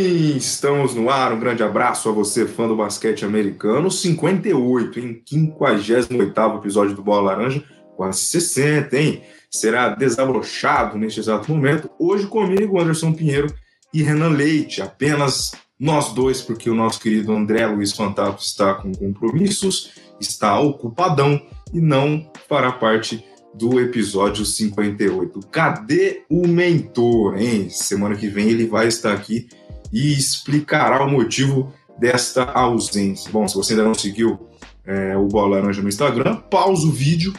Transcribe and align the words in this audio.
Estamos 0.00 0.94
no 0.94 1.10
ar, 1.10 1.32
um 1.32 1.38
grande 1.38 1.62
abraço 1.62 2.08
a 2.08 2.12
você, 2.12 2.46
fã 2.46 2.66
do 2.66 2.76
basquete 2.76 3.24
americano. 3.24 3.90
58, 3.90 4.98
em 4.98 5.22
58 5.26 6.56
episódio 6.56 6.96
do 6.96 7.02
Bola 7.02 7.32
Laranja, 7.32 7.62
quase 7.96 8.20
60, 8.20 8.98
hein? 8.98 9.22
Será 9.50 9.90
desabrochado 9.90 10.96
neste 10.96 11.20
exato 11.20 11.52
momento. 11.52 11.90
Hoje 11.98 12.26
comigo, 12.26 12.80
Anderson 12.80 13.12
Pinheiro 13.12 13.52
e 13.92 14.02
Renan 14.02 14.30
Leite, 14.30 14.80
apenas 14.80 15.52
nós 15.78 16.14
dois, 16.14 16.40
porque 16.40 16.70
o 16.70 16.74
nosso 16.74 16.98
querido 16.98 17.32
André 17.32 17.66
Luiz 17.66 17.92
Fantapo 17.92 18.40
está 18.40 18.74
com 18.74 18.92
compromissos, 18.92 19.90
está 20.18 20.58
ocupadão 20.58 21.40
e 21.74 21.80
não 21.80 22.30
fará 22.48 22.72
parte 22.72 23.22
do 23.54 23.78
episódio 23.78 24.46
58. 24.46 25.40
Cadê 25.50 26.22
o 26.30 26.46
mentor, 26.46 27.36
hein? 27.36 27.68
Semana 27.68 28.16
que 28.16 28.28
vem 28.28 28.48
ele 28.48 28.66
vai 28.66 28.86
estar 28.86 29.12
aqui 29.12 29.48
e 29.92 30.12
explicará 30.12 31.04
o 31.04 31.10
motivo 31.10 31.72
desta 31.98 32.44
ausência. 32.44 33.30
Bom, 33.30 33.46
se 33.46 33.54
você 33.54 33.72
ainda 33.72 33.84
não 33.84 33.94
seguiu 33.94 34.48
é, 34.84 35.16
o 35.16 35.26
Bola 35.26 35.56
Laranja 35.56 35.82
no 35.82 35.88
Instagram, 35.88 36.36
pausa 36.36 36.86
o 36.86 36.90
vídeo, 36.90 37.34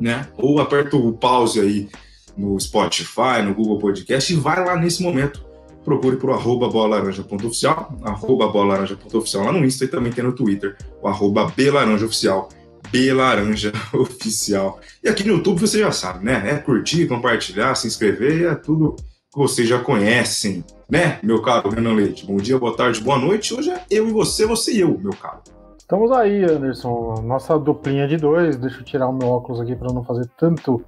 né? 0.00 0.28
Ou 0.36 0.60
aperta 0.60 0.96
o 0.96 1.12
pause 1.12 1.60
aí 1.60 1.88
no 2.36 2.58
Spotify, 2.58 3.42
no 3.44 3.54
Google 3.54 3.78
Podcast 3.78 4.32
e 4.32 4.36
vai 4.36 4.62
lá 4.64 4.76
nesse 4.76 5.02
momento. 5.02 5.44
Procure 5.84 6.16
por 6.16 6.30
arroba 6.30 6.68
bolalaranja.oficial, 6.68 7.96
arroba 8.02 8.48
bolalaranja.oficial 8.48 9.44
lá 9.44 9.52
no 9.52 9.64
Insta 9.64 9.84
e 9.84 9.88
também 9.88 10.12
tem 10.12 10.24
no 10.24 10.32
Twitter, 10.32 10.76
o 11.00 11.06
arroba 11.06 11.46
belaranjaoficial, 11.56 12.48
belaranja 12.90 13.72
oficial. 13.94 14.80
E 15.02 15.08
aqui 15.08 15.22
no 15.22 15.34
YouTube 15.34 15.60
você 15.60 15.78
já 15.78 15.92
sabe, 15.92 16.24
né? 16.24 16.50
É 16.50 16.56
curtir, 16.56 17.06
compartilhar, 17.06 17.76
se 17.76 17.86
inscrever, 17.86 18.50
é 18.50 18.54
tudo 18.56 18.96
que 19.36 19.42
vocês 19.42 19.68
já 19.68 19.78
conhecem, 19.78 20.64
né, 20.90 21.18
meu 21.22 21.42
caro 21.42 21.68
Renan 21.68 21.92
Leite? 21.92 22.24
Bom 22.24 22.38
dia, 22.38 22.58
boa 22.58 22.74
tarde, 22.74 23.02
boa 23.02 23.18
noite. 23.18 23.52
Hoje 23.52 23.70
é 23.70 23.84
eu 23.90 24.08
e 24.08 24.10
você, 24.10 24.46
você 24.46 24.72
e 24.72 24.80
eu, 24.80 24.98
meu 24.98 25.12
caro. 25.12 25.42
Estamos 25.78 26.10
aí, 26.10 26.42
Anderson. 26.42 27.20
Nossa 27.22 27.58
duplinha 27.58 28.08
de 28.08 28.16
dois. 28.16 28.56
Deixa 28.56 28.80
eu 28.80 28.84
tirar 28.84 29.08
o 29.08 29.12
meu 29.12 29.28
óculos 29.28 29.60
aqui 29.60 29.76
para 29.76 29.92
não 29.92 30.02
fazer 30.02 30.26
tanto 30.38 30.82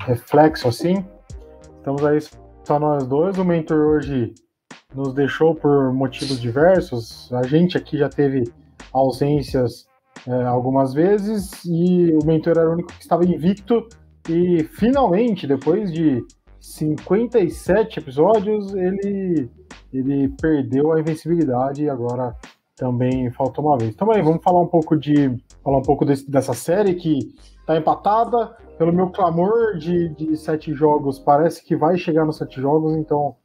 reflexo 0.00 0.68
assim. 0.68 1.02
Estamos 1.78 2.04
aí 2.04 2.18
só 2.62 2.78
nós 2.78 3.06
dois. 3.06 3.38
O 3.38 3.44
mentor 3.44 3.96
hoje 3.96 4.34
nos 4.94 5.14
deixou 5.14 5.54
por 5.54 5.90
motivos 5.92 6.38
diversos. 6.38 7.32
A 7.32 7.42
gente 7.44 7.78
aqui 7.78 7.96
já 7.96 8.10
teve 8.10 8.44
ausências 8.92 9.86
é, 10.28 10.44
algumas 10.44 10.92
vezes 10.92 11.64
e 11.64 12.12
o 12.12 12.24
mentor 12.24 12.58
era 12.58 12.68
o 12.68 12.74
único 12.74 12.92
que 12.92 13.02
estava 13.02 13.24
invicto. 13.24 13.88
E 14.28 14.62
finalmente, 14.64 15.46
depois 15.46 15.90
de 15.90 16.22
57 16.64 17.98
episódios, 17.98 18.74
ele, 18.74 19.50
ele 19.92 20.28
perdeu 20.40 20.92
a 20.92 21.00
invencibilidade 21.00 21.84
e 21.84 21.90
agora 21.90 22.34
também 22.74 23.30
faltou 23.30 23.66
uma 23.66 23.76
vez. 23.76 23.92
Então 23.94 24.10
aí, 24.10 24.22
vamos 24.22 24.42
falar 24.42 24.62
um 24.62 24.66
pouco 24.66 24.96
de 24.96 25.30
falar 25.62 25.78
um 25.78 25.82
pouco 25.82 26.06
desse, 26.06 26.28
dessa 26.28 26.54
série 26.54 26.94
que 26.94 27.34
está 27.60 27.76
empatada. 27.76 28.56
Pelo 28.78 28.92
meu 28.92 29.10
clamor 29.10 29.76
de, 29.76 30.08
de 30.08 30.36
sete 30.36 30.72
jogos, 30.72 31.18
parece 31.18 31.62
que 31.62 31.76
vai 31.76 31.98
chegar 31.98 32.24
nos 32.24 32.38
sete 32.38 32.60
jogos, 32.60 32.96
então 32.96 33.36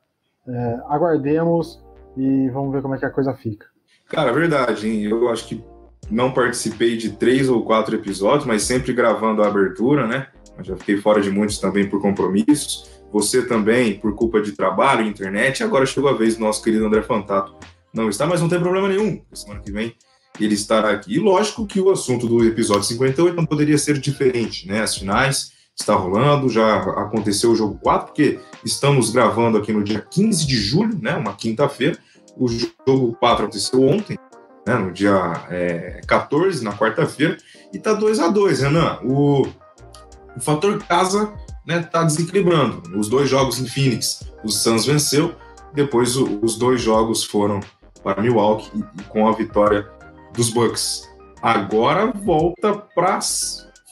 é, 0.47 0.79
aguardemos 0.87 1.83
e 2.17 2.49
vamos 2.49 2.71
ver 2.71 2.81
como 2.81 2.95
é 2.95 2.97
que 2.97 3.05
a 3.05 3.11
coisa 3.11 3.33
fica. 3.33 3.67
Cara, 4.07 4.31
verdade, 4.31 4.87
hein? 4.87 5.03
Eu 5.03 5.29
acho 5.29 5.47
que 5.47 5.63
não 6.09 6.33
participei 6.33 6.97
de 6.97 7.11
três 7.11 7.49
ou 7.49 7.63
quatro 7.63 7.95
episódios, 7.95 8.45
mas 8.45 8.63
sempre 8.63 8.93
gravando 8.93 9.43
a 9.43 9.47
abertura, 9.47 10.07
né? 10.07 10.27
Eu 10.57 10.63
já 10.63 10.77
fiquei 10.77 10.97
fora 10.97 11.21
de 11.21 11.29
muitos 11.29 11.59
também 11.59 11.87
por 11.87 12.01
compromissos 12.01 12.98
você 13.11 13.45
também, 13.45 13.99
por 13.99 14.13
culpa 14.15 14.41
de 14.41 14.51
trabalho, 14.51 15.05
internet, 15.05 15.63
agora 15.63 15.85
chegou 15.85 16.09
a 16.09 16.13
vez 16.13 16.35
do 16.35 16.41
nosso 16.41 16.63
querido 16.63 16.85
André 16.85 17.01
Fantato 17.01 17.55
não 17.93 18.09
está, 18.09 18.25
mas 18.27 18.41
não 18.41 18.49
tem 18.49 18.59
problema 18.59 18.87
nenhum. 18.87 19.21
Semana 19.33 19.61
que 19.61 19.71
vem 19.71 19.95
ele 20.39 20.53
estará 20.53 20.91
aqui. 20.91 21.15
E 21.15 21.19
lógico 21.19 21.65
que 21.65 21.81
o 21.81 21.89
assunto 21.89 22.27
do 22.27 22.45
episódio 22.45 22.83
58 22.83 23.35
não 23.35 23.45
poderia 23.45 23.77
ser 23.77 23.97
diferente, 23.97 24.67
né? 24.67 24.81
As 24.81 24.95
finais 24.95 25.51
está 25.77 25.95
rolando, 25.95 26.49
já 26.49 26.77
aconteceu 26.77 27.51
o 27.51 27.55
jogo 27.55 27.79
4, 27.81 28.07
porque 28.07 28.39
estamos 28.63 29.09
gravando 29.11 29.57
aqui 29.57 29.71
no 29.71 29.83
dia 29.83 29.99
15 29.99 30.45
de 30.45 30.55
julho, 30.55 30.97
né? 31.01 31.15
Uma 31.15 31.33
quinta-feira. 31.33 31.97
O 32.37 32.47
jogo 32.47 33.15
4 33.19 33.45
aconteceu 33.45 33.83
ontem, 33.83 34.17
né? 34.65 34.75
No 34.75 34.91
dia 34.91 35.45
é, 35.49 36.01
14, 36.07 36.63
na 36.63 36.73
quarta-feira, 36.73 37.37
e 37.73 37.79
tá 37.79 37.93
2 37.93 38.19
a 38.19 38.27
2 38.29 38.61
Renan. 38.61 38.99
O, 39.03 39.41
o 39.41 40.39
fator 40.39 40.77
casa 40.83 41.33
né, 41.69 41.83
tá 41.83 42.03
desequilibrando. 42.03 42.97
Os 42.97 43.07
dois 43.07 43.29
jogos 43.29 43.59
em 43.59 43.67
Phoenix, 43.67 44.27
o 44.43 44.49
Suns 44.49 44.87
venceu, 44.87 45.35
depois 45.71 46.17
o, 46.17 46.39
os 46.41 46.57
dois 46.57 46.81
jogos 46.81 47.23
foram 47.23 47.59
para 48.03 48.21
Milwaukee 48.21 48.71
e, 48.73 48.79
e 48.79 49.03
com 49.03 49.27
a 49.27 49.31
vitória 49.33 49.87
dos 50.33 50.49
Bucks. 50.49 51.07
Agora 51.43 52.07
volta 52.07 52.73
para 52.73 53.19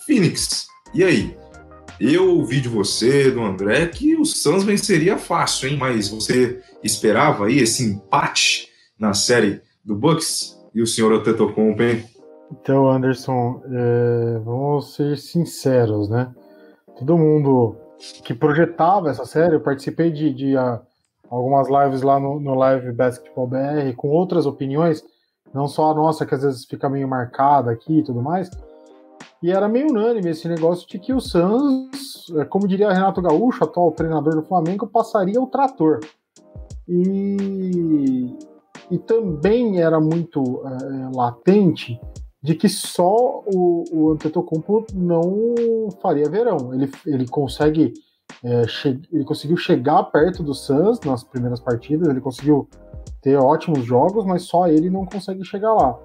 Phoenix. 0.08 0.66
E 0.92 1.04
aí? 1.04 1.38
Eu 2.00 2.36
ouvi 2.38 2.62
de 2.62 2.70
você, 2.70 3.32
do 3.32 3.42
André, 3.42 3.88
que 3.88 4.16
o 4.16 4.26
Suns 4.26 4.64
venceria 4.64 5.18
fácil, 5.18 5.70
hein? 5.70 5.78
Mas 5.78 6.10
você 6.10 6.62
esperava 6.84 7.46
aí 7.46 7.60
esse 7.60 7.84
empate 7.84 8.70
na 9.00 9.14
série 9.14 9.62
do 9.84 9.96
Bucks? 9.96 10.58
E 10.74 10.82
o 10.82 10.88
senhor 10.88 11.12
Antetokounmpo, 11.14 11.82
hein? 11.82 12.04
Então, 12.52 12.90
Anderson, 12.90 13.62
é, 13.66 14.40
vamos 14.44 14.96
ser 14.96 15.18
sinceros, 15.18 16.08
né? 16.10 16.32
Todo 16.98 17.18
mundo 17.18 17.76
que 18.24 18.34
projetava 18.34 19.10
essa 19.10 19.26
série, 19.26 19.56
eu 19.56 19.62
participei 19.62 20.12
de, 20.12 20.34
de 20.34 20.56
uh, 20.56 20.80
algumas 21.30 21.68
lives 21.68 22.02
lá 22.02 22.20
no, 22.20 22.40
no 22.40 22.54
Live 22.54 22.92
Basketball 22.92 23.48
BR 23.48 23.94
com 23.96 24.10
outras 24.10 24.46
opiniões, 24.46 25.04
não 25.54 25.68
só 25.68 25.92
a 25.92 25.94
nossa, 25.94 26.26
que 26.26 26.36
às 26.36 26.44
vezes 26.44 26.66
fica 26.66 26.90
meio 26.90 27.08
marcada 27.08 27.72
aqui 27.72 28.00
e 28.00 28.04
tudo 28.04 28.22
mais. 28.22 28.50
E 29.42 29.52
era 29.52 29.68
meio 29.68 29.90
unânime 29.90 30.32
esse 30.32 30.48
negócio 30.48 30.88
de 30.88 30.98
que 30.98 31.14
o 31.14 31.20
Suns, 31.20 32.32
é, 32.36 32.46
como 32.46 32.68
diria 32.68 32.92
Renato 32.92 33.22
Gaúcho, 33.22 33.64
atual 33.64 33.92
treinador 33.92 34.36
do 34.36 34.44
Flamengo, 34.44 34.88
passaria 34.88 35.40
o 35.40 35.48
trator. 35.48 36.00
E, 36.88 38.36
e 38.90 38.98
também 38.98 39.80
era 39.80 40.00
muito 40.00 40.64
é, 40.66 41.16
latente 41.16 42.00
de 42.48 42.56
que 42.56 42.70
só 42.70 43.44
o, 43.46 43.84
o 43.92 44.12
Antetokounmpo 44.12 44.86
não 44.94 45.90
faria 46.02 46.30
verão. 46.30 46.74
Ele, 46.74 46.90
ele 47.06 47.28
consegue 47.28 47.94
é, 48.42 48.62
ele 49.12 49.26
conseguiu 49.26 49.58
chegar 49.58 50.02
perto 50.04 50.42
do 50.42 50.54
Suns 50.54 51.02
nas 51.02 51.26
primeiras 51.26 51.60
partidas, 51.60 52.08
ele 52.08 52.22
conseguiu 52.22 52.70
ter 53.22 53.36
ótimos 53.36 53.84
jogos, 53.84 54.26
mas 54.26 54.44
só 54.44 54.70
ele 54.70 54.90
não 54.90 55.06
consegue 55.06 55.44
chegar 55.44 55.74
lá. 55.74 56.00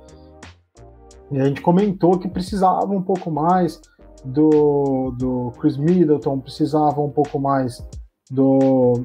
E 1.31 1.39
a 1.39 1.45
gente 1.45 1.61
comentou 1.61 2.19
que 2.19 2.27
precisava 2.27 2.93
um 2.93 3.03
pouco 3.03 3.31
mais 3.31 3.81
do, 4.25 5.13
do 5.17 5.53
Chris 5.61 5.77
Middleton, 5.77 6.41
precisava 6.41 7.01
um 7.01 7.11
pouco 7.11 7.39
mais 7.39 7.87
do 8.29 9.05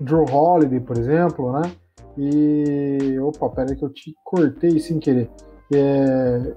Drew 0.00 0.24
Holiday, 0.24 0.80
por 0.80 0.96
exemplo, 0.96 1.52
né? 1.52 1.70
E. 2.16 3.18
Opa, 3.18 3.50
peraí 3.50 3.76
que 3.76 3.84
eu 3.84 3.90
te 3.90 4.14
cortei 4.24 4.80
sem 4.80 4.98
querer. 4.98 5.30
É, 5.74 6.54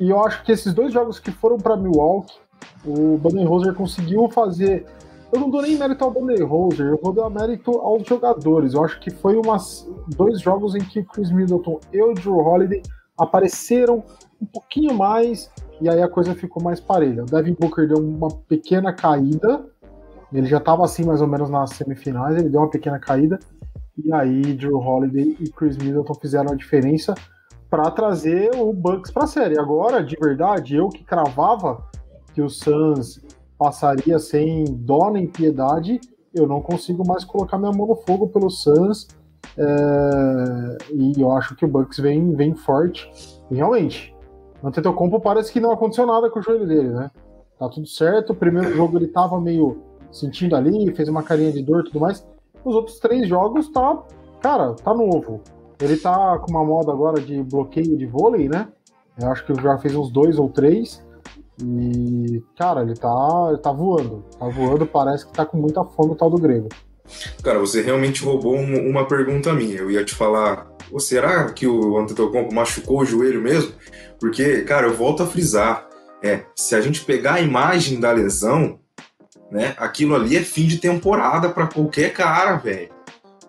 e 0.00 0.10
eu 0.10 0.24
acho 0.24 0.42
que 0.44 0.52
esses 0.52 0.72
dois 0.74 0.92
jogos 0.92 1.18
que 1.18 1.30
foram 1.30 1.58
para 1.58 1.76
Milwaukee, 1.76 2.34
o 2.84 3.16
Budenholzer 3.18 3.74
conseguiu 3.74 4.28
fazer. 4.28 4.86
Eu 5.32 5.40
não 5.40 5.48
dou 5.48 5.62
nem 5.62 5.78
mérito 5.78 6.04
ao 6.04 6.10
Budenholzer, 6.10 6.88
eu 6.88 7.00
vou 7.02 7.12
dar 7.12 7.30
mérito 7.30 7.70
aos 7.78 8.06
jogadores. 8.06 8.74
Eu 8.74 8.84
acho 8.84 9.00
que 9.00 9.10
foi 9.10 9.36
umas, 9.36 9.88
dois 10.08 10.40
jogos 10.40 10.74
em 10.74 10.80
que 10.80 11.02
Chris 11.04 11.30
Middleton 11.30 11.80
e 11.92 12.02
o 12.02 12.12
Drew 12.12 12.36
Holiday 12.36 12.82
apareceram 13.16 14.02
um 14.40 14.46
pouquinho 14.46 14.94
mais 14.94 15.50
e 15.80 15.88
aí 15.88 16.02
a 16.02 16.08
coisa 16.08 16.34
ficou 16.34 16.62
mais 16.62 16.80
parelha. 16.80 17.22
O 17.22 17.26
Devin 17.26 17.56
Booker 17.58 17.88
deu 17.88 17.98
uma 17.98 18.28
pequena 18.28 18.92
caída, 18.92 19.64
ele 20.32 20.46
já 20.46 20.58
estava 20.58 20.84
assim 20.84 21.04
mais 21.04 21.20
ou 21.20 21.26
menos 21.26 21.48
nas 21.48 21.70
semifinais, 21.70 22.36
ele 22.36 22.48
deu 22.48 22.60
uma 22.60 22.70
pequena 22.70 22.98
caída 22.98 23.38
e 24.04 24.12
aí 24.12 24.54
Drew 24.54 24.78
Holiday 24.78 25.36
e 25.40 25.50
Chris 25.50 25.76
Middleton 25.76 26.14
fizeram 26.14 26.52
a 26.52 26.54
diferença 26.54 27.14
para 27.72 27.90
trazer 27.90 28.50
o 28.54 28.70
Bucks 28.70 29.10
para 29.10 29.24
a 29.24 29.26
série. 29.26 29.58
Agora, 29.58 30.04
de 30.04 30.14
verdade, 30.20 30.76
eu 30.76 30.90
que 30.90 31.02
cravava 31.02 31.82
que 32.34 32.42
o 32.42 32.50
Suns 32.50 33.18
passaria 33.56 34.18
sem 34.18 34.64
dó 34.64 35.10
nem 35.10 35.26
piedade, 35.26 35.98
eu 36.34 36.46
não 36.46 36.60
consigo 36.60 37.02
mais 37.06 37.24
colocar 37.24 37.56
minha 37.56 37.72
mão 37.72 37.86
no 37.86 37.96
fogo 37.96 38.28
pelo 38.28 38.50
Suns. 38.50 39.08
É... 39.56 40.78
e 40.92 41.18
eu 41.18 41.32
acho 41.32 41.56
que 41.56 41.64
o 41.64 41.68
Bucks 41.68 41.98
vem, 41.98 42.34
vem 42.34 42.54
forte. 42.54 43.10
Realmente, 43.50 44.14
no 44.62 44.68
Antetokounmpo 44.68 45.18
parece 45.18 45.50
que 45.50 45.58
não 45.58 45.72
aconteceu 45.72 46.06
nada 46.06 46.28
com 46.28 46.40
o 46.40 46.42
joelho 46.42 46.66
dele, 46.66 46.90
né? 46.90 47.10
Tá 47.58 47.70
tudo 47.70 47.86
certo. 47.86 48.34
O 48.34 48.36
primeiro 48.36 48.70
jogo 48.76 48.98
ele 48.98 49.08
tava 49.08 49.40
meio 49.40 49.80
sentindo 50.10 50.54
ali, 50.54 50.94
fez 50.94 51.08
uma 51.08 51.22
carinha 51.22 51.50
de 51.50 51.62
dor 51.62 51.80
e 51.80 51.84
tudo 51.84 52.00
mais. 52.00 52.22
Os 52.66 52.74
outros 52.74 52.98
três 52.98 53.26
jogos 53.26 53.70
tá, 53.70 53.98
cara, 54.42 54.74
tá 54.74 54.92
novo. 54.92 55.40
Ele 55.82 55.96
tá 55.96 56.38
com 56.38 56.50
uma 56.52 56.64
moda 56.64 56.92
agora 56.92 57.20
de 57.20 57.42
bloqueio 57.42 57.98
de 57.98 58.06
vôlei, 58.06 58.48
né? 58.48 58.68
Eu 59.20 59.32
acho 59.32 59.44
que 59.44 59.52
já 59.60 59.76
fez 59.78 59.96
uns 59.96 60.12
dois 60.12 60.38
ou 60.38 60.48
três. 60.48 61.04
E, 61.60 62.40
cara, 62.56 62.82
ele 62.82 62.94
tá, 62.94 63.46
ele 63.48 63.58
tá 63.58 63.72
voando. 63.72 64.24
Tá 64.38 64.48
voando, 64.48 64.86
parece 64.86 65.26
que 65.26 65.32
tá 65.32 65.44
com 65.44 65.56
muita 65.56 65.84
fome 65.84 66.12
o 66.12 66.14
tal 66.14 66.30
do 66.30 66.38
grego. 66.40 66.68
Cara, 67.42 67.58
você 67.58 67.82
realmente 67.82 68.24
roubou 68.24 68.54
um, 68.54 68.88
uma 68.88 69.06
pergunta 69.06 69.52
minha. 69.52 69.78
Eu 69.78 69.90
ia 69.90 70.04
te 70.04 70.14
falar, 70.14 70.70
ou 70.90 71.00
será 71.00 71.50
que 71.52 71.66
o 71.66 71.98
Antetokounmpo 71.98 72.54
machucou 72.54 73.00
o 73.00 73.04
joelho 73.04 73.42
mesmo? 73.42 73.72
Porque, 74.20 74.62
cara, 74.62 74.86
eu 74.86 74.94
volto 74.94 75.24
a 75.24 75.26
frisar, 75.26 75.88
é, 76.22 76.44
se 76.54 76.76
a 76.76 76.80
gente 76.80 77.04
pegar 77.04 77.34
a 77.34 77.40
imagem 77.40 77.98
da 77.98 78.12
lesão, 78.12 78.78
né, 79.50 79.74
aquilo 79.76 80.14
ali 80.14 80.36
é 80.36 80.42
fim 80.42 80.66
de 80.66 80.78
temporada 80.78 81.48
para 81.48 81.66
qualquer 81.66 82.12
cara, 82.12 82.54
velho. 82.54 82.88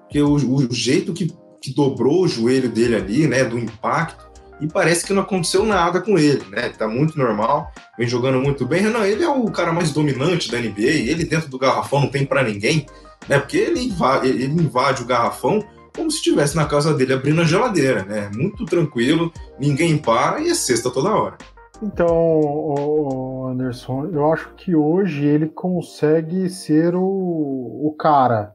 Porque 0.01 0.21
o, 0.21 0.33
o 0.33 0.74
jeito 0.74 1.13
que, 1.13 1.31
que 1.63 1.74
dobrou 1.74 2.24
o 2.24 2.27
joelho 2.27 2.68
dele 2.68 2.94
ali, 2.94 3.25
né, 3.25 3.45
do 3.45 3.57
impacto, 3.57 4.30
e 4.60 4.68
parece 4.68 5.06
que 5.06 5.13
não 5.13 5.21
aconteceu 5.21 5.65
nada 5.65 6.01
com 6.01 6.19
ele, 6.19 6.44
né? 6.51 6.69
Tá 6.69 6.88
muito 6.88 7.18
normal, 7.18 7.71
vem 7.98 8.07
jogando 8.07 8.39
muito 8.39 8.65
bem. 8.65 8.83
Não, 8.83 9.04
ele 9.04 9.24
é 9.24 9.30
o 9.30 9.50
cara 9.50 9.71
mais 9.71 9.92
dominante 9.92 10.51
da 10.51 10.60
NBA, 10.60 10.81
ele 10.81 11.24
dentro 11.24 11.50
do 11.50 11.57
garrafão 11.57 12.01
não 12.01 12.10
tem 12.10 12.25
para 12.25 12.44
ninguém, 12.44 12.86
né? 13.27 13.39
Porque 13.39 13.57
ele 13.57 13.80
invade, 13.80 14.27
ele 14.27 14.45
invade 14.45 15.01
o 15.01 15.06
garrafão 15.06 15.63
como 15.95 16.12
se 16.12 16.18
estivesse 16.18 16.56
na 16.56 16.65
casa 16.65 16.94
dele 16.94 17.13
abrindo 17.13 17.42
a 17.42 17.45
geladeira, 17.45 18.04
né? 18.04 18.30
Muito 18.36 18.66
tranquilo, 18.66 19.31
ninguém 19.57 19.98
para 19.98 20.42
e 20.42 20.50
é 20.50 20.54
sexta 20.54 20.92
toda 20.92 21.16
hora. 21.16 21.38
Então, 21.81 23.50
Anderson, 23.50 24.09
eu 24.12 24.31
acho 24.31 24.54
que 24.56 24.75
hoje 24.75 25.25
ele 25.25 25.48
consegue 25.48 26.50
ser 26.50 26.94
o, 26.95 27.01
o 27.01 27.95
cara 27.98 28.54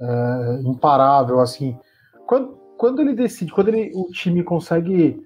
é, 0.00 0.60
imparável, 0.64 1.40
assim. 1.40 1.76
Quando, 2.28 2.58
quando 2.76 3.00
ele 3.00 3.14
decide, 3.14 3.50
quando 3.50 3.68
ele, 3.68 3.90
o 3.94 4.04
time 4.10 4.44
consegue 4.44 5.18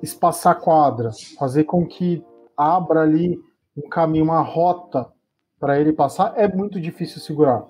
espaçar 0.00 0.52
a 0.52 0.60
quadra, 0.60 1.10
fazer 1.36 1.64
com 1.64 1.84
que 1.84 2.24
abra 2.56 3.00
ali 3.00 3.36
um 3.76 3.88
caminho, 3.88 4.26
uma 4.26 4.40
rota 4.40 5.08
para 5.58 5.80
ele 5.80 5.92
passar, 5.92 6.34
é 6.36 6.46
muito 6.46 6.80
difícil 6.80 7.20
segurar. 7.20 7.64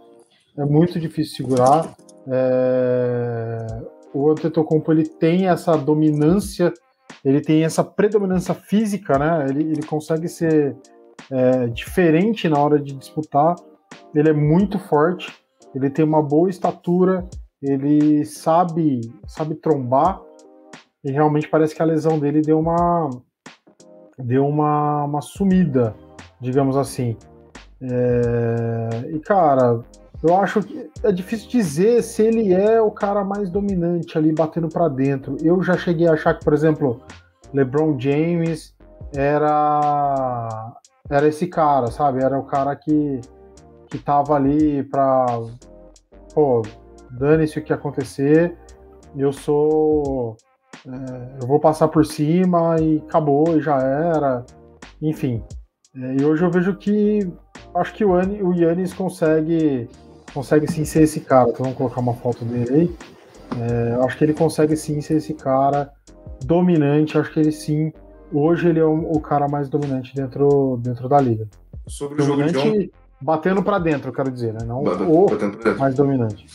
É 0.59 0.65
muito 0.67 1.01
difícil 1.01 1.37
segurar. 1.37 1.97
É... 2.29 3.67
O 4.13 4.31
Antetokounmpo 4.31 4.93
ele 4.93 5.09
tem 5.09 5.49
essa 5.49 5.75
dominância, 5.75 6.71
ele 7.25 7.41
tem 7.41 7.65
essa 7.65 7.83
predominância 7.83 8.55
física, 8.55 9.19
né? 9.19 9.47
Ele, 9.49 9.63
ele 9.73 9.83
consegue 9.87 10.29
ser 10.29 10.77
é, 11.33 11.67
diferente 11.69 12.47
na 12.49 12.59
hora 12.59 12.79
de 12.79 12.93
disputar. 12.93 13.57
Ele 14.15 14.29
é 14.29 14.35
muito 14.35 14.79
forte, 14.79 15.33
ele 15.75 15.89
tem 15.91 16.05
uma 16.05 16.23
boa 16.23 16.49
estatura, 16.49 17.27
ele 17.63 18.25
sabe 18.25 19.01
sabe 19.27 19.55
trombar 19.55 20.21
e 21.05 21.11
realmente 21.11 21.49
parece 21.49 21.75
que 21.75 21.83
a 21.83 21.87
lesão 21.87 22.19
dele 22.19 22.41
deu 22.41 22.59
uma 22.59 23.11
deu 24.19 24.47
uma, 24.47 25.05
uma 25.05 25.21
sumida, 25.21 25.95
digamos 26.41 26.77
assim. 26.77 27.17
É... 27.81 29.11
E 29.11 29.19
cara, 29.19 29.81
eu 30.23 30.37
acho 30.37 30.63
que 30.63 30.91
é 31.03 31.13
difícil 31.13 31.51
dizer 31.51 32.03
se 32.03 32.23
ele 32.23 32.53
é 32.53 32.81
o 32.81 32.91
cara 32.91 33.25
mais 33.25 33.51
dominante 33.51 34.17
ali 34.17 34.33
batendo 34.33 34.69
para 34.69 34.89
dentro. 34.89 35.37
Eu 35.43 35.63
já 35.63 35.77
cheguei 35.77 36.07
a 36.07 36.13
achar 36.13 36.35
que, 36.35 36.45
por 36.45 36.55
exemplo, 36.55 37.01
LeBron 37.53 37.99
James 37.99 38.75
era 39.15 40.77
era 41.11 41.29
esse 41.29 41.47
cara, 41.47 41.89
sabe? 41.89 42.23
Era 42.25 42.39
o 42.39 42.45
cara 42.45 42.75
que 42.75 43.21
que 43.89 43.99
tava 43.99 44.35
ali 44.35 44.83
para 44.85 45.27
dane-se 47.19 47.59
o 47.59 47.63
que 47.63 47.73
acontecer. 47.73 48.57
Eu 49.17 49.33
sou 49.33 50.37
é, 50.87 51.43
eu 51.43 51.47
vou 51.47 51.59
passar 51.59 51.89
por 51.89 52.05
cima 52.05 52.77
e 52.81 52.99
acabou, 52.99 53.57
e 53.57 53.61
já 53.61 53.79
era. 53.79 54.45
Enfim. 55.01 55.43
É, 55.97 56.17
e 56.21 56.25
hoje 56.25 56.45
eu 56.45 56.51
vejo 56.51 56.75
que 56.77 57.31
acho 57.75 57.95
que 57.95 58.05
o, 58.05 58.13
o 58.13 58.55
Yannis 58.55 58.93
consegue 58.93 59.89
consegue 60.33 60.71
sim 60.71 60.85
ser 60.85 61.03
esse 61.03 61.21
cara. 61.21 61.51
Então 61.51 61.65
vamos 61.65 61.79
colocar 61.79 62.01
uma 62.01 62.15
foto 62.15 62.45
dele 62.45 62.75
aí. 62.75 62.97
É, 63.61 64.05
acho 64.05 64.19
que 64.19 64.25
ele 64.25 64.35
consegue 64.35 64.77
sim 64.77 65.01
ser 65.01 65.17
esse 65.17 65.35
cara 65.35 65.91
dominante. 66.45 67.17
Acho 67.17 67.33
que 67.33 67.41
ele 67.41 67.53
sim. 67.53 67.93
Hoje 68.33 68.69
ele 68.69 68.81
é 68.81 68.85
o, 68.85 69.13
o 69.13 69.21
cara 69.21 69.49
mais 69.49 69.69
dominante 69.69 70.15
dentro, 70.15 70.79
dentro 70.83 71.09
da 71.09 71.21
liga. 71.21 71.47
Sobre 71.87 72.17
dominante, 72.19 72.57
o 72.57 72.61
jogo 72.61 72.79
de 72.79 72.91
batendo 73.21 73.63
para 73.63 73.79
dentro, 73.79 74.09
eu 74.09 74.13
quero 74.13 74.31
dizer, 74.31 74.53
né? 74.53 74.61
Não 74.67 74.83
o 74.83 75.27
mais 75.79 75.95
dominante. 75.95 76.47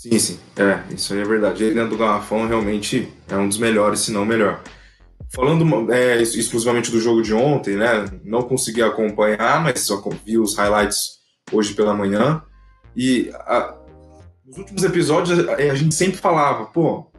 Sim, 0.00 0.18
sim. 0.18 0.38
É, 0.56 0.94
isso 0.94 1.12
aí 1.12 1.20
é 1.20 1.24
verdade. 1.24 1.62
Ele 1.62 1.74
dentro 1.74 1.90
do 1.90 1.98
garrafão 1.98 2.48
realmente 2.48 3.12
é 3.28 3.36
um 3.36 3.46
dos 3.46 3.58
melhores, 3.58 4.00
se 4.00 4.10
não 4.10 4.24
melhor. 4.24 4.62
Falando 5.30 5.92
é, 5.92 6.22
exclusivamente 6.22 6.90
do 6.90 6.98
jogo 6.98 7.20
de 7.20 7.34
ontem, 7.34 7.76
né? 7.76 8.06
Não 8.24 8.42
consegui 8.42 8.82
acompanhar, 8.82 9.62
mas 9.62 9.80
só 9.80 10.02
vi 10.24 10.38
os 10.38 10.56
highlights 10.56 11.18
hoje 11.52 11.74
pela 11.74 11.92
manhã. 11.92 12.42
E 12.96 13.30
a, 13.34 13.76
nos 14.46 14.56
últimos 14.56 14.82
episódios 14.84 15.46
a, 15.46 15.56
a, 15.56 15.74
gente 15.74 15.94
sempre 15.94 16.16
falava, 16.16 16.64
pô, 16.64 17.12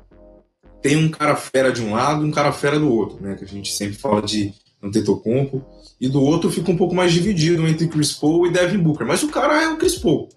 tem 0.81 0.97
um 0.97 1.11
cara 1.11 1.35
fera 1.35 1.71
de 1.71 1.83
um 1.83 1.93
lado 1.93 2.25
um 2.25 2.31
cara 2.31 2.51
fera 2.51 2.79
do 2.79 2.91
outro, 2.91 3.21
né? 3.21 3.35
Que 3.35 3.43
a 3.43 3.47
gente 3.47 3.71
sempre 3.71 3.93
fala 3.95 4.23
de 4.23 4.55
Antetokounmpo. 4.81 5.63
E 6.01 6.09
do 6.09 6.19
outro 6.19 6.49
fica 6.49 6.71
um 6.71 6.77
pouco 6.77 6.95
mais 6.95 7.13
dividido 7.13 7.67
entre 7.67 7.87
Chris 7.87 8.11
Paul 8.11 8.47
e 8.47 8.51
Devin 8.51 8.79
Booker. 8.79 9.05
Mas 9.05 9.21
o 9.21 9.29
cara 9.29 9.61
é 9.61 9.67
o 9.67 9.77
Chris 9.77 9.99
Paul. 9.99 10.29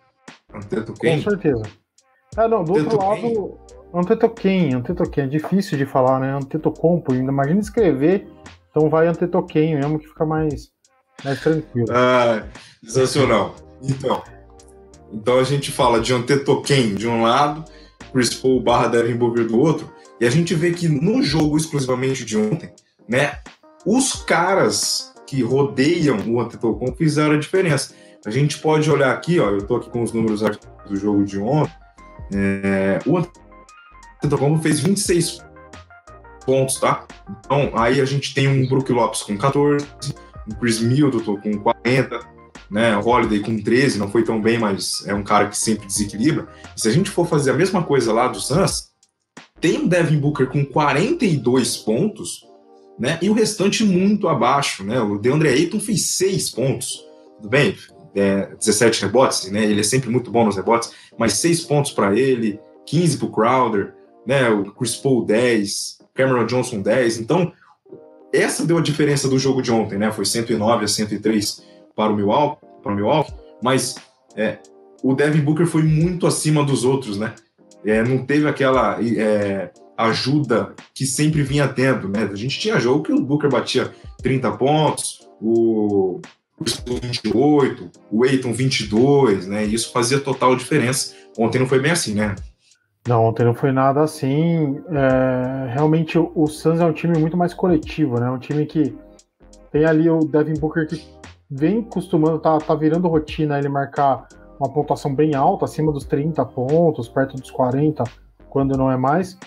Com 1.23 1.31
certeza. 1.31 1.84
É, 2.37 2.49
não, 2.49 2.65
do 2.65 2.73
outro 2.73 2.99
lado, 2.99 3.59
Antetokounmpo, 3.95 4.77
Antetokounmpo, 4.77 5.21
é 5.21 5.27
difícil 5.27 5.79
de 5.79 5.87
falar, 5.87 6.19
né? 6.19 6.35
Antetokounmpo, 6.35 7.15
imagina 7.15 7.61
escrever, 7.61 8.27
então 8.71 8.91
vai 8.91 9.07
Antetokounmpo 9.07 9.77
mesmo 9.77 9.99
que 9.99 10.09
fica 10.09 10.27
mais, 10.27 10.71
mais 11.25 11.41
tranquilo. 11.41 11.87
Ah, 11.91 12.45
sensacional. 12.83 13.55
Então, 13.83 14.23
então 15.13 15.39
a 15.39 15.45
gente 15.45 15.71
fala 15.71 16.01
de 16.01 16.13
Antetokounmpo 16.13 16.97
de 16.97 17.07
um 17.07 17.23
lado, 17.23 17.65
Chris 18.13 18.35
Paul 18.35 18.61
barra 18.61 18.89
Devin 18.89 19.17
Booker 19.17 19.47
do 19.47 19.59
outro, 19.59 19.93
e 20.21 20.27
a 20.27 20.31
gente 20.31 20.55
vê 20.55 20.73
que 20.73 20.89
no 20.89 21.23
jogo 21.23 21.57
exclusivamente 21.57 22.25
de 22.25 22.37
ontem, 22.37 22.73
né, 23.09 23.39
os 23.87 24.15
caras 24.15 25.15
que 25.27 25.43
rodeiam 25.43 26.19
o 26.27 26.41
Antetokounmpo 26.41 26.97
fizeram 26.97 27.35
a 27.35 27.39
diferença. 27.39 27.95
A 28.27 28.31
gente 28.31 28.59
pode 28.59 28.91
olhar 28.91 29.13
aqui, 29.13 29.39
ó, 29.39 29.51
eu 29.51 29.67
tô 29.67 29.77
aqui 29.77 29.91
com 29.91 30.03
os 30.03 30.13
números 30.13 30.41
do 30.41 30.97
jogo 30.97 31.25
de 31.25 31.39
ontem, 31.39 31.84
é, 32.33 32.99
o 33.07 33.19
Antetokounmpo 33.19 34.63
fez 34.63 34.81
26 34.81 35.45
pontos, 36.45 36.79
tá? 36.79 37.07
Então, 37.41 37.73
aí 37.75 38.01
a 38.01 38.05
gente 38.05 38.35
tem 38.35 38.49
um 38.49 38.67
Brook 38.67 38.93
Lopes 38.93 39.23
com 39.23 39.37
14, 39.37 39.87
um 40.49 40.55
Chris 40.55 40.81
Middleton 40.81 41.37
com 41.41 41.59
40, 41.59 42.21
né? 42.71 42.97
O 42.97 43.07
Holiday 43.07 43.41
com 43.41 43.61
13 43.61 43.99
não 43.99 44.11
foi 44.11 44.23
tão 44.23 44.41
bem, 44.41 44.59
mas 44.59 45.07
é 45.07 45.15
um 45.15 45.23
cara 45.23 45.49
que 45.49 45.57
sempre 45.57 45.87
desequilibra. 45.87 46.49
E 46.77 46.81
se 46.81 46.89
a 46.89 46.91
gente 46.91 47.11
for 47.11 47.27
fazer 47.27 47.51
a 47.51 47.55
mesma 47.55 47.83
coisa 47.83 48.13
lá 48.13 48.29
do 48.29 48.41
Suns, 48.41 48.91
tem 49.61 49.79
o 49.79 49.89
Devin 49.89 50.19
Booker 50.19 50.47
com 50.47 50.65
42 50.65 51.79
pontos, 51.79 52.47
né? 52.99 53.19
E 53.23 53.31
o 53.31 53.35
restante 53.35 53.85
muito 53.85 54.29
abaixo, 54.29 54.85
né? 54.85 55.01
O 55.01 55.19
DeAndre 55.19 55.49
Ayton 55.49 55.81
fez 55.81 56.17
6 56.17 56.51
pontos. 56.51 57.05
Tudo 57.37 57.49
bem? 57.49 57.77
É, 58.15 58.55
17 58.57 59.03
rebotes, 59.03 59.51
né? 59.51 59.65
Ele 59.65 59.81
é 59.81 59.85
sempre 59.85 60.09
muito 60.09 60.31
bom 60.31 60.45
nos 60.45 60.57
rebotes, 60.57 60.93
mas 61.19 61.35
6 61.35 61.63
pontos 61.63 61.91
para 61.91 62.15
ele, 62.17 62.61
15 62.87 63.19
para 63.19 63.27
o 63.27 63.33
Crowder, 63.33 63.95
né? 64.27 64.49
O 64.49 64.73
Chris 64.73 64.95
Paul 64.97 65.25
10, 65.25 65.99
Cameron 66.15 66.47
Johnson 66.47 66.81
10. 66.81 67.19
Então, 67.19 67.53
essa 68.33 68.65
deu 68.65 68.79
a 68.79 68.83
diferença 68.83 69.29
do 69.29 69.39
jogo 69.39 69.61
de 69.61 69.73
ontem, 69.73 69.99
né? 69.99 70.13
Foi 70.13 70.25
109 70.25 70.85
a 70.85 70.89
103 70.89 71.65
para 71.97 72.13
o 72.13 72.17
Milwaukee, 72.17 72.65
para 72.83 72.93
o 72.93 72.95
Milwaukee 72.95 73.45
mas 73.65 73.95
é, 74.37 74.59
o 75.03 75.15
Devin 75.15 75.41
Booker 75.41 75.67
foi 75.67 75.83
muito 75.83 76.27
acima 76.27 76.63
dos 76.63 76.85
outros, 76.85 77.17
né? 77.17 77.35
É, 77.83 78.03
não 78.03 78.25
teve 78.25 78.47
aquela 78.47 78.99
é, 79.03 79.71
ajuda 79.97 80.75
que 80.93 81.07
sempre 81.07 81.43
vinha 81.43 81.67
tendo, 81.67 82.07
né? 82.07 82.29
A 82.31 82.37
gente 82.37 82.61
tinha 82.61 82.79
jogo 82.79 83.03
que 83.03 83.13
o 83.13 83.23
Booker 83.23 83.51
batia 83.51 83.91
30 84.23 84.53
pontos, 84.53 85.27
o, 85.41 86.21
o 86.59 86.65
28, 86.65 87.91
o 88.11 88.25
Eiton 88.25 88.53
22, 88.53 89.47
né? 89.47 89.65
Isso 89.65 89.93
fazia 89.93 90.21
total 90.21 90.55
diferença. 90.55 91.15
Ontem 91.39 91.59
não 91.59 91.67
foi 91.67 91.81
bem 91.81 91.91
assim, 91.91 92.15
né? 92.15 92.35
Não, 93.07 93.25
ontem 93.25 93.45
não 93.45 93.55
foi 93.55 93.73
nada 93.73 94.03
assim. 94.03 94.81
É, 94.89 95.73
realmente 95.73 96.19
o, 96.19 96.31
o 96.35 96.47
Suns 96.47 96.81
é 96.81 96.85
um 96.85 96.93
time 96.93 97.19
muito 97.19 97.37
mais 97.37 97.53
coletivo, 97.53 98.19
né? 98.19 98.31
Um 98.31 98.39
time 98.39 98.65
que 98.65 98.97
tem 99.71 99.85
ali 99.85 100.09
o 100.09 100.21
Devin 100.21 100.55
Booker 100.55 100.87
que 100.87 101.05
vem 101.51 101.83
costumando, 101.83 102.39
tá, 102.39 102.57
tá 102.59 102.75
virando 102.75 103.09
rotina 103.09 103.59
ele 103.59 103.69
marcar 103.69 104.27
uma 104.59 104.73
pontuação 104.73 105.15
bem 105.15 105.35
alta, 105.35 105.65
acima 105.65 105.93
dos 105.93 106.05
30 106.05 106.45
pontos, 106.47 107.09
perto 107.09 107.37
dos 107.37 107.51
40, 107.51 108.05
quando 108.49 108.77
não 108.77 108.91
é 108.91 108.97
mais. 108.97 109.39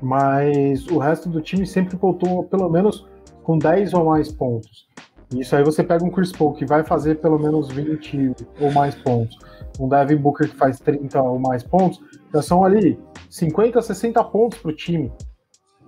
Mas 0.00 0.86
o 0.88 0.98
resto 0.98 1.28
do 1.28 1.40
time 1.40 1.66
sempre 1.66 1.96
voltou 1.96 2.44
pelo 2.44 2.68
menos 2.68 3.06
com 3.42 3.58
10 3.58 3.94
ou 3.94 4.06
mais 4.06 4.32
pontos. 4.32 4.88
Isso 5.32 5.56
aí 5.56 5.64
você 5.64 5.82
pega 5.82 6.04
um 6.04 6.10
Chris 6.10 6.32
Paul 6.32 6.52
que 6.52 6.66
vai 6.66 6.84
fazer 6.84 7.20
pelo 7.20 7.38
menos 7.38 7.68
20 7.68 8.34
ou 8.60 8.72
mais 8.72 8.94
pontos, 8.94 9.36
um 9.78 9.88
Devin 9.88 10.16
Booker 10.16 10.48
que 10.48 10.56
faz 10.56 10.78
30 10.78 11.20
ou 11.22 11.38
mais 11.38 11.62
pontos, 11.62 12.00
já 12.32 12.42
são 12.42 12.64
ali 12.64 12.98
50, 13.30 13.80
60 13.80 14.22
pontos 14.24 14.58
para 14.58 14.70
o 14.70 14.74
time. 14.74 15.12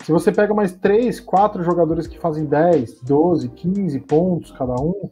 Se 0.05 0.13
você 0.13 0.31
pega 0.31 0.55
mais 0.55 0.73
3, 0.73 1.21
4 1.21 1.63
jogadores 1.63 2.07
que 2.07 2.19
fazem 2.19 2.45
10, 2.45 3.01
12, 3.03 3.49
15 3.49 4.01
pontos 4.01 4.53
cada 4.53 4.75
um, 4.75 5.09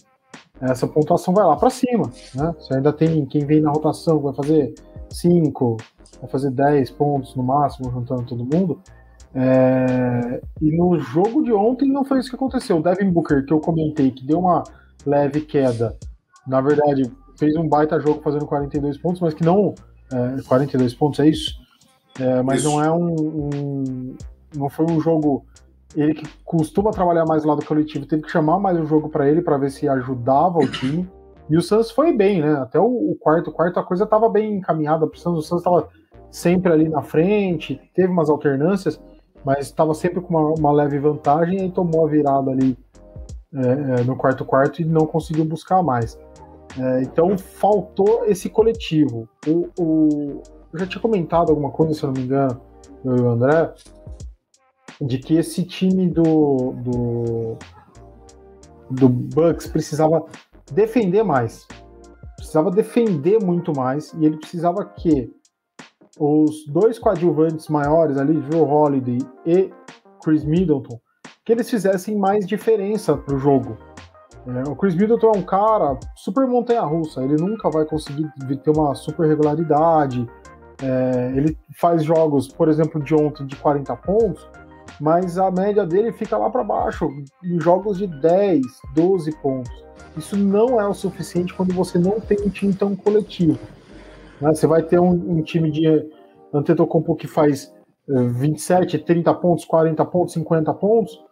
essa 0.61 0.87
pontuação 0.87 1.35
vai 1.35 1.45
lá 1.45 1.57
para 1.57 1.71
cima. 1.71 2.11
Né? 2.35 2.55
Você 2.59 2.75
ainda 2.75 2.93
tem 2.93 3.25
quem 3.27 3.45
vem 3.45 3.61
na 3.61 3.71
rotação, 3.71 4.21
vai 4.21 4.35
fazer 4.35 4.75
5, 5.11 5.77
vai 6.21 6.31
fazer 6.31 6.51
10 6.51 6.91
pontos 6.93 7.35
no 7.35 7.43
máximo, 7.43 7.91
juntando 7.91 8.25
todo 8.25 8.45
mundo. 8.45 8.81
É... 9.35 10.41
E 10.61 10.77
no 10.77 10.99
jogo 10.99 11.43
de 11.43 11.53
ontem 11.53 11.91
não 11.91 12.05
foi 12.05 12.21
isso 12.21 12.31
que 12.31 12.37
aconteceu. 12.37 12.79
O 12.79 12.83
Devin 12.83 13.11
Booker, 13.11 13.45
que 13.45 13.53
eu 13.53 13.61
comentei, 13.61 14.11
que 14.11 14.25
deu 14.25 14.39
uma 14.39 14.63
leve 15.05 15.41
queda, 15.41 15.97
na 16.47 16.61
verdade, 16.61 17.11
fez 17.39 17.57
um 17.57 17.69
baita 17.69 18.01
jogo 18.01 18.23
fazendo 18.23 18.47
42 18.47 18.99
pontos, 18.99 19.21
mas 19.21 19.35
que 19.35 19.45
não. 19.45 19.75
É, 20.13 20.43
42 20.43 20.95
pontos, 20.95 21.21
é 21.21 21.29
isso? 21.29 21.55
É, 22.21 22.43
mas 22.43 22.61
isso. 22.61 22.71
não 22.71 22.83
é 22.83 22.91
um, 22.91 23.15
um, 23.15 24.17
Não 24.55 24.69
foi 24.69 24.87
um 24.87 25.01
jogo. 25.01 25.45
Ele 25.97 26.15
que 26.15 26.27
costuma 26.45 26.91
trabalhar 26.91 27.25
mais 27.25 27.43
do 27.43 27.49
lado 27.49 27.65
coletivo, 27.65 28.07
teve 28.07 28.23
que 28.23 28.31
chamar 28.31 28.59
mais 28.59 28.79
o 28.79 28.85
jogo 28.85 29.09
para 29.09 29.29
ele 29.29 29.41
para 29.41 29.57
ver 29.57 29.71
se 29.71 29.89
ajudava 29.89 30.59
o 30.59 30.69
time. 30.69 31.09
E 31.49 31.57
o 31.57 31.63
Santos 31.63 31.91
foi 31.91 32.13
bem, 32.13 32.41
né? 32.41 32.55
Até 32.55 32.81
o, 32.81 32.85
o 32.85 33.17
quarto, 33.21 33.53
quarto 33.53 33.79
a 33.79 33.83
coisa 33.83 34.05
estava 34.05 34.29
bem 34.29 34.57
encaminhada 34.57 35.07
para 35.07 35.17
o 35.17 35.21
Santos. 35.21 35.45
O 35.45 35.49
Santos 35.49 35.65
estava 35.65 35.89
sempre 36.31 36.73
ali 36.73 36.89
na 36.89 37.03
frente, 37.03 37.81
teve 37.95 38.09
umas 38.09 38.29
alternâncias, 38.29 39.01
mas 39.45 39.67
estava 39.67 39.95
sempre 39.95 40.21
com 40.21 40.35
uma, 40.37 40.55
uma, 40.59 40.73
leve 40.73 40.99
vantagem 40.99 41.67
e 41.67 41.71
tomou 41.71 42.07
a 42.07 42.09
virada 42.09 42.51
ali 42.51 42.77
é, 43.55 44.01
é, 44.01 44.05
no 44.05 44.17
quarto 44.17 44.45
quarto 44.45 44.81
e 44.81 44.85
não 44.85 45.07
conseguiu 45.07 45.45
buscar 45.45 45.83
mais. 45.83 46.19
É, 46.79 47.03
então 47.03 47.37
faltou 47.37 48.25
esse 48.25 48.49
coletivo. 48.49 49.29
O, 49.47 49.69
o, 49.79 50.43
eu 50.73 50.81
já 50.81 50.87
tinha 50.87 51.01
comentado 51.01 51.51
alguma 51.51 51.71
coisa, 51.71 51.95
se 51.95 52.03
eu 52.03 52.09
não 52.09 52.15
me 52.15 52.23
engano, 52.23 52.61
eu 53.05 53.17
e 53.17 53.21
o 53.21 53.29
André, 53.29 53.73
de 55.01 55.19
que 55.19 55.37
esse 55.37 55.63
time 55.65 56.09
do, 56.09 56.73
do, 56.79 57.59
do 58.91 59.09
Bucks 59.09 59.67
precisava 59.67 60.25
defender 60.73 61.23
mais. 61.23 61.67
Precisava 62.37 62.71
defender 62.71 63.43
muito 63.43 63.75
mais 63.77 64.13
e 64.15 64.25
ele 64.25 64.39
precisava 64.39 64.85
que 64.85 65.33
os 66.19 66.67
dois 66.67 66.99
coadjuvantes 66.99 67.69
maiores 67.69 68.17
ali, 68.19 68.43
Joe 68.51 68.63
Holiday 68.63 69.19
e 69.47 69.71
Chris 70.23 70.45
Middleton, 70.45 70.99
que 71.45 71.53
eles 71.53 71.69
fizessem 71.69 72.17
mais 72.17 72.47
diferença 72.47 73.17
para 73.17 73.35
o 73.35 73.39
jogo. 73.39 73.77
É, 74.47 74.69
o 74.69 74.77
Chris 74.77 74.95
Middleton 74.95 75.33
é 75.35 75.39
um 75.39 75.43
cara 75.43 75.99
super 76.17 76.47
montanha-russa, 76.47 77.23
ele 77.23 77.37
nunca 77.37 77.71
vai 77.71 77.85
conseguir 77.85 78.31
ter 78.63 78.71
uma 78.71 78.95
super 78.95 79.27
regularidade. 79.27 80.29
É, 80.83 81.33
ele 81.35 81.57
faz 81.79 82.05
jogos, 82.05 82.49
por 82.49 82.69
exemplo, 82.69 83.03
de 83.03 83.15
ontem 83.15 83.47
de 83.47 83.57
40 83.57 83.97
pontos, 83.97 84.47
mas 85.01 85.39
a 85.39 85.51
média 85.51 85.87
dele 85.87 86.13
fica 86.13 86.37
lá 86.37 86.51
para 86.51 86.63
baixo, 86.63 87.09
em 87.43 87.61
jogos 87.61 87.99
de 87.99 88.07
10, 88.07 88.61
12 88.95 89.33
pontos. 89.41 89.85
Isso 90.17 90.37
não 90.37 90.81
é 90.81 90.87
o 90.87 90.95
suficiente 90.95 91.55
quando 91.55 91.75
você 91.75 91.99
não 91.99 92.21
tem 92.21 92.39
um 92.41 92.49
time 92.49 92.73
tão 92.73 92.95
coletivo. 92.95 93.59
Né? 94.45 94.55
Você 94.55 94.67
vai 94.67 94.83
ter 94.83 95.01
um, 95.01 95.39
um 95.39 95.43
time 95.43 95.71
de 95.71 95.87
Antetokounmpo 96.53 97.17
que 97.17 97.27
faz 97.27 97.75
27, 98.07 98.97
eh, 98.97 98.99
30 98.99 99.33
pontos, 99.35 99.65
40 99.65 100.05
pontos, 100.05 100.35
50 100.35 100.75
pontos, 100.75 101.25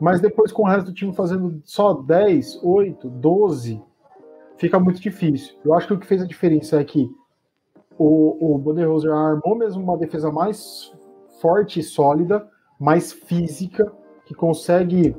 mas 0.00 0.20
depois 0.20 0.50
com 0.50 0.62
o 0.62 0.66
resto 0.66 0.86
do 0.86 0.94
time 0.94 1.14
fazendo 1.14 1.62
só 1.64 1.94
10, 1.94 2.60
8, 2.62 3.08
12, 3.08 3.80
fica 4.56 4.80
muito 4.80 5.00
difícil. 5.00 5.56
Eu 5.64 5.74
acho 5.74 5.86
que 5.86 5.92
o 5.92 5.98
que 5.98 6.06
fez 6.06 6.22
a 6.22 6.26
diferença 6.26 6.80
é 6.80 6.84
que 6.84 7.08
o, 7.96 8.54
o 8.54 8.58
Budenholzer 8.58 9.12
armou 9.12 9.54
mesmo 9.54 9.82
uma 9.82 9.96
defesa 9.96 10.32
mais 10.32 10.92
forte 11.40 11.78
e 11.78 11.82
sólida, 11.82 12.48
mais 12.78 13.12
física, 13.12 13.92
que 14.26 14.34
consegue 14.34 15.14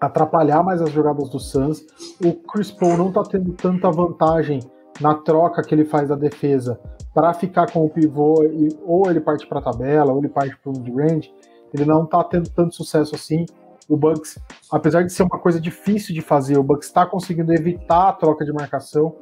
atrapalhar 0.00 0.62
mais 0.62 0.82
as 0.82 0.90
jogadas 0.90 1.30
do 1.30 1.40
Suns. 1.40 1.84
O 2.22 2.34
Chris 2.34 2.70
Paul 2.70 2.96
não 2.96 3.08
está 3.08 3.22
tendo 3.22 3.52
tanta 3.52 3.90
vantagem 3.90 4.60
na 5.00 5.14
troca 5.14 5.62
que 5.62 5.74
ele 5.74 5.84
faz 5.84 6.08
da 6.08 6.14
defesa 6.16 6.78
para 7.14 7.34
ficar 7.34 7.70
com 7.70 7.84
o 7.84 7.90
pivô, 7.90 8.44
e, 8.44 8.68
ou 8.84 9.10
ele 9.10 9.20
parte 9.20 9.46
para 9.46 9.58
a 9.58 9.62
tabela, 9.62 10.12
ou 10.12 10.18
ele 10.18 10.28
parte 10.28 10.56
para 10.56 10.70
o 10.70 10.96
range, 10.96 11.32
ele 11.74 11.84
não 11.84 12.04
está 12.04 12.22
tendo 12.24 12.48
tanto 12.50 12.74
sucesso 12.74 13.14
assim. 13.14 13.44
O 13.88 13.96
Bucks, 13.96 14.38
apesar 14.70 15.02
de 15.02 15.12
ser 15.12 15.22
uma 15.22 15.38
coisa 15.38 15.60
difícil 15.60 16.14
de 16.14 16.20
fazer, 16.20 16.58
o 16.58 16.62
Bucks 16.62 16.88
está 16.88 17.06
conseguindo 17.06 17.52
evitar 17.52 18.10
a 18.10 18.12
troca 18.12 18.44
de 18.44 18.52
marcação, 18.52 19.16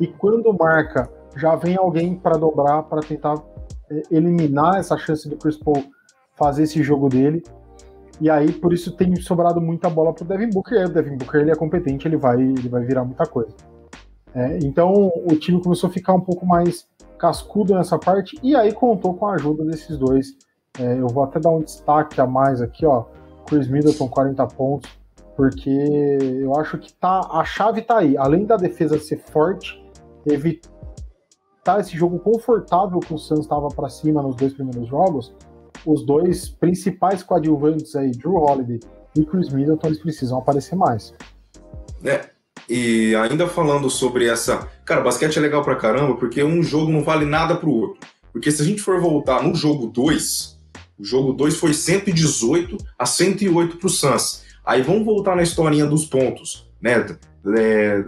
e 0.00 0.06
quando 0.06 0.52
marca, 0.52 1.10
já 1.36 1.54
vem 1.56 1.76
alguém 1.76 2.14
para 2.14 2.36
dobrar, 2.36 2.84
para 2.84 3.00
tentar 3.00 3.34
é, 3.90 4.02
eliminar 4.10 4.76
essa 4.78 4.96
chance 4.96 5.28
do 5.28 5.36
Chris 5.36 5.56
Paul 5.56 5.84
fazer 6.36 6.64
esse 6.64 6.82
jogo 6.82 7.08
dele. 7.08 7.42
E 8.20 8.30
aí, 8.30 8.52
por 8.52 8.72
isso, 8.72 8.96
tem 8.96 9.14
sobrado 9.16 9.60
muita 9.60 9.90
bola 9.90 10.12
para 10.12 10.24
o 10.24 10.26
Devin 10.26 10.50
Booker. 10.50 10.80
E 10.80 10.84
o 10.84 10.88
Devin 10.88 11.16
Booker 11.16 11.40
ele 11.40 11.50
é 11.50 11.54
competente, 11.54 12.06
ele 12.06 12.16
vai, 12.16 12.40
ele 12.40 12.68
vai 12.68 12.82
virar 12.84 13.04
muita 13.04 13.26
coisa. 13.26 13.54
É, 14.34 14.58
então 14.62 15.12
o 15.30 15.36
time 15.36 15.62
começou 15.62 15.90
a 15.90 15.92
ficar 15.92 16.14
um 16.14 16.20
pouco 16.20 16.46
mais 16.46 16.86
cascudo 17.18 17.74
nessa 17.74 17.98
parte 17.98 18.38
e 18.42 18.56
aí 18.56 18.72
contou 18.72 19.14
com 19.14 19.26
a 19.26 19.34
ajuda 19.34 19.64
desses 19.64 19.96
dois. 19.98 20.36
É, 20.78 20.98
eu 20.98 21.06
vou 21.08 21.22
até 21.22 21.38
dar 21.38 21.50
um 21.50 21.60
destaque 21.60 22.20
a 22.20 22.26
mais 22.26 22.60
aqui, 22.60 22.86
ó. 22.86 23.04
Chris 23.46 23.68
Middleton 23.68 24.08
40 24.08 24.46
pontos, 24.48 24.90
porque 25.36 25.70
eu 26.40 26.56
acho 26.56 26.78
que 26.78 26.92
tá 26.94 27.20
a 27.30 27.44
chave 27.44 27.82
tá 27.82 27.98
aí. 27.98 28.16
Além 28.16 28.46
da 28.46 28.56
defesa 28.56 28.98
ser 28.98 29.18
forte, 29.18 29.82
evitar 30.26 31.80
esse 31.80 31.96
jogo 31.96 32.18
confortável 32.18 32.98
que 33.00 33.12
o 33.12 33.18
Suns 33.18 33.40
estava 33.40 33.68
para 33.68 33.88
cima 33.88 34.22
nos 34.22 34.34
dois 34.36 34.54
primeiros 34.54 34.88
jogos, 34.88 35.34
os 35.84 36.04
dois 36.06 36.48
principais 36.48 37.22
coadjuvantes 37.22 37.94
aí, 37.94 38.10
Drew 38.12 38.36
Holiday 38.36 38.80
e 39.16 39.24
Chris 39.24 39.50
Middleton, 39.50 39.88
eles 39.88 40.00
precisam 40.00 40.38
aparecer 40.38 40.76
mais. 40.76 41.12
É, 42.04 42.31
e 42.68 43.14
ainda 43.16 43.46
falando 43.46 43.90
sobre 43.90 44.26
essa. 44.26 44.68
Cara, 44.84 45.00
basquete 45.00 45.36
é 45.36 45.40
legal 45.40 45.62
pra 45.62 45.76
caramba, 45.76 46.16
porque 46.16 46.42
um 46.42 46.62
jogo 46.62 46.90
não 46.90 47.02
vale 47.02 47.24
nada 47.24 47.54
pro 47.54 47.70
outro. 47.70 48.00
Porque 48.32 48.50
se 48.50 48.62
a 48.62 48.64
gente 48.64 48.80
for 48.80 49.00
voltar 49.00 49.42
no 49.42 49.54
jogo 49.54 49.86
2, 49.86 50.58
o 50.98 51.04
jogo 51.04 51.32
2 51.32 51.56
foi 51.56 51.74
118 51.74 52.78
a 52.98 53.04
108 53.04 53.76
pro 53.76 53.88
Suns. 53.88 54.42
Aí 54.64 54.82
vamos 54.82 55.04
voltar 55.04 55.36
na 55.36 55.42
historinha 55.42 55.84
dos 55.84 56.06
pontos, 56.06 56.70
né? 56.80 57.04
É, 57.58 58.04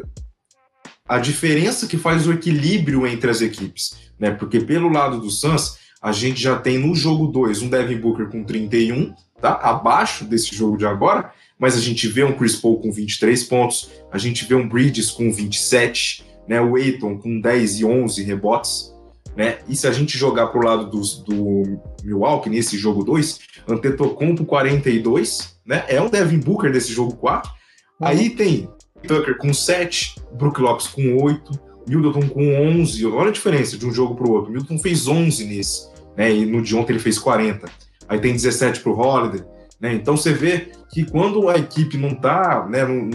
a 1.06 1.18
diferença 1.18 1.86
que 1.86 1.98
faz 1.98 2.26
o 2.26 2.32
equilíbrio 2.32 3.06
entre 3.06 3.30
as 3.30 3.42
equipes, 3.42 3.96
né? 4.18 4.30
Porque 4.30 4.60
pelo 4.60 4.88
lado 4.88 5.20
do 5.20 5.30
Suns, 5.30 5.76
a 6.00 6.12
gente 6.12 6.40
já 6.40 6.56
tem 6.56 6.78
no 6.78 6.94
jogo 6.94 7.26
2 7.26 7.62
um 7.62 7.68
Devin 7.68 7.98
Booker 7.98 8.28
com 8.28 8.44
31, 8.44 9.14
tá? 9.40 9.54
Abaixo 9.54 10.24
desse 10.24 10.54
jogo 10.54 10.76
de 10.76 10.86
agora, 10.86 11.32
mas 11.58 11.76
a 11.76 11.80
gente 11.80 12.08
vê 12.08 12.24
um 12.24 12.32
Chris 12.32 12.56
Paul 12.56 12.80
com 12.80 12.90
23 12.90 13.44
pontos, 13.44 13.90
a 14.10 14.18
gente 14.18 14.44
vê 14.44 14.54
um 14.54 14.68
Bridges 14.68 15.10
com 15.10 15.32
27, 15.32 16.24
né, 16.48 16.60
o 16.60 16.76
Aiton 16.76 17.18
com 17.18 17.40
10 17.40 17.80
e 17.80 17.84
11 17.84 18.22
rebotes, 18.22 18.94
né? 19.36 19.58
E 19.68 19.74
se 19.74 19.86
a 19.86 19.92
gente 19.92 20.16
jogar 20.16 20.48
para 20.48 20.60
o 20.60 20.64
lado 20.64 20.90
dos, 20.90 21.18
do 21.18 21.80
Milwaukee 22.04 22.50
nesse 22.50 22.78
jogo 22.78 23.04
2, 23.04 23.40
Antetokounmpo 23.68 24.44
42, 24.44 25.56
né? 25.66 25.84
É 25.88 26.00
um 26.00 26.08
Devin 26.08 26.38
Booker 26.38 26.70
desse 26.70 26.92
jogo 26.92 27.16
4. 27.16 27.50
Uhum. 27.50 28.06
Aí 28.06 28.30
tem 28.30 28.68
Tucker 29.06 29.36
com 29.36 29.52
7, 29.52 30.14
Brook 30.34 30.60
Lopes 30.60 30.86
com 30.86 31.16
8, 31.22 31.50
Middleton 31.88 32.28
com 32.28 32.54
11. 32.80 33.06
Olha 33.06 33.30
a 33.30 33.32
diferença 33.32 33.76
de 33.76 33.86
um 33.86 33.92
jogo 33.92 34.14
para 34.14 34.28
o 34.28 34.32
outro. 34.32 34.52
Middleton 34.52 34.78
fez 34.78 35.08
11 35.08 35.44
nesse, 35.46 35.88
né? 36.16 36.32
E 36.32 36.46
no 36.46 36.62
de 36.62 36.76
ontem 36.76 36.92
ele 36.92 37.00
fez 37.00 37.18
40. 37.18 37.68
Aí 38.08 38.20
tem 38.20 38.32
17 38.32 38.80
para 38.80 38.92
o 38.92 38.98
Holiday. 38.98 39.44
Né? 39.84 39.92
Então 39.92 40.16
você 40.16 40.32
vê 40.32 40.70
que 40.88 41.04
quando 41.04 41.46
a 41.50 41.58
equipe 41.58 41.98
não 41.98 42.12
está 42.12 42.66
né, 42.66 42.86
num, 42.86 43.10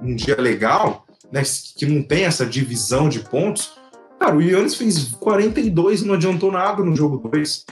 num, 0.00 0.14
dia 0.14 0.40
legal, 0.40 1.04
né, 1.32 1.42
que 1.76 1.84
não 1.84 2.00
tem 2.00 2.26
essa 2.26 2.46
divisão 2.46 3.08
de 3.08 3.18
pontos, 3.18 3.72
cara, 4.20 4.36
o 4.36 4.40
Yannis 4.40 4.76
fez 4.76 5.08
42 5.18 6.02
e 6.02 6.06
não 6.06 6.14
adiantou 6.14 6.52
nada 6.52 6.80
no 6.84 6.94
jogo 6.94 7.28
2. 7.28 7.66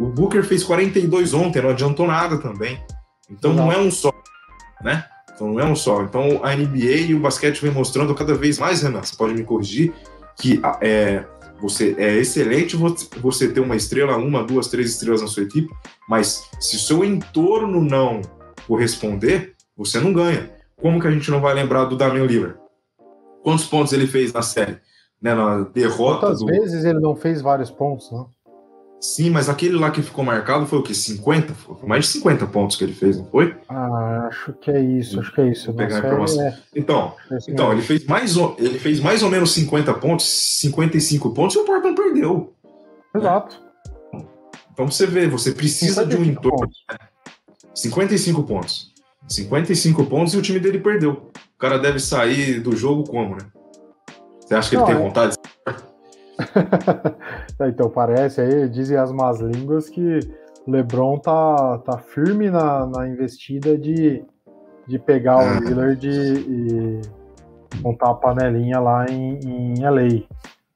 O 0.00 0.06
Booker 0.06 0.42
fez 0.42 0.64
42 0.64 1.32
ontem, 1.32 1.62
não 1.62 1.70
adiantou 1.70 2.08
nada 2.08 2.38
também. 2.38 2.84
Então 3.30 3.52
não, 3.52 3.66
não 3.66 3.72
é 3.72 3.78
um 3.78 3.88
só, 3.88 4.12
né? 4.82 5.04
Então 5.32 5.52
não 5.52 5.60
é 5.60 5.64
um 5.64 5.76
só. 5.76 6.02
Então 6.02 6.40
a 6.42 6.56
NBA 6.56 7.06
e 7.06 7.14
o 7.14 7.20
basquete 7.20 7.62
vem 7.62 7.70
mostrando 7.70 8.16
cada 8.16 8.34
vez 8.34 8.58
mais, 8.58 8.82
Renan, 8.82 9.04
você 9.04 9.14
pode 9.14 9.32
me 9.32 9.44
corrigir, 9.44 9.92
que 10.36 10.60
é, 10.80 11.24
você 11.62 11.94
é 11.96 12.16
excelente 12.16 12.76
você 12.76 13.52
ter 13.52 13.60
uma 13.60 13.76
estrela, 13.76 14.16
uma, 14.16 14.42
duas, 14.42 14.66
três 14.66 14.90
estrelas 14.90 15.22
na 15.22 15.28
sua 15.28 15.44
equipe, 15.44 15.72
mas 16.08 16.50
se 16.60 16.74
o 16.74 16.78
seu 16.80 17.04
entorno 17.04 17.80
não 17.80 18.20
corresponder, 18.66 19.54
você 19.76 20.00
não 20.00 20.12
ganha. 20.12 20.50
Como 20.76 21.00
que 21.00 21.06
a 21.06 21.10
gente 21.12 21.30
não 21.30 21.40
vai 21.40 21.54
lembrar 21.54 21.84
do 21.84 21.96
Damian 21.96 22.26
Lillard? 22.26 22.58
Quantos 23.44 23.64
pontos 23.64 23.92
ele 23.92 24.08
fez 24.08 24.32
na 24.32 24.42
série? 24.42 24.78
Né, 25.20 25.32
na 25.36 25.60
derrota 25.60 26.26
Quantas 26.26 26.40
do... 26.40 26.46
vezes 26.46 26.84
ele 26.84 26.98
não 26.98 27.14
fez 27.14 27.40
vários 27.40 27.70
pontos, 27.70 28.10
né? 28.10 28.24
Sim, 29.02 29.30
mas 29.30 29.48
aquele 29.48 29.76
lá 29.76 29.90
que 29.90 30.00
ficou 30.00 30.24
marcado 30.24 30.64
foi 30.64 30.78
o 30.78 30.82
quê? 30.82 30.94
50? 30.94 31.52
Foi 31.54 31.88
mais 31.88 32.04
de 32.04 32.12
50 32.12 32.46
pontos 32.46 32.76
que 32.76 32.84
ele 32.84 32.92
fez, 32.92 33.18
não 33.18 33.26
foi? 33.26 33.56
Ah, 33.68 34.28
acho 34.28 34.52
que 34.52 34.70
é 34.70 34.80
isso, 34.80 35.18
acho 35.18 35.34
que 35.34 35.40
é 35.40 35.50
isso. 35.50 35.74
Pegar 35.74 35.96
a 35.96 35.98
informação. 35.98 36.40
É... 36.40 36.58
Então, 36.76 37.12
é 37.28 37.38
então 37.48 37.72
ele, 37.72 37.82
fez 37.82 38.06
mais, 38.06 38.36
ele 38.58 38.78
fez 38.78 39.00
mais 39.00 39.24
ou 39.24 39.28
menos 39.28 39.52
50 39.54 39.92
pontos, 39.94 40.24
55 40.60 41.30
pontos 41.34 41.56
e 41.56 41.58
o 41.58 41.64
Portland 41.64 42.00
perdeu. 42.00 42.54
Exato. 43.12 43.60
Né? 44.12 44.24
Então 44.72 44.88
você 44.88 45.04
vê, 45.04 45.26
você 45.26 45.50
precisa 45.50 46.06
de 46.06 46.16
um 46.16 46.24
entorno. 46.24 46.60
Pontos. 46.60 46.84
55 47.74 48.44
pontos. 48.44 48.92
55 49.28 50.06
pontos 50.06 50.32
e 50.34 50.36
o 50.36 50.42
time 50.42 50.60
dele 50.60 50.78
perdeu. 50.78 51.32
cara 51.58 51.76
deve 51.76 51.98
sair 51.98 52.60
do 52.60 52.76
jogo 52.76 53.02
como, 53.02 53.34
né? 53.34 53.42
Você 54.40 54.54
acha 54.54 54.70
que 54.70 54.76
Não, 54.76 54.84
ele 54.84 54.92
tem 54.92 55.02
é... 55.02 55.08
vontade? 55.08 55.36
então 57.68 57.90
parece 57.90 58.40
aí, 58.40 58.68
dizem 58.68 58.96
as 58.96 59.12
más 59.12 59.40
línguas 59.40 59.88
que 59.88 60.20
LeBron 60.66 61.18
tá, 61.18 61.78
tá 61.78 61.98
firme 61.98 62.50
na, 62.50 62.86
na 62.86 63.08
investida 63.08 63.76
de, 63.76 64.24
de 64.86 64.98
pegar 64.98 65.36
o 65.36 65.40
ah. 65.40 65.60
Lillard 65.60 66.08
e, 66.08 66.34
e 66.38 67.00
montar 67.80 68.10
a 68.10 68.14
panelinha 68.14 68.78
lá 68.78 69.06
em, 69.08 69.38
em 69.40 69.82
LA. 69.82 70.24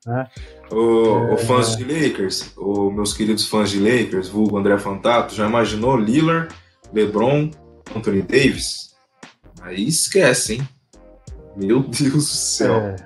Né? 0.06 0.26
O, 0.70 1.30
é... 1.30 1.34
o 1.34 1.38
fãs 1.38 1.76
de 1.76 1.84
Lakers, 1.84 2.52
os 2.56 2.92
meus 2.92 3.12
queridos 3.12 3.48
fãs 3.48 3.70
de 3.70 3.80
Lakers, 3.80 4.28
vulgo 4.28 4.56
André 4.58 4.78
Fantato, 4.78 5.34
já 5.34 5.46
imaginou 5.46 5.96
Lillard, 5.96 6.48
LeBron, 6.92 7.50
Anthony 7.94 8.22
Davis? 8.22 8.94
Aí 9.62 9.86
esquece, 9.86 10.54
hein? 10.54 10.68
Meu 11.56 11.80
Deus 11.80 12.12
do 12.12 12.20
céu. 12.20 12.74
É. 12.74 12.96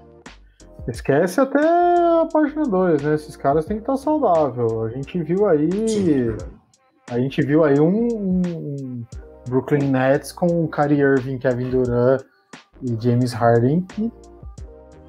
Esquece 0.88 1.40
até 1.40 1.60
a 1.60 2.26
página 2.32 2.64
2, 2.64 3.02
né? 3.02 3.14
Esses 3.14 3.37
caras 3.37 3.66
têm 3.66 3.76
que 3.76 3.82
estar 3.82 3.96
saudável. 3.96 4.84
A 4.84 4.90
gente 4.90 5.22
viu 5.22 5.46
aí. 5.46 5.88
Sim, 5.88 6.37
a 7.10 7.18
gente 7.18 7.42
viu 7.42 7.64
aí 7.64 7.78
um, 7.80 8.08
um, 8.08 9.04
Brooklyn 9.49 9.90
Nets 9.90 10.32
com 10.32 10.68
Kyrie 10.68 11.00
Irving, 11.00 11.38
Kevin 11.38 11.70
Durant 11.70 12.22
e 12.82 12.96
James 13.00 13.32
Harden 13.32 13.82
que 13.82 14.12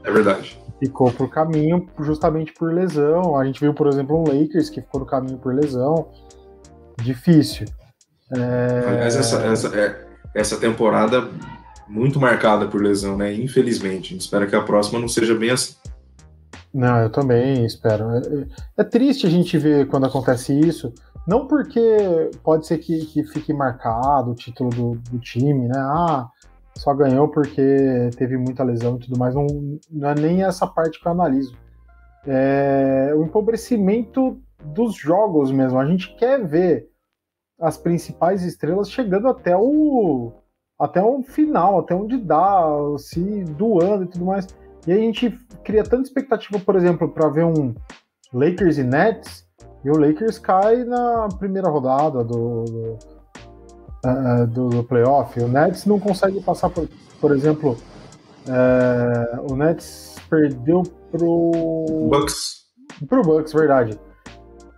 é 0.04 0.12
verdade. 0.12 0.60
Ficou 0.80 1.12
por 1.12 1.30
caminho 1.30 1.88
justamente 2.00 2.54
por 2.54 2.74
lesão. 2.74 3.38
A 3.38 3.46
gente 3.46 3.60
viu, 3.60 3.74
por 3.74 3.88
exemplo, 3.88 4.20
um 4.20 4.24
Lakers 4.24 4.70
que 4.70 4.82
ficou 4.82 5.02
no 5.02 5.06
caminho 5.06 5.38
por 5.38 5.54
lesão. 5.54 6.10
Difícil. 7.00 7.68
É... 8.36 8.88
Aliás, 8.88 9.16
essa, 9.16 9.38
essa, 9.46 9.80
é, 9.80 10.06
essa 10.34 10.58
temporada 10.58 11.30
muito 11.88 12.20
marcada 12.20 12.68
por 12.68 12.82
lesão, 12.82 13.18
né? 13.18 13.34
Infelizmente. 13.34 14.16
Espera 14.16 14.48
que 14.48 14.56
a 14.56 14.62
próxima 14.62 15.00
não 15.00 15.08
seja 15.08 15.36
bem 15.36 15.52
assim. 15.52 15.76
Não, 16.74 17.00
eu 17.02 17.10
também 17.10 17.66
espero. 17.66 18.10
É, 18.12 18.18
é, 18.20 18.48
é 18.78 18.84
triste 18.84 19.28
a 19.28 19.30
gente 19.30 19.58
ver 19.58 19.88
quando 19.88 20.06
acontece 20.06 20.58
isso. 20.58 20.94
Não 21.28 21.48
porque 21.48 22.32
pode 22.44 22.66
ser 22.66 22.80
que, 22.80 23.06
que 23.06 23.24
fique 23.24 23.54
marcado 23.54 24.32
o 24.32 24.36
título 24.36 24.70
do, 24.70 24.96
do, 25.12 25.20
time, 25.20 25.68
né? 25.68 25.78
Ah, 25.78 26.30
só 26.76 26.94
ganhou 26.94 27.28
porque 27.28 28.10
teve 28.18 28.38
muita 28.38 28.64
lesão 28.64 28.96
e 28.96 29.00
tudo 29.00 29.20
mais. 29.20 29.36
Não, 29.36 29.46
não 29.90 30.10
é 30.10 30.16
nem 30.16 30.44
essa 30.44 30.66
parte 30.66 31.00
que 31.00 31.08
eu 31.08 31.12
analiso. 31.12 31.56
É 32.26 33.14
o 33.16 33.24
empobrecimento 33.24 34.40
dos 34.64 34.96
jogos 34.96 35.52
mesmo. 35.52 35.80
A 35.80 35.86
gente 35.86 36.16
quer 36.16 36.46
ver 36.46 36.90
as 37.60 37.78
principais 37.78 38.44
estrelas 38.44 38.90
chegando 38.90 39.28
até 39.28 39.56
o 39.56 40.32
até 40.82 41.02
o 41.02 41.22
final, 41.22 41.80
até 41.80 41.94
onde 41.94 42.18
dá, 42.18 42.66
se 42.98 43.44
doando 43.44 44.06
e 44.06 44.08
tudo 44.08 44.26
mais. 44.26 44.48
E 44.88 44.92
a 44.92 44.98
gente 44.98 45.30
cria 45.64 45.84
tanta 45.84 46.02
expectativa, 46.02 46.58
por 46.58 46.76
exemplo, 46.76 47.08
para 47.08 47.30
ver 47.30 47.46
um 47.46 47.76
Lakers 48.34 48.80
e 48.80 48.84
Nets, 48.84 49.46
e 49.86 49.92
o 49.92 49.98
Lakers 49.98 50.40
cai 50.40 50.84
na 50.84 51.28
primeira 51.38 51.70
rodada 51.70 52.24
do, 52.24 52.66
do, 52.66 52.98
uh, 54.06 54.48
do, 54.48 54.70
do 54.70 54.84
playoff. 54.84 55.40
O 55.40 55.48
Nets 55.48 55.86
não 55.86 56.00
consegue 56.00 56.42
passar, 56.42 56.72
por, 56.72 56.88
por 57.20 57.32
exemplo, 57.32 57.78
uh, 58.48 59.54
o 59.54 59.56
Nets 59.56 60.16
perdeu 60.28 60.82
pro 61.12 61.52
Bucks. 62.10 62.62
Pro 63.08 63.22
Bucks, 63.22 63.54
verdade. 63.54 64.00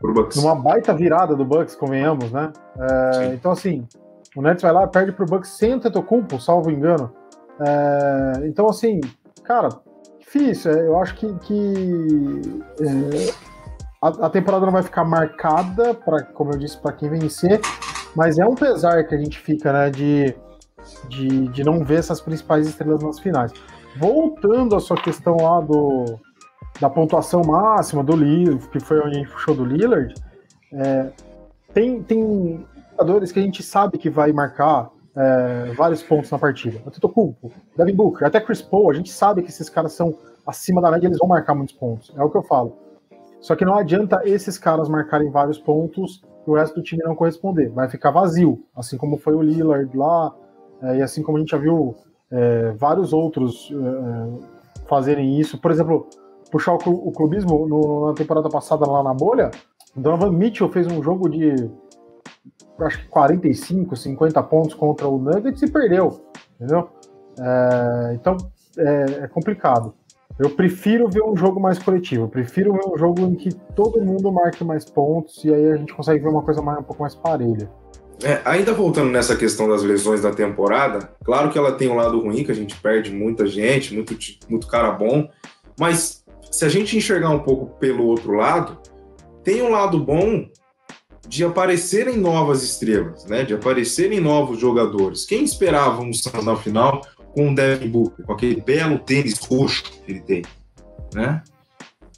Pro 0.01 0.13
Bucks. 0.13 0.35
Numa 0.35 0.55
baita 0.55 0.93
virada 0.93 1.33
do 1.33 1.45
Bucks, 1.45 1.75
convenhamos, 1.75 2.29
né? 2.29 2.51
Uh, 2.75 3.33
então, 3.33 3.53
assim, 3.53 3.87
o 4.35 4.41
Nets 4.41 4.61
vai 4.61 4.71
lá, 4.71 4.87
perde 4.87 5.11
pro 5.11 5.25
Bucks 5.25 5.51
sem 5.51 5.75
o 5.75 5.79
Tetocumpo, 5.79 6.39
salvo 6.39 6.71
engano. 6.71 7.13
É, 7.59 8.47
então, 8.47 8.67
assim, 8.67 8.99
cara, 9.43 9.69
difícil. 10.19 10.71
É, 10.71 10.87
eu 10.87 10.97
acho 10.99 11.15
que, 11.15 11.33
que 11.39 12.41
é, 12.81 13.33
a, 14.01 14.25
a, 14.25 14.29
temporada 14.29 14.65
não 14.65 14.73
vai 14.73 14.83
ficar 14.83 15.03
marcada, 15.03 15.93
pra, 15.93 16.23
como 16.23 16.51
eu 16.51 16.57
disse, 16.57 16.77
para 16.77 16.93
quem 16.93 17.09
vencer, 17.09 17.61
mas 18.15 18.39
é 18.39 18.45
um 18.45 18.55
pesar 18.55 19.03
que 19.05 19.13
a 19.13 19.17
gente 19.17 19.39
fica, 19.39 19.71
né, 19.71 19.89
de, 19.89 20.35
de, 21.09 21.47
de 21.47 21.63
não 21.63 21.83
ver 21.83 21.99
essas 21.99 22.19
principais 22.19 22.67
estrelas 22.67 23.03
nas 23.03 23.19
finais. 23.19 23.53
Voltando 23.97 24.75
à 24.75 24.79
sua 24.79 24.97
questão 24.97 25.37
lá 25.37 25.61
do, 25.61 26.19
da 26.81 26.89
pontuação 26.89 27.41
máxima 27.43 28.03
do 28.03 28.15
Lillard, 28.15 28.67
que 28.69 28.79
foi 28.79 28.99
onde 28.99 29.09
a 29.09 29.19
gente 29.19 29.29
puxou 29.29 29.55
do 29.55 29.65
Lillard, 29.65 30.13
é, 30.73 31.11
tem, 31.73 32.01
tem 32.01 32.65
jogadores 32.93 33.31
que 33.31 33.39
a 33.39 33.43
gente 33.43 33.61
sabe 33.61 33.97
que 33.97 34.09
vai 34.09 34.31
marcar 34.31 34.89
é, 35.15 35.73
vários 35.75 36.01
pontos 36.01 36.31
na 36.31 36.39
partida. 36.39 36.81
Antetokounmpo, 36.87 37.51
Devin 37.77 37.95
Booker, 37.95 38.27
até 38.27 38.39
Chris 38.39 38.61
Paul, 38.61 38.89
a 38.89 38.93
gente 38.93 39.11
sabe 39.11 39.41
que 39.41 39.49
esses 39.49 39.69
caras 39.69 39.93
são 39.93 40.15
acima 40.45 40.81
da 40.81 40.91
média, 40.91 41.07
eles 41.07 41.17
vão 41.17 41.27
marcar 41.27 41.55
muitos 41.55 41.75
pontos. 41.75 42.13
É 42.15 42.23
o 42.23 42.29
que 42.29 42.37
eu 42.37 42.43
falo. 42.43 42.77
Só 43.39 43.55
que 43.55 43.65
não 43.65 43.75
adianta 43.75 44.21
esses 44.23 44.57
caras 44.57 44.87
marcarem 44.87 45.29
vários 45.29 45.57
pontos 45.57 46.23
e 46.47 46.49
o 46.49 46.55
resto 46.55 46.75
do 46.75 46.83
time 46.83 47.03
não 47.03 47.15
corresponder. 47.15 47.69
Vai 47.69 47.89
ficar 47.89 48.11
vazio, 48.11 48.63
assim 48.75 48.97
como 48.97 49.17
foi 49.17 49.33
o 49.33 49.41
Lillard 49.41 49.95
lá, 49.95 50.33
é, 50.81 50.97
e 50.97 51.01
assim 51.01 51.21
como 51.21 51.37
a 51.37 51.41
gente 51.41 51.51
já 51.51 51.57
viu 51.57 51.95
é, 52.31 52.71
vários 52.71 53.13
outros 53.13 53.71
é, 53.71 54.87
fazerem 54.87 55.39
isso. 55.39 55.57
Por 55.57 55.71
exemplo, 55.71 56.07
puxar 56.51 56.73
o, 56.73 57.11
clubismo 57.11 57.67
no, 57.67 58.07
na 58.07 58.13
temporada 58.13 58.49
passada 58.49 58.89
lá 58.89 59.03
na 59.03 59.13
bolha, 59.13 59.51
Donovan 59.95 60.31
Mitchell 60.31 60.69
fez 60.69 60.87
um 60.87 61.01
jogo 61.01 61.29
de 61.29 61.69
acho 62.79 62.99
que 62.99 63.07
45, 63.07 63.95
50 63.95 64.43
pontos 64.43 64.73
contra 64.73 65.07
o 65.07 65.17
Nuggets 65.17 65.61
e 65.61 65.71
perdeu, 65.71 66.25
entendeu? 66.55 66.89
É, 67.39 68.13
então 68.13 68.37
é, 68.77 69.23
é, 69.23 69.27
complicado. 69.27 69.93
Eu 70.39 70.49
prefiro 70.49 71.07
ver 71.09 71.23
um 71.23 71.37
jogo 71.37 71.59
mais 71.59 71.77
coletivo, 71.77 72.23
eu 72.23 72.27
prefiro 72.27 72.73
ver 72.73 72.87
um 72.87 72.97
jogo 72.97 73.21
em 73.21 73.35
que 73.35 73.53
todo 73.75 74.01
mundo 74.01 74.31
marque 74.31 74.63
mais 74.63 74.83
pontos 74.83 75.43
e 75.45 75.53
aí 75.53 75.71
a 75.71 75.77
gente 75.77 75.93
consegue 75.93 76.23
ver 76.23 76.29
uma 76.29 76.41
coisa 76.41 76.61
mais, 76.61 76.79
um 76.79 76.83
pouco 76.83 77.03
mais 77.03 77.13
parelha. 77.13 77.69
É, 78.23 78.41
ainda 78.45 78.73
voltando 78.73 79.11
nessa 79.11 79.35
questão 79.35 79.67
das 79.67 79.83
lesões 79.83 80.21
da 80.21 80.31
temporada, 80.31 81.09
claro 81.23 81.51
que 81.51 81.57
ela 81.57 81.73
tem 81.73 81.89
um 81.89 81.95
lado 81.95 82.19
ruim, 82.19 82.43
que 82.43 82.51
a 82.51 82.55
gente 82.55 82.75
perde 82.79 83.11
muita 83.11 83.45
gente, 83.45 83.93
muito, 83.93 84.15
muito 84.49 84.67
cara 84.67 84.91
bom, 84.91 85.29
mas 85.79 86.23
se 86.49 86.65
a 86.65 86.69
gente 86.69 86.97
enxergar 86.97 87.29
um 87.29 87.39
pouco 87.39 87.77
pelo 87.77 88.05
outro 88.05 88.31
lado, 88.31 88.79
tem 89.43 89.61
um 89.61 89.69
lado 89.69 89.99
bom 89.99 90.45
de 91.27 91.43
aparecerem 91.43 92.17
novas 92.17 92.63
estrelas, 92.63 93.25
né? 93.25 93.43
De 93.43 93.53
aparecerem 93.53 94.19
novos 94.19 94.59
jogadores. 94.59 95.25
Quem 95.25 95.43
esperava 95.43 96.01
um 96.01 96.13
Suns 96.13 96.43
na 96.43 96.55
final 96.55 97.01
com 97.33 97.51
o 97.51 97.55
Devin 97.55 97.89
Booker, 97.89 98.25
com 98.25 98.33
aquele 98.33 98.61
belo 98.61 98.99
tênis 98.99 99.39
roxo 99.39 99.83
que 99.83 100.11
ele 100.11 100.21
tem, 100.21 100.43
né? 101.13 101.41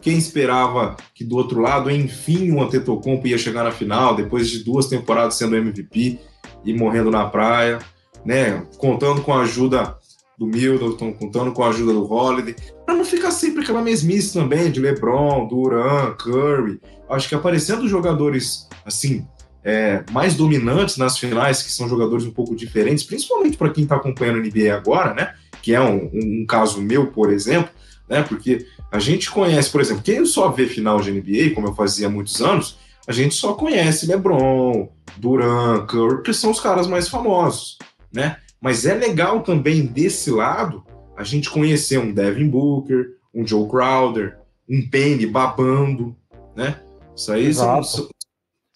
Quem 0.01 0.17
esperava 0.17 0.95
que 1.15 1.23
do 1.23 1.35
outro 1.35 1.59
lado, 1.61 1.89
enfim, 1.89 2.51
o 2.51 2.61
Antetokounmpo 2.61 3.25
ia 3.27 3.37
chegar 3.37 3.63
na 3.63 3.71
final 3.71 4.15
depois 4.15 4.49
de 4.49 4.63
duas 4.63 4.87
temporadas 4.87 5.35
sendo 5.35 5.55
MVP 5.55 6.19
e 6.63 6.73
morrendo 6.73 7.09
na 7.09 7.25
praia, 7.25 7.79
né? 8.23 8.65
Contando 8.77 9.21
com 9.21 9.33
a 9.33 9.41
ajuda 9.41 9.97
do 10.37 10.45
Middleton, 10.45 11.13
contando 11.13 11.53
com 11.53 11.63
a 11.63 11.69
ajuda 11.69 11.93
do 11.93 12.11
Holiday, 12.11 12.55
para 12.85 12.93
não 12.93 13.05
ficar 13.05 13.31
sempre 13.31 13.63
aquela 13.63 13.81
mesmice 13.81 14.33
também 14.33 14.69
de 14.69 14.79
LeBron, 14.79 15.47
Durant, 15.47 16.17
Curry. 16.17 16.79
Acho 17.09 17.29
que 17.29 17.35
aparecendo 17.35 17.87
jogadores 17.87 18.67
assim 18.85 19.27
é, 19.65 20.03
mais 20.11 20.35
dominantes 20.35 20.95
nas 20.95 21.17
finais, 21.17 21.63
que 21.63 21.71
são 21.71 21.89
jogadores 21.89 22.23
um 22.23 22.31
pouco 22.31 22.55
diferentes, 22.55 23.03
principalmente 23.03 23.57
para 23.57 23.71
quem 23.71 23.83
está 23.83 23.95
acompanhando 23.95 24.37
a 24.37 24.41
NBA 24.41 24.71
agora, 24.71 25.15
né? 25.15 25.33
Que 25.59 25.73
é 25.73 25.81
um, 25.81 26.11
um, 26.13 26.45
caso 26.47 26.79
meu, 26.79 27.07
por 27.07 27.33
exemplo, 27.33 27.71
né? 28.07 28.21
Porque 28.21 28.67
a 28.91 28.99
gente 28.99 29.31
conhece, 29.31 29.71
por 29.71 29.81
exemplo, 29.81 30.03
quem 30.03 30.23
só 30.23 30.49
vê 30.49 30.67
final 30.67 31.01
de 31.01 31.11
NBA, 31.11 31.55
como 31.55 31.67
eu 31.67 31.73
fazia 31.73 32.05
há 32.05 32.09
muitos 32.09 32.39
anos, 32.41 32.77
a 33.07 33.11
gente 33.11 33.33
só 33.33 33.53
conhece 33.53 34.05
LeBron, 34.05 34.87
Durant, 35.17 35.87
Curry, 35.87 36.21
que 36.21 36.33
são 36.33 36.51
os 36.51 36.59
caras 36.59 36.85
mais 36.85 37.09
famosos, 37.09 37.79
né? 38.13 38.37
Mas 38.61 38.85
é 38.85 38.93
legal 38.93 39.41
também 39.41 39.83
desse 39.83 40.29
lado 40.29 40.83
a 41.17 41.23
gente 41.23 41.49
conhecer 41.49 41.97
um 41.97 42.13
Devin 42.13 42.47
Booker, 42.47 43.15
um 43.33 43.45
Joe 43.45 43.67
Crowder, 43.67 44.37
um 44.69 44.87
Penny 44.87 45.25
babando, 45.25 46.15
né? 46.55 46.79
Isso 47.15 47.31
aí 47.31 47.53
são, 47.53 47.81
são, 47.83 48.09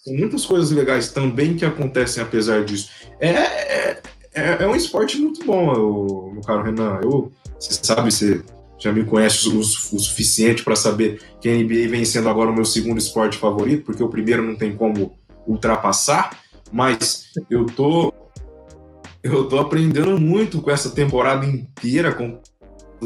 muitas 0.09 0.45
coisas 0.45 0.71
legais 0.71 1.11
também 1.11 1.55
que 1.55 1.65
acontecem 1.65 2.21
apesar 2.21 2.63
disso. 2.63 2.89
É, 3.19 3.29
é, 3.29 4.01
é, 4.33 4.63
é 4.63 4.67
um 4.67 4.75
esporte 4.75 5.17
muito 5.17 5.45
bom, 5.45 6.31
meu 6.31 6.41
caro 6.41 6.63
Renan. 6.63 6.99
Eu, 7.03 7.31
você 7.59 7.79
sabe, 7.81 8.11
você 8.11 8.41
já 8.77 8.91
me 8.91 9.03
conhece 9.03 9.49
o, 9.49 9.59
o 9.59 9.63
suficiente 9.63 10.63
para 10.63 10.75
saber 10.75 11.21
que 11.41 11.49
a 11.49 11.53
NBA 11.53 11.89
vem 11.89 12.05
sendo 12.05 12.29
agora 12.29 12.49
o 12.49 12.55
meu 12.55 12.65
segundo 12.65 12.97
esporte 12.97 13.37
favorito, 13.37 13.85
porque 13.85 14.03
o 14.03 14.09
primeiro 14.09 14.43
não 14.43 14.55
tem 14.55 14.75
como 14.75 15.17
ultrapassar, 15.45 16.37
mas 16.71 17.25
eu 17.49 17.65
tô 17.65 18.13
eu 19.21 19.49
tô 19.49 19.59
aprendendo 19.59 20.17
muito 20.17 20.61
com 20.61 20.71
essa 20.71 20.89
temporada 20.91 21.45
inteira, 21.45 22.13
com, 22.13 22.39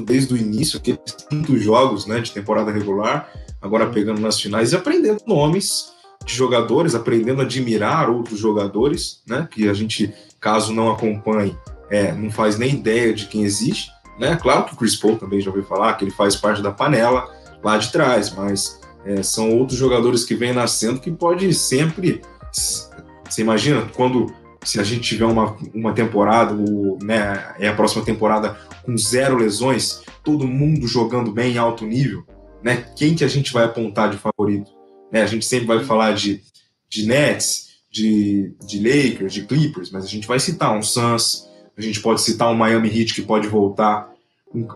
desde 0.04 0.34
o 0.34 0.38
início, 0.38 0.78
aqueles 0.78 1.02
muitos 1.32 1.62
jogos 1.62 2.06
né, 2.06 2.20
de 2.20 2.32
temporada 2.32 2.72
regular, 2.72 3.32
agora 3.60 3.90
pegando 3.90 4.22
nas 4.22 4.40
finais 4.40 4.72
e 4.72 4.76
aprendendo 4.76 5.24
nomes 5.26 5.93
de 6.26 6.34
jogadores, 6.34 6.96
aprendendo 6.96 7.42
a 7.42 7.46
admirar 7.46 8.10
outros 8.10 8.40
jogadores, 8.40 9.22
né? 9.28 9.48
Que 9.50 9.70
a 9.70 9.74
gente, 9.74 10.14
caso 10.40 10.74
não 10.74 10.92
acompanhe, 10.92 11.58
é, 11.90 12.12
não 12.12 12.32
faz 12.32 12.58
nem 12.58 12.74
ideia 12.74 13.14
de 13.14 13.28
quem 13.28 13.44
existe, 13.44 13.92
né? 14.20 14.38
Claro 14.42 14.66
que 14.66 14.74
o 14.74 14.78
Chris 14.78 14.96
Paul 14.96 15.18
também 15.18 15.42
já 15.42 15.50
ouviu 15.50 15.66
falar 15.66 15.94
que 15.94 16.04
ele 16.04 16.12
faz 16.12 16.36
parte 16.36 16.62
da 16.62 16.72
panela 16.72 17.30
lá 17.64 17.78
de 17.78 17.92
trás, 17.92 18.34
mas 18.34 18.80
é, 19.06 19.22
são 19.22 19.52
outros 19.58 19.78
jogadores 19.78 20.24
que 20.24 20.36
vêm 20.36 20.54
nascendo 20.54 21.00
que 21.00 21.12
pode 21.12 21.54
sempre. 21.54 22.22
Você 22.52 23.42
imagina 23.42 23.88
quando 23.96 24.34
se 24.64 24.80
a 24.80 24.84
gente 24.84 25.02
tiver 25.02 25.26
uma, 25.26 25.58
uma 25.74 25.94
temporada, 25.94 26.54
ou, 26.54 26.98
né, 27.04 27.54
é 27.60 27.68
a 27.68 27.74
próxima 27.74 28.04
temporada 28.04 28.58
com 28.84 28.98
zero 28.98 29.38
lesões, 29.38 30.02
todo 30.24 30.48
mundo 30.48 30.88
jogando 30.88 31.32
bem 31.32 31.54
em 31.54 31.58
alto 31.58 31.86
nível, 31.86 32.26
né? 32.64 32.86
Quem 32.96 33.14
que 33.14 33.24
a 33.24 33.28
gente 33.28 33.52
vai 33.52 33.66
apontar 33.66 34.10
de 34.10 34.18
favorito? 34.18 34.72
Né, 35.14 35.22
a 35.22 35.28
gente 35.28 35.46
sempre 35.46 35.68
vai 35.68 35.84
falar 35.84 36.16
de, 36.16 36.42
de 36.90 37.06
Nets, 37.06 37.68
de, 37.92 38.56
de 38.66 38.80
Lakers, 38.80 39.32
de 39.32 39.46
Clippers, 39.46 39.92
mas 39.92 40.04
a 40.04 40.08
gente 40.08 40.28
vai 40.28 40.40
citar 40.40 40.76
um 40.76 40.82
Suns, 40.82 41.48
a 41.78 41.82
gente 41.82 42.02
pode 42.02 42.20
citar 42.22 42.50
um 42.50 42.56
Miami 42.56 42.90
Heat 42.90 43.14
que 43.14 43.22
pode 43.22 43.48
voltar, 43.48 44.12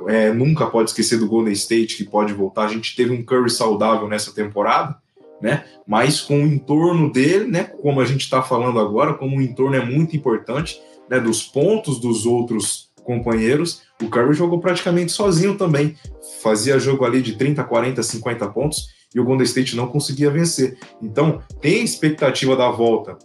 é, 0.08 0.32
nunca 0.32 0.68
pode 0.68 0.92
esquecer 0.92 1.18
do 1.18 1.28
Golden 1.28 1.54
State 1.54 1.98
que 1.98 2.04
pode 2.04 2.34
voltar. 2.34 2.66
A 2.66 2.68
gente 2.68 2.96
teve 2.96 3.12
um 3.12 3.24
Curry 3.24 3.50
saudável 3.50 4.08
nessa 4.08 4.32
temporada, 4.32 4.96
né? 5.42 5.66
Mas 5.88 6.22
com 6.22 6.44
o 6.44 6.48
entorno 6.48 7.12
dele, 7.12 7.46
né? 7.46 7.64
Como 7.64 8.00
a 8.00 8.06
gente 8.06 8.22
está 8.22 8.44
falando 8.44 8.80
agora, 8.80 9.16
como 9.16 9.38
o 9.38 9.42
entorno 9.42 9.76
é 9.76 9.84
muito 9.84 10.16
importante, 10.16 10.80
né? 11.10 11.20
Dos 11.20 11.44
pontos 11.44 12.00
dos 12.00 12.28
outros 12.28 12.92
companheiros, 13.04 13.82
o 14.02 14.08
Curry 14.08 14.36
jogou 14.36 14.60
praticamente 14.60 15.12
sozinho 15.12 15.58
também. 15.58 15.96
Fazia 16.44 16.78
jogo 16.78 17.06
ali 17.06 17.24
de 17.24 17.34
30, 17.34 17.64
40, 17.64 18.04
50 18.04 18.48
pontos 18.50 18.97
e 19.14 19.20
o 19.20 19.24
Golden 19.24 19.46
State 19.46 19.76
não 19.76 19.88
conseguia 19.88 20.30
vencer. 20.30 20.78
Então, 21.02 21.42
tem 21.62 21.84
expectativa 21.84 22.56
da 22.56 22.70
volta 22.70 23.18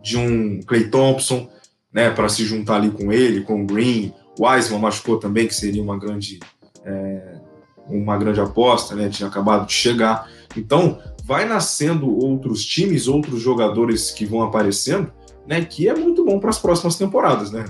de 0.00 0.16
um 0.16 0.60
Clay 0.62 0.88
Thompson, 0.88 1.48
né, 1.92 2.10
para 2.10 2.28
se 2.28 2.44
juntar 2.44 2.76
ali 2.76 2.90
com 2.90 3.12
ele, 3.12 3.42
com 3.42 3.62
o 3.62 3.66
Green. 3.66 4.12
O 4.38 4.46
Wiseman 4.46 4.80
machucou 4.80 5.18
também, 5.18 5.46
que 5.46 5.54
seria 5.54 5.82
uma 5.82 5.98
grande, 5.98 6.40
é, 6.84 7.40
uma 7.86 8.16
grande 8.16 8.40
aposta, 8.40 8.94
né, 8.94 9.08
tinha 9.08 9.28
acabado 9.28 9.66
de 9.66 9.72
chegar. 9.72 10.28
Então, 10.56 10.98
vai 11.24 11.44
nascendo 11.44 12.10
outros 12.10 12.64
times, 12.64 13.06
outros 13.06 13.40
jogadores 13.40 14.10
que 14.10 14.24
vão 14.24 14.42
aparecendo, 14.42 15.12
né, 15.46 15.64
que 15.64 15.88
é 15.88 15.94
muito 15.94 16.24
bom 16.24 16.40
para 16.40 16.50
as 16.50 16.58
próximas 16.58 16.96
temporadas, 16.96 17.50
né? 17.50 17.64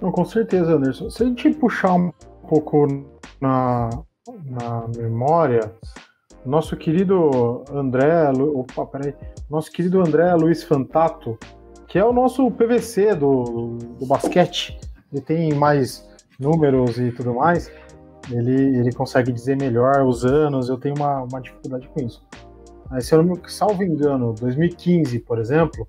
Não, 0.00 0.10
com 0.10 0.24
certeza, 0.24 0.74
Anderson. 0.74 1.10
Se 1.10 1.22
a 1.22 1.26
gente 1.26 1.50
puxar 1.50 1.94
um 1.94 2.12
pouco 2.48 2.86
na, 3.40 3.90
na 4.44 4.88
memória, 4.96 5.72
nosso 6.44 6.76
querido 6.76 7.64
André, 7.72 8.30
opa, 8.30 8.86
peraí, 8.86 9.14
nosso 9.48 9.70
querido 9.70 10.00
André 10.00 10.34
Luiz 10.34 10.62
Fantato, 10.62 11.38
que 11.86 11.98
é 11.98 12.04
o 12.04 12.12
nosso 12.12 12.50
PVC 12.50 13.14
do, 13.14 13.78
do 13.98 14.06
basquete, 14.06 14.78
ele 15.12 15.22
tem 15.22 15.54
mais 15.54 16.08
números 16.38 16.98
e 16.98 17.10
tudo 17.12 17.34
mais, 17.34 17.70
ele, 18.30 18.78
ele 18.78 18.92
consegue 18.92 19.32
dizer 19.32 19.56
melhor 19.56 20.02
os 20.02 20.24
anos, 20.24 20.68
eu 20.68 20.76
tenho 20.76 20.94
uma, 20.96 21.22
uma 21.22 21.40
dificuldade 21.40 21.88
com 21.88 22.04
isso. 22.04 22.26
Mas, 22.90 23.06
se 23.06 23.14
eu 23.14 23.22
não 23.22 23.34
me 23.34 23.40
salvo 23.46 23.82
engano, 23.82 24.34
2015, 24.34 25.18
por 25.20 25.38
exemplo, 25.38 25.86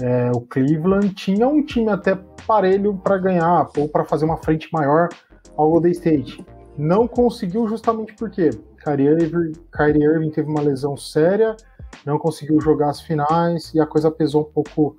é, 0.00 0.30
o 0.34 0.40
Cleveland 0.40 1.12
tinha 1.14 1.46
um 1.46 1.62
time 1.64 1.90
até 1.90 2.16
parelho 2.46 2.96
para 2.96 3.18
ganhar 3.18 3.68
ou 3.76 3.88
para 3.88 4.04
fazer 4.04 4.24
uma 4.24 4.36
frente 4.36 4.68
maior 4.72 5.08
ao 5.56 5.70
Golden 5.70 5.92
State. 5.92 6.44
Não 6.76 7.08
conseguiu 7.08 7.66
justamente 7.68 8.14
porque 8.14 8.50
Kyrie 8.88 9.08
Irving, 9.08 9.52
Kyrie 9.70 10.04
Irving 10.04 10.30
teve 10.30 10.48
uma 10.48 10.62
lesão 10.62 10.96
séria, 10.96 11.56
não 12.06 12.18
conseguiu 12.18 12.60
jogar 12.60 12.90
as 12.90 13.00
finais 13.00 13.72
e 13.74 13.80
a 13.80 13.86
coisa 13.86 14.10
pesou 14.10 14.42
um 14.42 14.52
pouco 14.52 14.96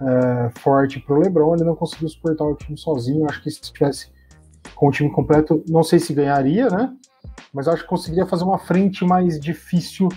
é, 0.00 0.50
forte 0.60 1.00
para 1.00 1.14
o 1.14 1.18
LeBron. 1.18 1.54
Ele 1.54 1.64
não 1.64 1.74
conseguiu 1.74 2.08
suportar 2.08 2.44
o 2.44 2.54
time 2.54 2.76
sozinho. 2.76 3.26
Acho 3.28 3.42
que 3.42 3.50
se 3.50 3.60
tivesse 3.60 4.10
com 4.74 4.88
o 4.88 4.90
time 4.90 5.10
completo, 5.10 5.62
não 5.68 5.82
sei 5.82 5.98
se 5.98 6.12
ganharia, 6.12 6.68
né? 6.68 6.94
Mas 7.52 7.68
acho 7.68 7.82
que 7.82 7.88
conseguiria 7.88 8.26
fazer 8.26 8.44
uma 8.44 8.58
frente 8.58 9.04
mais 9.04 9.38
difícil 9.38 10.08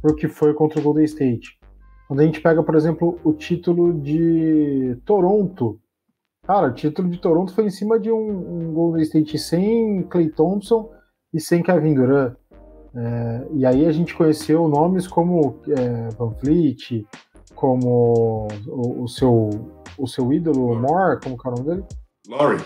para 0.00 0.12
o 0.12 0.16
que 0.16 0.28
foi 0.28 0.54
contra 0.54 0.80
o 0.80 0.82
Golden 0.82 1.04
State. 1.04 1.58
Quando 2.08 2.20
a 2.20 2.24
gente 2.24 2.40
pega, 2.40 2.62
por 2.62 2.74
exemplo, 2.74 3.18
o 3.24 3.32
título 3.32 3.94
de 4.00 4.98
Toronto, 5.04 5.80
cara, 6.46 6.68
o 6.68 6.74
título 6.74 7.08
de 7.08 7.18
Toronto 7.18 7.54
foi 7.54 7.64
em 7.64 7.70
cima 7.70 7.98
de 7.98 8.10
um, 8.10 8.68
um 8.68 8.72
Golden 8.72 9.02
State 9.02 9.38
sem 9.38 10.02
Clay 10.04 10.28
Thompson 10.28 10.90
e 11.32 11.40
sem 11.40 11.62
Kevin 11.62 11.94
Durant. 11.94 12.34
É, 12.94 13.46
e 13.52 13.64
aí 13.66 13.86
a 13.86 13.92
gente 13.92 14.14
conheceu 14.14 14.68
nomes 14.68 15.06
como 15.06 15.60
é, 15.68 16.08
Van 16.16 16.28
Vliet, 16.40 17.06
como 17.54 18.48
o, 18.66 19.04
o, 19.04 19.08
seu, 19.08 19.50
o 19.98 20.06
seu 20.06 20.32
ídolo 20.32 20.74
Moore, 20.74 21.20
como 21.22 21.38
que 21.38 21.48
é 21.48 21.50
o 21.50 21.54
nome 21.54 21.68
dele? 21.68 21.84
Laurie. 22.28 22.64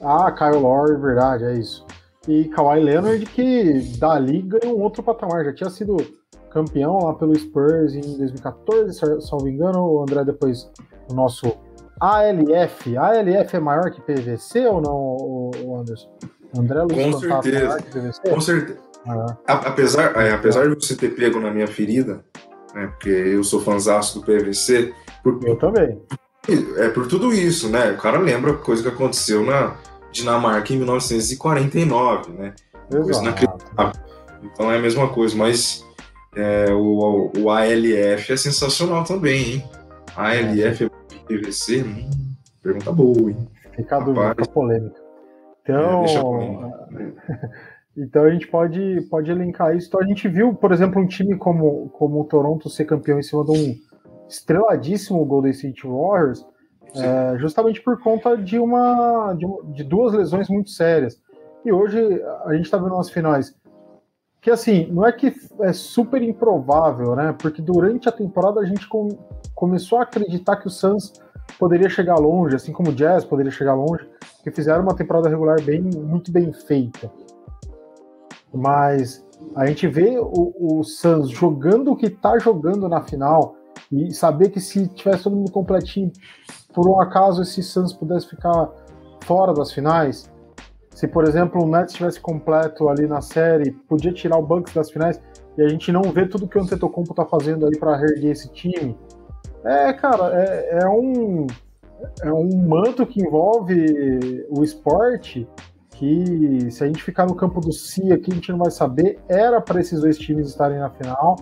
Ah, 0.00 0.30
Kyle 0.32 0.60
Laurie, 0.60 0.96
verdade, 0.96 1.44
é 1.44 1.54
isso. 1.54 1.84
E 2.28 2.44
Kawhi 2.44 2.80
Leonard, 2.80 3.24
que 3.26 3.80
dali 3.98 4.42
ganhou 4.42 4.78
um 4.78 4.82
outro 4.82 5.02
patamar, 5.02 5.44
já 5.44 5.52
tinha 5.52 5.70
sido 5.70 5.96
campeão 6.50 6.98
lá 7.04 7.14
pelo 7.14 7.34
Spurs 7.34 7.94
em 7.94 8.00
2014, 8.00 8.98
salvo 9.20 9.48
engano, 9.48 9.84
o 9.84 10.02
André 10.02 10.24
depois, 10.24 10.70
o 11.10 11.14
nosso 11.14 11.46
ALF. 12.00 12.96
ALF 12.96 13.56
é 13.56 13.60
maior 13.60 13.90
que 13.90 14.00
PVC 14.00 14.66
ou 14.66 14.80
não, 14.80 15.50
o 15.64 15.76
Anderson? 15.78 16.10
André 16.56 16.82
Luiz 16.82 17.14
Com 17.14 17.42
certeza. 17.42 17.78
Com 18.28 18.40
certeza. 18.40 18.89
Ah. 19.06 19.36
Apesar, 19.46 20.16
é, 20.16 20.32
apesar 20.32 20.68
de 20.68 20.74
você 20.74 20.96
ter 20.96 21.14
pego 21.14 21.40
na 21.40 21.50
minha 21.50 21.66
ferida, 21.66 22.24
né, 22.74 22.86
porque 22.88 23.08
eu 23.08 23.42
sou 23.42 23.60
fãzaço 23.60 24.20
do 24.20 24.26
PVC. 24.26 24.92
Por, 25.22 25.40
eu 25.44 25.56
também. 25.56 26.00
É 26.78 26.88
por 26.88 27.06
tudo 27.06 27.32
isso, 27.32 27.68
né? 27.68 27.92
O 27.92 27.98
cara 27.98 28.18
lembra 28.18 28.54
coisa 28.54 28.82
que 28.82 28.88
aconteceu 28.88 29.44
na 29.44 29.76
Dinamarca 30.10 30.72
em 30.72 30.78
1949, 30.78 32.32
né? 32.32 32.54
Coisa 32.90 33.22
Então 34.42 34.72
é 34.72 34.78
a 34.78 34.80
mesma 34.80 35.08
coisa, 35.08 35.36
mas 35.36 35.86
é, 36.34 36.72
o, 36.72 37.30
o 37.38 37.50
ALF 37.50 38.32
é 38.32 38.36
sensacional 38.36 39.04
também, 39.04 39.52
hein? 39.52 39.64
ALF 40.16 40.84
é 40.84 40.90
PVC, 41.28 41.82
hum, 41.82 42.08
pergunta 42.62 42.92
boa, 42.92 43.30
hein? 43.30 43.48
Fica 43.76 43.96
a 43.96 44.00
dúvida, 44.00 44.30
fica 44.30 44.48
polêmica. 44.48 45.00
Então, 45.62 46.04
é, 46.98 47.12
Então 47.96 48.24
a 48.24 48.30
gente 48.30 48.46
pode, 48.46 49.02
pode 49.10 49.30
elencar 49.30 49.76
isso. 49.76 49.88
Então 49.88 50.00
a 50.00 50.06
gente 50.06 50.28
viu, 50.28 50.54
por 50.54 50.72
exemplo, 50.72 51.00
um 51.00 51.06
time 51.06 51.36
como, 51.36 51.88
como 51.90 52.20
o 52.20 52.24
Toronto 52.24 52.68
ser 52.68 52.84
campeão 52.84 53.18
em 53.18 53.22
cima 53.22 53.44
de 53.44 53.50
um 53.50 53.76
estreladíssimo 54.28 55.24
Golden 55.24 55.50
State 55.50 55.86
Warriors, 55.86 56.46
é, 56.94 57.38
justamente 57.38 57.80
por 57.82 58.00
conta 58.00 58.36
de 58.36 58.58
uma 58.58 59.34
de, 59.34 59.46
de, 59.72 59.84
duas 59.84 60.14
lesões 60.14 60.48
muito 60.48 60.70
sérias. 60.70 61.20
E 61.64 61.72
hoje 61.72 61.98
a 62.44 62.54
gente 62.54 62.64
está 62.64 62.78
vendo 62.78 62.94
umas 62.94 63.10
finais 63.10 63.54
que 64.40 64.50
assim 64.50 64.90
não 64.90 65.04
é 65.04 65.12
que 65.12 65.34
é 65.60 65.72
super 65.72 66.22
improvável, 66.22 67.14
né? 67.14 67.34
Porque 67.38 67.60
durante 67.60 68.08
a 68.08 68.12
temporada 68.12 68.60
a 68.60 68.64
gente 68.64 68.88
com, 68.88 69.08
começou 69.54 69.98
a 69.98 70.02
acreditar 70.02 70.56
que 70.56 70.68
o 70.68 70.70
Suns 70.70 71.12
poderia 71.58 71.90
chegar 71.90 72.14
longe, 72.14 72.56
assim 72.56 72.72
como 72.72 72.90
o 72.90 72.94
Jazz 72.94 73.24
poderia 73.24 73.52
chegar 73.52 73.74
longe, 73.74 74.08
que 74.42 74.50
fizeram 74.50 74.82
uma 74.82 74.94
temporada 74.94 75.28
regular 75.28 75.60
bem 75.60 75.82
muito 75.82 76.32
bem 76.32 76.52
feita 76.52 77.10
mas 78.52 79.24
a 79.54 79.66
gente 79.66 79.86
vê 79.86 80.18
o, 80.18 80.54
o 80.58 80.84
Suns 80.84 81.30
jogando 81.30 81.92
o 81.92 81.96
que 81.96 82.06
está 82.06 82.38
jogando 82.38 82.88
na 82.88 83.02
final 83.02 83.56
e 83.90 84.12
saber 84.12 84.50
que 84.50 84.60
se 84.60 84.88
tivesse 84.88 85.24
todo 85.24 85.36
mundo 85.36 85.50
completinho, 85.50 86.12
por 86.72 86.88
um 86.88 87.00
acaso 87.00 87.42
esse 87.42 87.62
Suns 87.62 87.92
pudesse 87.92 88.28
ficar 88.28 88.68
fora 89.24 89.52
das 89.52 89.72
finais, 89.72 90.30
se 90.90 91.08
por 91.08 91.24
exemplo 91.24 91.62
o 91.62 91.66
Nets 91.66 91.92
estivesse 91.92 92.20
completo 92.20 92.88
ali 92.88 93.06
na 93.06 93.20
série, 93.20 93.72
podia 93.72 94.12
tirar 94.12 94.38
o 94.38 94.42
Bucks 94.42 94.74
das 94.74 94.90
finais 94.90 95.20
e 95.56 95.62
a 95.62 95.68
gente 95.68 95.90
não 95.90 96.02
vê 96.02 96.26
tudo 96.26 96.46
que 96.46 96.58
o 96.58 96.62
Antetokounmpo 96.62 97.12
está 97.12 97.24
fazendo 97.24 97.66
aí 97.66 97.78
para 97.78 97.96
reerguer 97.96 98.32
esse 98.32 98.50
time. 98.52 98.96
É, 99.64 99.92
cara, 99.92 100.30
é, 100.34 100.80
é 100.82 100.88
um 100.88 101.46
é 102.22 102.32
um 102.32 102.66
manto 102.66 103.06
que 103.06 103.20
envolve 103.20 104.46
o 104.48 104.64
esporte 104.64 105.46
que 106.00 106.70
se 106.70 106.82
a 106.82 106.86
gente 106.86 107.02
ficar 107.02 107.26
no 107.26 107.34
campo 107.34 107.60
do 107.60 107.70
Si 107.70 108.10
aqui, 108.10 108.32
a 108.32 108.34
gente 108.34 108.50
não 108.50 108.58
vai 108.58 108.70
saber. 108.70 109.18
Era 109.28 109.60
para 109.60 109.80
esses 109.80 110.00
dois 110.00 110.18
times 110.18 110.48
estarem 110.48 110.78
na 110.78 110.88
final, 110.88 111.36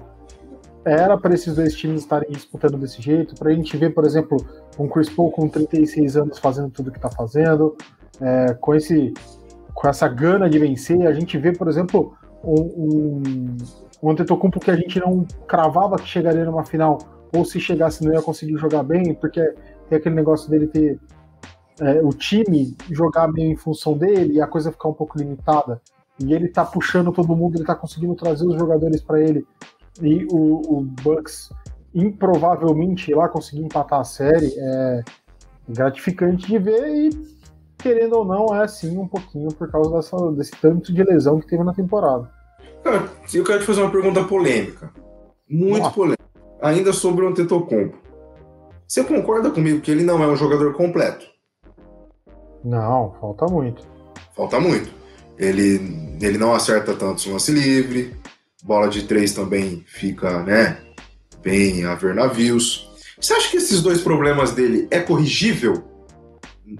era 0.85 1.17
para 1.17 1.33
esses 1.33 1.55
dois 1.55 1.75
times 1.77 2.01
estarem 2.01 2.29
disputando 2.29 2.77
desse 2.77 3.01
jeito, 3.01 3.37
para 3.37 3.51
a 3.51 3.55
gente 3.55 3.77
ver, 3.77 3.95
por 3.95 4.05
exemplo, 4.05 4.37
um 4.77 4.89
Chris 4.89 5.09
Paul 5.09 5.31
com 5.31 5.49
36 5.49 6.17
anos 6.17 6.39
fazendo 6.41 6.71
tudo 6.71 6.91
que 6.91 6.99
está 6.99 7.09
fazendo, 7.09 7.77
é, 8.21 8.55
com, 8.55 8.75
esse, 8.75 9.15
com 9.73 9.89
essa 9.89 10.09
gana 10.09 10.51
de 10.51 10.59
vencer. 10.59 11.07
A 11.07 11.13
gente 11.13 11.39
vê, 11.39 11.53
por 11.53 11.69
exemplo, 11.69 12.17
um, 12.43 12.61
um, 12.61 13.57
um 14.03 14.11
Antetokounmpo 14.11 14.59
que 14.59 14.73
a 14.73 14.77
gente 14.77 14.99
não 14.99 15.25
cravava 15.47 15.97
que 15.97 16.09
chegaria 16.09 16.45
numa 16.45 16.65
final, 16.65 16.99
ou 17.33 17.45
se 17.45 17.61
chegasse 17.61 18.05
não 18.05 18.13
ia 18.13 18.23
conseguir 18.23 18.57
jogar 18.57 18.83
bem, 18.83 19.15
porque 19.15 19.41
tem 19.89 19.99
aquele 19.99 20.17
negócio 20.17 20.51
dele 20.51 20.67
ter 20.67 20.99
é, 21.81 22.01
o 22.03 22.11
time 22.11 22.77
jogar 22.91 23.29
meio 23.29 23.53
em 23.53 23.57
função 23.57 23.97
dele 23.97 24.35
e 24.35 24.41
a 24.41 24.47
coisa 24.47 24.73
ficar 24.73 24.89
um 24.89 24.95
pouco 24.95 25.19
limitada. 25.19 25.81
E 26.19 26.35
ele 26.35 26.49
tá 26.49 26.65
puxando 26.65 27.13
todo 27.13 27.37
mundo, 27.37 27.57
ele 27.57 27.65
tá 27.65 27.75
conseguindo 27.75 28.15
trazer 28.15 28.47
os 28.47 28.57
jogadores 28.59 29.01
para 29.01 29.21
ele. 29.21 29.47
E 30.03 30.27
o, 30.31 30.79
o, 30.79 30.81
Bucks 30.83 31.51
improvavelmente 31.95 33.13
lá 33.15 33.29
conseguir 33.29 33.63
empatar 33.63 34.01
a 34.01 34.05
série. 34.05 34.53
É, 34.57 35.05
gratificante 35.69 36.47
de 36.47 36.59
ver 36.59 36.89
e, 36.89 37.11
querendo 37.77 38.17
ou 38.17 38.25
não, 38.25 38.55
é 38.57 38.65
assim 38.65 38.97
um 38.97 39.07
pouquinho 39.07 39.53
por 39.53 39.71
causa 39.71 39.91
dessa, 39.91 40.17
desse 40.33 40.53
tanto 40.53 40.93
de 40.93 41.03
lesão 41.03 41.39
que 41.39 41.47
teve 41.47 41.63
na 41.63 41.75
temporada. 41.75 42.31
Cara, 42.83 43.09
eu 43.33 43.45
quero 43.45 43.61
te 43.61 43.67
fazer 43.67 43.83
uma 43.83 43.91
pergunta 43.91 44.25
polêmica. 44.25 44.91
Muito 45.49 45.79
Nossa. 45.79 45.95
polêmica. 45.95 46.25
Ainda 46.63 46.93
sobre 46.93 47.25
o 47.25 47.29
Antetokounmpo. 47.29 47.99
Você 48.87 49.05
concorda 49.05 49.51
comigo 49.51 49.81
que 49.81 49.91
ele 49.91 50.03
não 50.03 50.23
é 50.23 50.27
um 50.27 50.37
jogador 50.37 50.73
completo? 50.75 51.27
Não, 52.65 53.15
falta 53.21 53.47
muito. 53.47 53.87
Falta 54.35 54.61
muito. 54.61 54.91
Ele, 55.39 56.17
ele 56.21 56.39
não 56.39 56.55
acerta 56.55 56.95
tanto 56.95 57.31
lance 57.31 57.53
livre, 57.53 58.17
bola 58.63 58.89
de 58.89 59.05
três 59.05 59.33
também 59.33 59.85
fica, 59.87 60.43
né, 60.43 60.79
bem 61.43 61.85
a 61.85 61.95
ver 61.95 62.15
navios. 62.15 62.91
Você 63.21 63.33
acha 63.33 63.51
que 63.51 63.57
esses 63.57 63.83
dois 63.83 64.01
problemas 64.01 64.53
dele 64.53 64.89
é 64.91 65.01
corrigível 65.01 65.85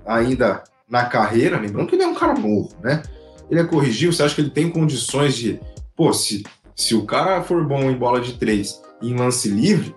ainda 0.07 0.63
na 0.89 1.05
carreira? 1.05 1.59
Lembrando 1.59 1.89
que 1.89 1.95
ele 1.95 2.05
é 2.05 2.09
um 2.09 2.15
cara 2.15 2.35
novo, 2.35 2.71
né? 2.83 3.03
Ele 3.51 3.61
é 3.61 3.65
corrigível? 3.65 4.13
Você 4.13 4.23
acha 4.23 4.35
que 4.35 4.41
ele 4.41 4.51
tem 4.51 4.71
condições 4.71 5.37
de, 5.37 5.61
pô, 5.97 6.13
se, 6.13 6.45
se 6.77 6.95
o 6.95 7.07
cara 7.07 7.43
for 7.43 7.65
bom 7.67 7.91
em 7.91 7.97
bola 7.97 8.21
de 8.21 8.35
três 8.35 8.81
e 9.01 9.11
em 9.11 9.17
lance 9.17 9.49
livre, 9.49 9.95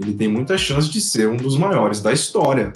ele 0.00 0.14
tem 0.14 0.28
muita 0.28 0.58
chance 0.58 0.88
de 0.88 1.00
ser 1.00 1.28
um 1.28 1.36
dos 1.36 1.56
maiores 1.56 2.00
da 2.00 2.12
história 2.12 2.72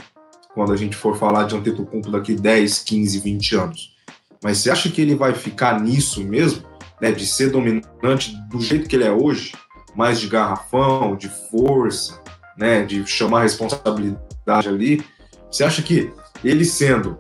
quando 0.55 0.73
a 0.73 0.77
gente 0.77 0.97
for 0.97 1.17
falar 1.17 1.45
de 1.45 1.57
Antetokounmpo 1.57 2.11
daqui 2.11 2.35
10, 2.35 2.81
15, 2.81 3.19
20 3.21 3.57
anos. 3.57 3.97
Mas 4.43 4.59
você 4.59 4.71
acha 4.71 4.89
que 4.89 5.01
ele 5.01 5.15
vai 5.15 5.35
ficar 5.35 5.81
nisso 5.81 6.25
mesmo, 6.25 6.65
né, 7.01 7.13
de 7.13 7.27
ser 7.27 7.51
dominante 7.51 8.37
do 8.49 8.61
jeito 8.61 8.89
que 8.89 8.97
ele 8.97 9.05
é 9.05 9.13
hoje, 9.13 9.53
mais 9.95 10.19
de 10.21 10.29
garrafão, 10.29 11.17
de 11.17 11.29
força, 11.51 12.21
né, 12.57 12.85
de 12.85 13.07
chamar 13.07 13.43
responsabilidade 13.43 14.69
ali? 14.69 15.05
Você 15.51 15.65
acha 15.65 15.83
que 15.83 16.13
ele 16.45 16.65
sendo, 16.65 17.19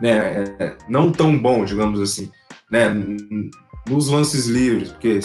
né, 0.00 0.44
é, 0.58 0.76
não 0.88 1.10
tão 1.10 1.36
bom, 1.36 1.64
digamos 1.64 2.00
assim, 2.00 2.30
né, 2.70 2.88
nos 3.88 4.08
lances 4.08 4.46
livres, 4.46 4.90
porque 4.90 5.20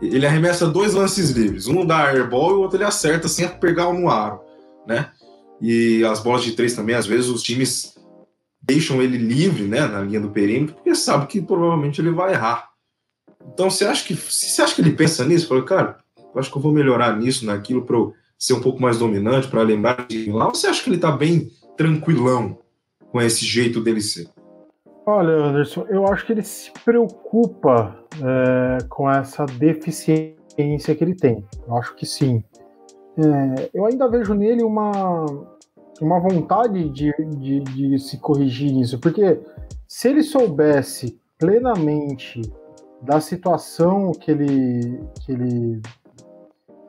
ele 0.00 0.26
arremessa 0.26 0.66
dois 0.66 0.94
lances 0.94 1.30
livres, 1.30 1.66
um 1.66 1.84
dá 1.84 2.08
airball 2.08 2.50
e 2.50 2.54
o 2.54 2.60
outro 2.60 2.76
ele 2.76 2.84
acerta 2.84 3.28
sem 3.28 3.48
pegar 3.48 3.92
no 3.92 4.08
aro, 4.10 4.40
né? 4.86 5.10
E 5.60 6.04
as 6.04 6.20
bolas 6.20 6.42
de 6.42 6.52
três 6.52 6.74
também, 6.74 6.94
às 6.94 7.06
vezes 7.06 7.28
os 7.28 7.42
times 7.42 7.94
deixam 8.60 9.00
ele 9.00 9.16
livre, 9.16 9.64
né, 9.64 9.86
na 9.86 10.00
linha 10.00 10.20
do 10.20 10.30
perímetro, 10.30 10.74
porque 10.74 10.94
sabe 10.94 11.26
que 11.26 11.40
provavelmente 11.40 12.00
ele 12.00 12.10
vai 12.10 12.32
errar. 12.32 12.70
Então, 13.52 13.70
você 13.70 13.84
acha 13.84 14.04
que 14.04 14.14
você 14.14 14.60
acha 14.60 14.74
que 14.74 14.80
ele 14.80 14.92
pensa 14.92 15.24
nisso? 15.24 15.46
Fala, 15.46 15.64
cara, 15.64 15.98
eu 16.18 16.40
acho 16.40 16.50
que 16.50 16.58
eu 16.58 16.62
vou 16.62 16.72
melhorar 16.72 17.16
nisso, 17.16 17.46
naquilo 17.46 17.86
para 17.86 17.96
eu 17.96 18.12
ser 18.38 18.54
um 18.54 18.60
pouco 18.60 18.82
mais 18.82 18.98
dominante, 18.98 19.48
para 19.48 19.62
lembrar 19.62 20.06
de 20.08 20.30
lá. 20.30 20.46
Ou 20.46 20.54
você 20.54 20.66
acha 20.66 20.82
que 20.82 20.88
ele 20.88 20.96
está 20.96 21.12
bem 21.12 21.50
tranquilão 21.76 22.58
com 23.10 23.22
esse 23.22 23.44
jeito 23.46 23.80
dele 23.80 24.00
ser? 24.00 24.28
Olha, 25.06 25.32
Anderson, 25.32 25.86
eu 25.88 26.06
acho 26.08 26.26
que 26.26 26.32
ele 26.32 26.42
se 26.42 26.72
preocupa 26.84 27.96
é, 28.20 28.84
com 28.88 29.08
essa 29.08 29.46
deficiência 29.46 30.94
que 30.94 31.04
ele 31.04 31.14
tem. 31.14 31.44
Eu 31.66 31.76
acho 31.76 31.94
que 31.94 32.04
sim. 32.04 32.42
É, 33.18 33.70
eu 33.72 33.86
ainda 33.86 34.08
vejo 34.08 34.34
nele 34.34 34.62
uma, 34.62 35.24
uma 36.00 36.20
vontade 36.20 36.88
de, 36.90 37.12
de, 37.38 37.60
de 37.60 37.98
se 37.98 38.18
corrigir 38.18 38.72
nisso, 38.72 38.98
porque 39.00 39.40
se 39.88 40.08
ele 40.08 40.22
soubesse 40.22 41.18
plenamente 41.38 42.40
da 43.00 43.20
situação 43.20 44.12
que 44.12 44.30
ele, 44.30 45.00
que 45.24 45.32
ele, 45.32 45.82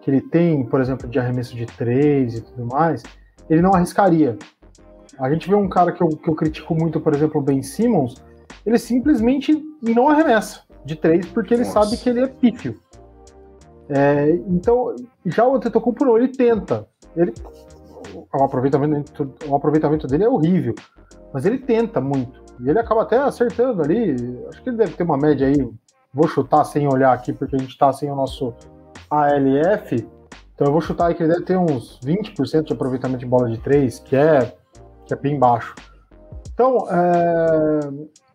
que 0.01 0.11
ele 0.11 0.21
tem, 0.21 0.65
por 0.65 0.81
exemplo, 0.81 1.07
de 1.07 1.19
arremesso 1.19 1.55
de 1.55 1.65
três 1.65 2.35
e 2.35 2.41
tudo 2.41 2.65
mais, 2.65 3.03
ele 3.49 3.61
não 3.61 3.73
arriscaria. 3.73 4.37
A 5.19 5.31
gente 5.31 5.49
vê 5.49 5.55
um 5.55 5.69
cara 5.69 5.91
que 5.91 6.01
eu, 6.01 6.09
que 6.09 6.29
eu 6.29 6.35
critico 6.35 6.75
muito, 6.75 6.99
por 6.99 7.13
exemplo, 7.13 7.41
o 7.41 7.43
Ben 7.43 7.61
Simmons, 7.63 8.15
ele 8.65 8.77
simplesmente 8.77 9.63
não 9.81 10.09
arremessa 10.09 10.61
de 10.85 10.95
três 10.95 11.25
porque 11.27 11.53
ele 11.53 11.63
Nossa. 11.63 11.85
sabe 11.85 11.97
que 11.97 12.09
ele 12.09 12.21
é 12.21 12.27
pífio. 12.27 12.79
É, 13.89 14.31
então, 14.47 14.95
já 15.25 15.45
o 15.47 15.55
Antetokounmpo 15.55 16.05
não, 16.05 16.17
ele 16.17 16.29
tenta. 16.29 16.87
Ele, 17.15 17.33
o, 18.13 18.43
aproveitamento, 18.43 19.33
o 19.47 19.55
aproveitamento 19.55 20.07
dele 20.07 20.25
é 20.25 20.29
horrível, 20.29 20.75
mas 21.33 21.45
ele 21.45 21.57
tenta 21.57 22.01
muito. 22.01 22.43
E 22.59 22.69
ele 22.69 22.79
acaba 22.79 23.03
até 23.03 23.17
acertando 23.17 23.81
ali. 23.81 24.15
Acho 24.49 24.61
que 24.61 24.69
ele 24.69 24.77
deve 24.77 24.93
ter 24.93 25.03
uma 25.03 25.17
média 25.17 25.47
aí. 25.47 25.69
Vou 26.13 26.27
chutar 26.27 26.63
sem 26.63 26.87
olhar 26.87 27.13
aqui, 27.13 27.31
porque 27.31 27.55
a 27.55 27.59
gente 27.59 27.71
está 27.71 27.91
sem 27.93 28.11
o 28.11 28.15
nosso 28.15 28.53
ALF. 29.09 30.07
Então 30.55 30.67
eu 30.67 30.71
vou 30.71 30.81
chutar 30.81 31.07
aí 31.07 31.13
que 31.13 31.21
ele 31.21 31.33
deve 31.33 31.45
ter 31.45 31.57
uns 31.57 31.99
20% 32.03 32.63
de 32.63 32.73
aproveitamento 32.73 33.19
de 33.19 33.25
bola 33.27 33.49
de 33.49 33.59
três, 33.59 33.99
que 33.99 34.15
é, 34.15 34.55
que 35.05 35.13
é 35.13 35.17
bem 35.17 35.37
baixo. 35.37 35.75
Então, 36.51 36.87
é, 36.89 37.79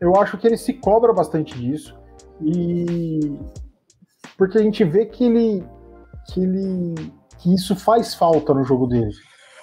eu 0.00 0.14
acho 0.14 0.38
que 0.38 0.46
ele 0.46 0.56
se 0.56 0.74
cobra 0.74 1.12
bastante 1.12 1.58
disso. 1.58 1.98
E 2.40 3.36
porque 4.42 4.58
a 4.58 4.62
gente 4.62 4.82
vê 4.82 5.06
que 5.06 5.22
ele 5.22 5.64
que 6.26 6.42
ele 6.42 7.12
que 7.38 7.54
isso 7.54 7.76
faz 7.76 8.12
falta 8.12 8.52
no 8.52 8.64
jogo 8.64 8.88
dele. 8.88 9.12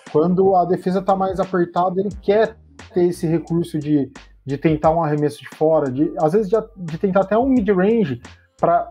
Quando 0.09 0.55
a 0.55 0.63
defesa 0.63 0.99
está 0.99 1.17
mais 1.17 1.37
apertada, 1.37 1.99
ele 1.99 2.15
quer 2.21 2.55
ter 2.93 3.03
esse 3.03 3.27
recurso 3.27 3.77
de, 3.77 4.09
de 4.45 4.57
tentar 4.57 4.91
um 4.91 5.03
arremesso 5.03 5.41
de 5.41 5.49
fora, 5.49 5.91
de 5.91 6.13
às 6.17 6.31
vezes 6.31 6.49
de, 6.49 6.55
de 6.77 6.97
tentar 6.97 7.23
até 7.23 7.37
um 7.37 7.49
mid-range 7.49 8.21
para 8.57 8.89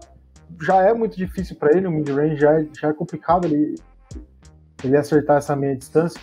já 0.60 0.82
é 0.82 0.92
muito 0.92 1.16
difícil 1.16 1.56
para 1.56 1.74
ele, 1.74 1.86
o 1.86 1.90
mid-range 1.90 2.36
já, 2.36 2.60
é, 2.60 2.68
já 2.78 2.88
é 2.88 2.92
complicado 2.92 3.46
ele, 3.46 3.76
ele 4.84 4.94
acertar 4.94 5.38
essa 5.38 5.56
meia 5.56 5.74
distância. 5.74 6.20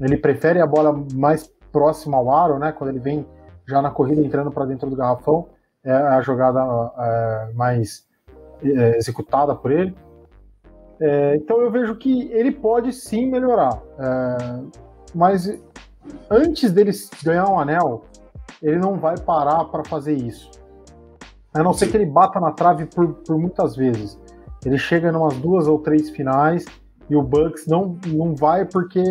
Ele 0.00 0.16
prefere 0.16 0.58
a 0.58 0.66
bola 0.66 1.04
mais 1.12 1.52
próxima 1.70 2.16
ao 2.16 2.34
aro, 2.34 2.58
né? 2.58 2.72
Quando 2.72 2.88
ele 2.88 2.98
vem 2.98 3.26
já 3.68 3.82
na 3.82 3.90
corrida 3.90 4.22
entrando 4.22 4.50
para 4.50 4.64
dentro 4.64 4.88
do 4.88 4.96
garrafão, 4.96 5.50
é 5.84 5.92
a 5.92 6.22
jogada 6.22 6.60
é, 6.98 7.52
mais 7.52 8.10
é, 8.64 8.96
executada 8.96 9.54
por 9.54 9.70
ele. 9.70 9.94
É, 11.00 11.36
então 11.36 11.60
eu 11.60 11.70
vejo 11.70 11.96
que 11.96 12.30
ele 12.32 12.52
pode 12.52 12.92
sim 12.92 13.26
melhorar, 13.26 13.82
é, 13.98 14.60
mas 15.14 15.60
antes 16.30 16.72
dele 16.72 16.92
ganhar 17.24 17.48
um 17.48 17.58
anel, 17.58 18.04
ele 18.62 18.78
não 18.78 18.96
vai 18.96 19.18
parar 19.18 19.64
para 19.64 19.84
fazer 19.84 20.14
isso. 20.14 20.50
A 21.52 21.62
não 21.62 21.72
ser 21.72 21.88
que 21.88 21.96
ele 21.96 22.06
bata 22.06 22.40
na 22.40 22.52
trave 22.52 22.86
por, 22.86 23.14
por 23.14 23.38
muitas 23.38 23.76
vezes. 23.76 24.18
Ele 24.64 24.78
chega 24.78 25.10
em 25.10 25.16
umas 25.16 25.36
duas 25.38 25.66
ou 25.66 25.78
três 25.78 26.08
finais 26.10 26.64
e 27.10 27.16
o 27.16 27.22
Bucks 27.22 27.66
não, 27.66 27.98
não 28.06 28.34
vai 28.34 28.64
porque 28.64 29.02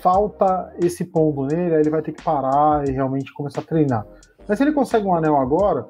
falta 0.00 0.72
esse 0.80 1.04
pombo 1.04 1.46
nele, 1.46 1.74
aí 1.74 1.80
ele 1.80 1.90
vai 1.90 2.02
ter 2.02 2.12
que 2.12 2.22
parar 2.22 2.86
e 2.86 2.92
realmente 2.92 3.32
começar 3.32 3.60
a 3.60 3.64
treinar. 3.64 4.06
Mas 4.46 4.58
se 4.58 4.64
ele 4.64 4.72
consegue 4.72 5.06
um 5.06 5.14
anel 5.14 5.36
agora, 5.36 5.86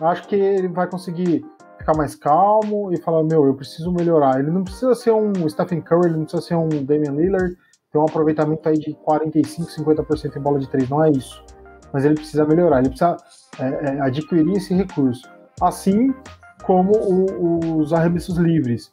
acho 0.00 0.26
que 0.26 0.36
ele 0.36 0.68
vai 0.68 0.88
conseguir 0.88 1.44
ficar 1.80 1.96
mais 1.96 2.14
calmo 2.14 2.92
e 2.92 2.98
falar, 2.98 3.24
meu, 3.24 3.46
eu 3.46 3.54
preciso 3.54 3.90
melhorar. 3.90 4.38
Ele 4.38 4.50
não 4.50 4.62
precisa 4.62 4.94
ser 4.94 5.12
um 5.12 5.48
Stephen 5.48 5.80
Curry, 5.80 6.06
ele 6.06 6.16
não 6.18 6.24
precisa 6.24 6.42
ser 6.42 6.54
um 6.54 6.68
Damian 6.68 7.12
Lillard, 7.12 7.56
ter 7.90 7.98
um 7.98 8.04
aproveitamento 8.04 8.68
aí 8.68 8.78
de 8.78 8.94
45, 8.94 9.70
50% 9.70 10.36
em 10.36 10.40
bola 10.40 10.58
de 10.58 10.68
três, 10.68 10.88
não 10.88 11.02
é 11.02 11.10
isso. 11.10 11.42
Mas 11.92 12.04
ele 12.04 12.14
precisa 12.14 12.44
melhorar, 12.44 12.80
ele 12.80 12.90
precisa 12.90 13.16
é, 13.58 13.64
é, 13.64 14.00
adquirir 14.00 14.56
esse 14.56 14.74
recurso. 14.74 15.28
Assim 15.60 16.14
como 16.64 16.92
o, 16.92 17.78
os 17.78 17.92
arremessos 17.92 18.36
livres. 18.36 18.92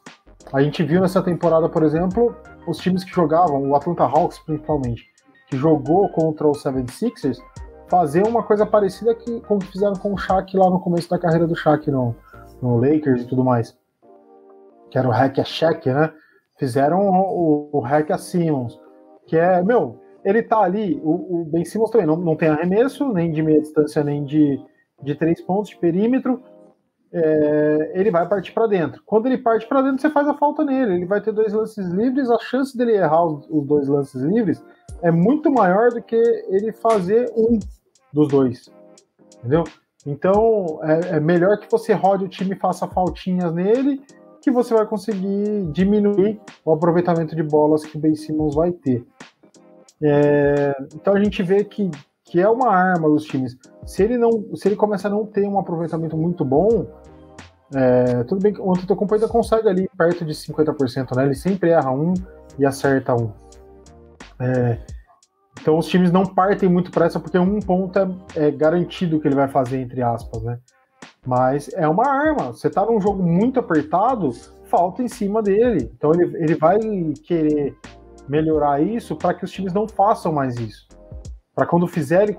A 0.52 0.62
gente 0.62 0.82
viu 0.82 1.00
nessa 1.00 1.22
temporada, 1.22 1.68
por 1.68 1.82
exemplo, 1.82 2.34
os 2.66 2.78
times 2.78 3.04
que 3.04 3.10
jogavam, 3.10 3.68
o 3.68 3.76
Atlanta 3.76 4.04
Hawks 4.04 4.38
principalmente, 4.38 5.04
que 5.46 5.56
jogou 5.58 6.08
contra 6.08 6.48
o 6.48 6.52
76ers, 6.52 7.38
fazer 7.88 8.26
uma 8.26 8.42
coisa 8.42 8.64
parecida 8.64 9.14
que, 9.14 9.40
como 9.42 9.62
fizeram 9.62 9.94
com 9.94 10.14
o 10.14 10.16
Shaq 10.16 10.56
lá 10.56 10.70
no 10.70 10.80
começo 10.80 11.08
da 11.08 11.18
carreira 11.18 11.46
do 11.46 11.54
Shaq 11.54 11.90
no, 11.90 12.14
no 12.60 12.76
Lakers 12.76 13.22
e 13.22 13.26
tudo 13.26 13.44
mais, 13.44 13.76
que 14.90 14.98
era 14.98 15.08
o 15.08 15.12
hack 15.12 15.38
a 15.38 15.44
Shaq, 15.44 15.88
né? 15.88 16.12
Fizeram 16.58 17.08
o, 17.08 17.70
o 17.72 17.80
hack 17.80 18.10
a 18.10 18.18
Simmons, 18.18 18.78
que 19.26 19.36
é, 19.36 19.62
meu, 19.62 20.00
ele 20.24 20.42
tá 20.42 20.60
ali, 20.60 21.00
o, 21.02 21.40
o 21.40 21.44
Ben 21.44 21.64
Simmons 21.64 21.90
também 21.90 22.06
não, 22.06 22.16
não 22.16 22.36
tem 22.36 22.48
arremesso, 22.48 23.12
nem 23.12 23.30
de 23.30 23.42
meia 23.42 23.60
distância, 23.60 24.02
nem 24.02 24.24
de, 24.24 24.60
de 25.02 25.14
três 25.14 25.40
pontos 25.40 25.70
de 25.70 25.78
perímetro, 25.78 26.42
é, 27.12 27.92
ele 27.94 28.10
vai 28.10 28.28
partir 28.28 28.52
para 28.52 28.66
dentro. 28.66 29.02
Quando 29.04 29.26
ele 29.26 29.38
parte 29.38 29.66
para 29.66 29.82
dentro, 29.82 30.00
você 30.00 30.10
faz 30.10 30.28
a 30.28 30.34
falta 30.34 30.64
nele. 30.64 30.94
Ele 30.94 31.06
vai 31.06 31.20
ter 31.20 31.32
dois 31.32 31.52
lances 31.52 31.86
livres. 31.88 32.30
A 32.30 32.38
chance 32.38 32.76
dele 32.76 32.92
errar 32.92 33.24
os, 33.24 33.46
os, 33.48 33.66
dois 33.66 33.88
lances 33.88 34.20
livres 34.22 34.62
é 35.02 35.10
muito 35.10 35.50
maior 35.50 35.90
do 35.90 36.02
que 36.02 36.16
ele 36.16 36.72
fazer 36.72 37.30
um 37.36 37.58
dos 38.12 38.28
dois. 38.28 38.70
Entendeu? 39.38 39.64
Então, 40.06 40.80
é, 40.82 41.16
é, 41.16 41.20
melhor 41.20 41.58
que 41.58 41.70
você 41.70 41.92
rode 41.92 42.24
o 42.24 42.28
time 42.28 42.54
e 42.54 42.58
faça 42.58 42.86
faltinhas 42.86 43.52
nele, 43.52 44.00
que 44.40 44.50
você 44.50 44.72
vai 44.72 44.86
conseguir 44.86 45.66
diminuir 45.72 46.40
o 46.64 46.72
aproveitamento 46.72 47.34
de 47.34 47.42
bolas 47.42 47.84
que 47.84 47.96
o 47.96 48.00
Ben 48.00 48.14
Simmons 48.14 48.54
vai 48.54 48.72
ter. 48.72 49.04
É, 50.00 50.76
então 50.94 51.14
a 51.14 51.22
gente 51.22 51.42
vê 51.42 51.64
que, 51.64 51.90
que 52.24 52.40
é 52.40 52.48
uma 52.48 52.68
arma 52.72 53.08
dos 53.08 53.24
times. 53.24 53.56
Se 53.84 54.02
ele 54.02 54.16
não, 54.16 54.54
se 54.54 54.68
ele 54.68 54.76
começa 54.76 55.08
a 55.08 55.10
não 55.10 55.26
ter 55.26 55.46
um 55.46 55.58
aproveitamento 55.58 56.16
muito 56.16 56.44
bom, 56.44 56.86
é, 57.74 58.22
tudo 58.24 58.40
bem 58.40 58.52
que 58.52 58.60
o 58.60 58.70
Antetokounmpo 58.70 59.28
consegue 59.28 59.68
ali 59.68 59.88
perto 59.96 60.24
de 60.24 60.32
50%, 60.32 61.16
né? 61.16 61.24
Ele 61.24 61.34
sempre 61.34 61.70
erra 61.70 61.90
um 61.90 62.14
e 62.58 62.64
acerta 62.64 63.14
um. 63.14 63.30
É, 64.40 64.78
Então 65.60 65.78
os 65.78 65.86
times 65.86 66.10
não 66.10 66.24
partem 66.24 66.68
muito 66.68 66.90
para 66.90 67.06
essa 67.06 67.18
porque 67.18 67.38
um 67.38 67.60
ponto 67.60 67.98
é, 67.98 68.08
é, 68.36 68.50
garantido 68.50 69.20
que 69.20 69.28
ele 69.28 69.34
vai 69.34 69.48
fazer, 69.48 69.80
entre 69.80 70.02
aspas, 70.02 70.42
né? 70.42 70.58
Mas 71.26 71.68
é 71.74 71.86
uma 71.86 72.08
arma. 72.08 72.52
Você 72.52 72.70
tá 72.70 72.84
num 72.86 73.00
jogo 73.00 73.22
muito 73.22 73.60
apertado, 73.60 74.30
falta 74.64 75.02
em 75.02 75.08
cima 75.08 75.42
dele. 75.42 75.90
Então 75.96 76.12
ele, 76.14 76.36
ele 76.36 76.54
vai 76.54 76.78
querer 77.24 77.76
melhorar 78.28 78.82
isso 78.82 79.16
para 79.16 79.34
que 79.34 79.44
os 79.44 79.50
times 79.50 79.72
não 79.72 79.88
façam 79.88 80.32
mais 80.32 80.56
isso. 80.56 80.86
Para 81.54 81.66
quando 81.66 81.86
fizer, 81.86 82.22
ele, 82.22 82.36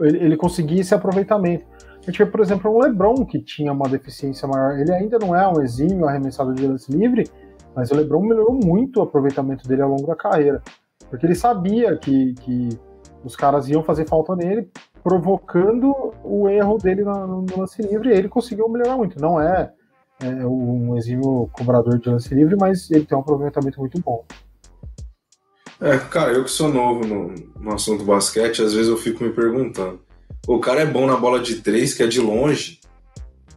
ele, 0.00 0.18
ele 0.18 0.36
conseguir 0.36 0.80
esse 0.80 0.94
aproveitamento. 0.94 1.64
A 2.02 2.10
gente 2.10 2.18
vê, 2.18 2.26
por 2.26 2.40
exemplo, 2.40 2.70
um 2.70 2.78
LeBron 2.82 3.24
que 3.24 3.40
tinha 3.40 3.72
uma 3.72 3.88
deficiência 3.88 4.46
maior. 4.46 4.78
Ele 4.78 4.92
ainda 4.92 5.18
não 5.18 5.34
é 5.34 5.48
um 5.48 5.62
exímio 5.62 6.06
arremessador 6.06 6.52
de 6.52 6.66
lance 6.66 6.92
livre, 6.92 7.24
mas 7.74 7.90
o 7.90 7.96
LeBron 7.96 8.20
melhorou 8.20 8.60
muito 8.62 9.00
o 9.00 9.02
aproveitamento 9.02 9.66
dele 9.66 9.80
ao 9.80 9.88
longo 9.88 10.06
da 10.06 10.14
carreira. 10.14 10.62
Porque 11.10 11.26
ele 11.26 11.34
sabia 11.34 11.96
que, 11.96 12.34
que 12.34 12.68
os 13.24 13.36
caras 13.36 13.68
iam 13.68 13.82
fazer 13.82 14.08
falta 14.08 14.34
nele, 14.34 14.68
provocando 15.02 16.14
o 16.22 16.48
erro 16.48 16.78
dele 16.78 17.04
no, 17.04 17.46
lance 17.56 17.82
livre, 17.82 18.08
e 18.08 18.12
ele 18.12 18.28
conseguiu 18.28 18.68
melhorar 18.68 18.96
muito. 18.96 19.20
Não 19.20 19.40
é, 19.40 19.72
é 20.22 20.46
um 20.46 20.96
exímio 20.96 21.48
cobrador 21.52 21.98
de 21.98 22.08
lance 22.08 22.34
livre, 22.34 22.56
mas 22.58 22.90
ele 22.90 23.04
tem 23.04 23.16
um 23.16 23.20
aproveitamento 23.20 23.78
muito 23.80 24.00
bom. 24.00 24.24
É, 25.80 25.98
cara, 25.98 26.32
eu 26.32 26.44
que 26.44 26.50
sou 26.50 26.68
novo 26.68 27.06
no, 27.06 27.34
no 27.60 27.74
assunto 27.74 28.04
basquete, 28.04 28.62
às 28.62 28.72
vezes 28.72 28.88
eu 28.88 28.96
fico 28.96 29.22
me 29.22 29.30
perguntando. 29.30 30.00
O 30.46 30.58
cara 30.58 30.80
é 30.80 30.86
bom 30.86 31.06
na 31.06 31.16
bola 31.16 31.40
de 31.40 31.56
três, 31.56 31.94
que 31.94 32.02
é 32.02 32.06
de 32.06 32.20
longe, 32.20 32.80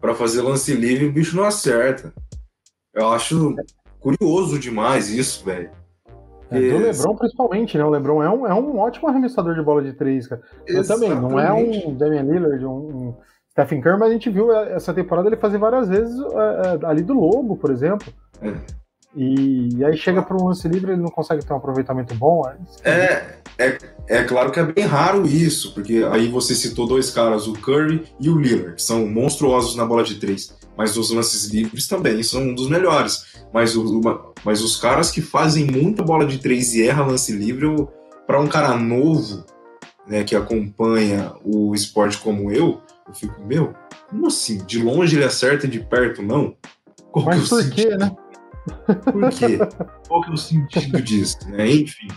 para 0.01 0.15
fazer 0.15 0.41
lance 0.41 0.73
livre 0.73 1.05
o 1.05 1.11
bicho 1.11 1.35
não 1.35 1.43
acerta. 1.43 2.13
Eu 2.93 3.09
acho 3.09 3.55
curioso 3.99 4.57
demais 4.57 5.09
isso, 5.09 5.45
velho. 5.45 5.69
É, 6.49 6.59
do 6.59 6.77
Lebron, 6.77 7.15
principalmente, 7.15 7.77
né? 7.77 7.83
O 7.83 7.89
Lebron 7.89 8.23
é 8.23 8.29
um, 8.29 8.47
é 8.47 8.53
um 8.53 8.79
ótimo 8.79 9.07
arremessador 9.07 9.53
de 9.55 9.61
bola 9.61 9.83
de 9.83 9.93
três, 9.93 10.27
cara. 10.27 10.41
Mas 10.69 10.87
também, 10.87 11.09
não 11.09 11.39
é 11.39 11.51
um 11.51 11.93
Damian 11.93 12.23
Lillard, 12.23 12.65
um, 12.65 12.71
um 12.71 13.15
Stephen 13.51 13.81
Curry, 13.81 13.99
mas 13.99 14.09
a 14.09 14.13
gente 14.13 14.29
viu 14.29 14.53
essa 14.53 14.93
temporada 14.93 15.27
ele 15.27 15.37
fazer 15.37 15.57
várias 15.57 15.89
vezes 15.89 16.15
é, 16.19 16.85
é 16.85 16.85
ali 16.85 17.01
do 17.01 17.13
Lobo, 17.13 17.57
por 17.57 17.71
exemplo. 17.71 18.07
É. 18.41 18.53
E, 19.15 19.77
e, 19.77 19.85
aí 19.85 19.97
chega 19.97 20.21
para 20.21 20.37
um 20.37 20.45
lance 20.45 20.67
livre 20.67 20.91
ele 20.91 21.01
não 21.01 21.09
consegue 21.09 21.43
ter 21.43 21.51
um 21.51 21.57
aproveitamento 21.57 22.13
bom. 22.13 22.43
É, 22.83 23.37
é, 23.57 23.77
é 24.07 24.23
claro 24.23 24.51
que 24.51 24.59
é 24.59 24.63
bem 24.63 24.85
raro 24.85 25.25
isso, 25.25 25.73
porque 25.73 26.05
aí 26.11 26.27
você 26.27 26.53
citou 26.53 26.85
dois 26.85 27.09
caras, 27.09 27.47
o 27.47 27.53
Curry 27.53 28.05
e 28.19 28.29
o 28.29 28.37
Lillard, 28.37 28.75
que 28.75 28.81
são 28.83 29.07
monstruosos 29.07 29.75
na 29.75 29.85
bola 29.85 30.03
de 30.03 30.19
três. 30.19 30.55
Mas 30.77 30.95
os 30.95 31.09
lances 31.09 31.49
livres 31.49 31.87
também 31.87 32.21
são 32.21 32.41
um 32.41 32.53
dos 32.53 32.69
melhores. 32.69 33.25
Mas, 33.51 33.75
o, 33.75 34.01
mas 34.43 34.61
os 34.61 34.77
caras 34.77 35.09
que 35.09 35.21
fazem 35.21 35.65
muita 35.65 36.03
bola 36.03 36.25
de 36.25 36.37
três 36.37 36.73
e 36.75 36.81
erram 36.81 37.07
lance 37.07 37.31
livre, 37.31 37.67
para 38.27 38.39
um 38.39 38.47
cara 38.47 38.77
novo, 38.77 39.45
né, 40.05 40.23
que 40.23 40.35
acompanha 40.35 41.33
o 41.43 41.73
esporte 41.73 42.17
como 42.17 42.51
eu, 42.51 42.81
eu 43.07 43.13
fico, 43.13 43.41
meu, 43.45 43.73
como 44.09 44.27
assim? 44.27 44.63
De 44.65 44.81
longe 44.81 45.15
ele 45.15 45.25
acerta, 45.25 45.67
de 45.67 45.79
perto 45.79 46.21
não? 46.21 46.55
Qual 47.11 47.25
mas 47.25 47.49
por 47.49 47.69
quê, 47.69 47.95
né? 47.95 48.15
Por 49.11 49.29
quê? 49.29 49.57
Qual 50.07 50.21
que 50.21 50.29
é 50.29 50.33
o 50.33 50.37
sentido 50.37 51.01
disso? 51.01 51.37
Né? 51.49 51.69
Enfim, 51.71 52.07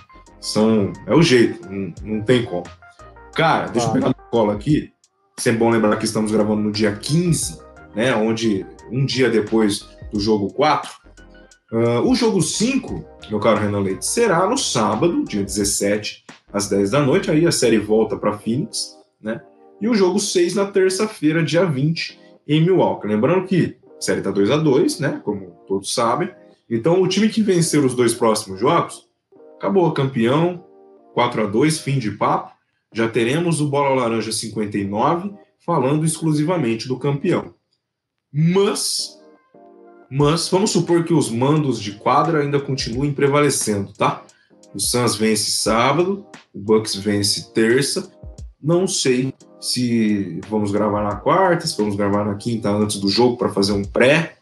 são, 0.40 0.92
é 1.06 1.14
o 1.14 1.22
jeito, 1.22 1.68
não, 1.70 1.94
não 2.02 2.22
tem 2.22 2.44
como. 2.44 2.64
Cara, 3.34 3.68
deixa 3.68 3.86
ah. 3.86 3.90
eu 3.90 3.92
pegar 3.94 4.10
a 4.10 4.14
cola 4.14 4.54
aqui. 4.54 4.92
Sempre 5.38 5.60
bom 5.60 5.70
lembrar 5.70 5.96
que 5.96 6.04
estamos 6.04 6.30
gravando 6.30 6.60
no 6.60 6.72
dia 6.72 6.94
15, 6.94 7.60
né? 7.94 8.14
Onde 8.14 8.66
um 8.90 9.04
dia 9.04 9.28
depois 9.28 9.88
do 10.12 10.20
jogo 10.20 10.52
4. 10.52 10.90
Uh, 11.72 11.76
ah, 11.76 12.00
o 12.02 12.14
jogo 12.14 12.42
5, 12.42 13.04
meu 13.30 13.38
caro 13.38 13.60
Renan 13.60 13.80
Leite, 13.80 14.04
será 14.04 14.48
no 14.48 14.58
sábado, 14.58 15.24
dia 15.24 15.42
17, 15.42 16.24
às 16.52 16.68
10 16.68 16.90
da 16.90 17.00
noite. 17.00 17.30
Aí 17.30 17.46
a 17.46 17.52
série 17.52 17.78
volta 17.78 18.16
para 18.16 18.36
Phoenix, 18.38 18.96
né? 19.20 19.40
E 19.80 19.88
o 19.88 19.94
jogo 19.94 20.18
6 20.18 20.56
na 20.56 20.66
terça-feira, 20.66 21.42
dia 21.42 21.64
20, 21.64 22.18
em 22.46 22.60
Milwaukee. 22.62 23.06
Lembrando 23.06 23.46
que 23.46 23.76
a 23.96 24.00
série 24.00 24.20
tá 24.20 24.30
2 24.30 24.50
a 24.50 24.56
2 24.56 25.00
né? 25.00 25.20
Como 25.24 25.56
todos 25.66 25.94
sabem. 25.94 26.30
Então, 26.68 27.00
o 27.00 27.08
time 27.08 27.28
que 27.28 27.42
vencer 27.42 27.84
os 27.84 27.94
dois 27.94 28.14
próximos 28.14 28.60
jogos, 28.60 29.08
acabou, 29.56 29.90
campeão, 29.92 30.64
4 31.14 31.42
a 31.42 31.46
2 31.46 31.80
fim 31.80 31.98
de 31.98 32.12
papo. 32.12 32.52
Já 32.92 33.08
teremos 33.08 33.60
o 33.60 33.68
Bola 33.68 34.02
Laranja 34.02 34.32
59 34.32 35.32
falando 35.64 36.04
exclusivamente 36.04 36.88
do 36.88 36.98
campeão. 36.98 37.54
Mas, 38.32 39.18
mas 40.10 40.48
vamos 40.48 40.70
supor 40.70 41.04
que 41.04 41.12
os 41.12 41.30
mandos 41.30 41.80
de 41.80 41.92
quadra 41.92 42.40
ainda 42.40 42.60
continuem 42.60 43.12
prevalecendo, 43.12 43.92
tá? 43.92 44.22
O 44.74 44.78
Suns 44.78 45.16
vence 45.16 45.50
sábado, 45.50 46.24
o 46.54 46.58
Bucks 46.58 46.94
vence 46.94 47.52
terça. 47.52 48.10
Não 48.62 48.86
sei 48.86 49.34
se 49.60 50.40
vamos 50.48 50.70
gravar 50.70 51.02
na 51.02 51.16
quarta, 51.16 51.66
se 51.66 51.76
vamos 51.76 51.96
gravar 51.96 52.24
na 52.24 52.36
quinta 52.36 52.70
antes 52.70 52.98
do 52.98 53.08
jogo 53.08 53.36
para 53.36 53.48
fazer 53.48 53.72
um 53.72 53.84
pré. 53.84 54.36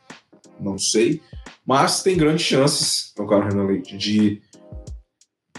Não 0.61 0.77
sei. 0.77 1.22
Mas 1.66 2.03
tem 2.03 2.16
grandes 2.16 2.44
chances, 2.44 3.12
meu 3.16 3.27
caro 3.27 3.48
Renan 3.48 3.64
Leite, 3.64 3.96
de 3.96 4.42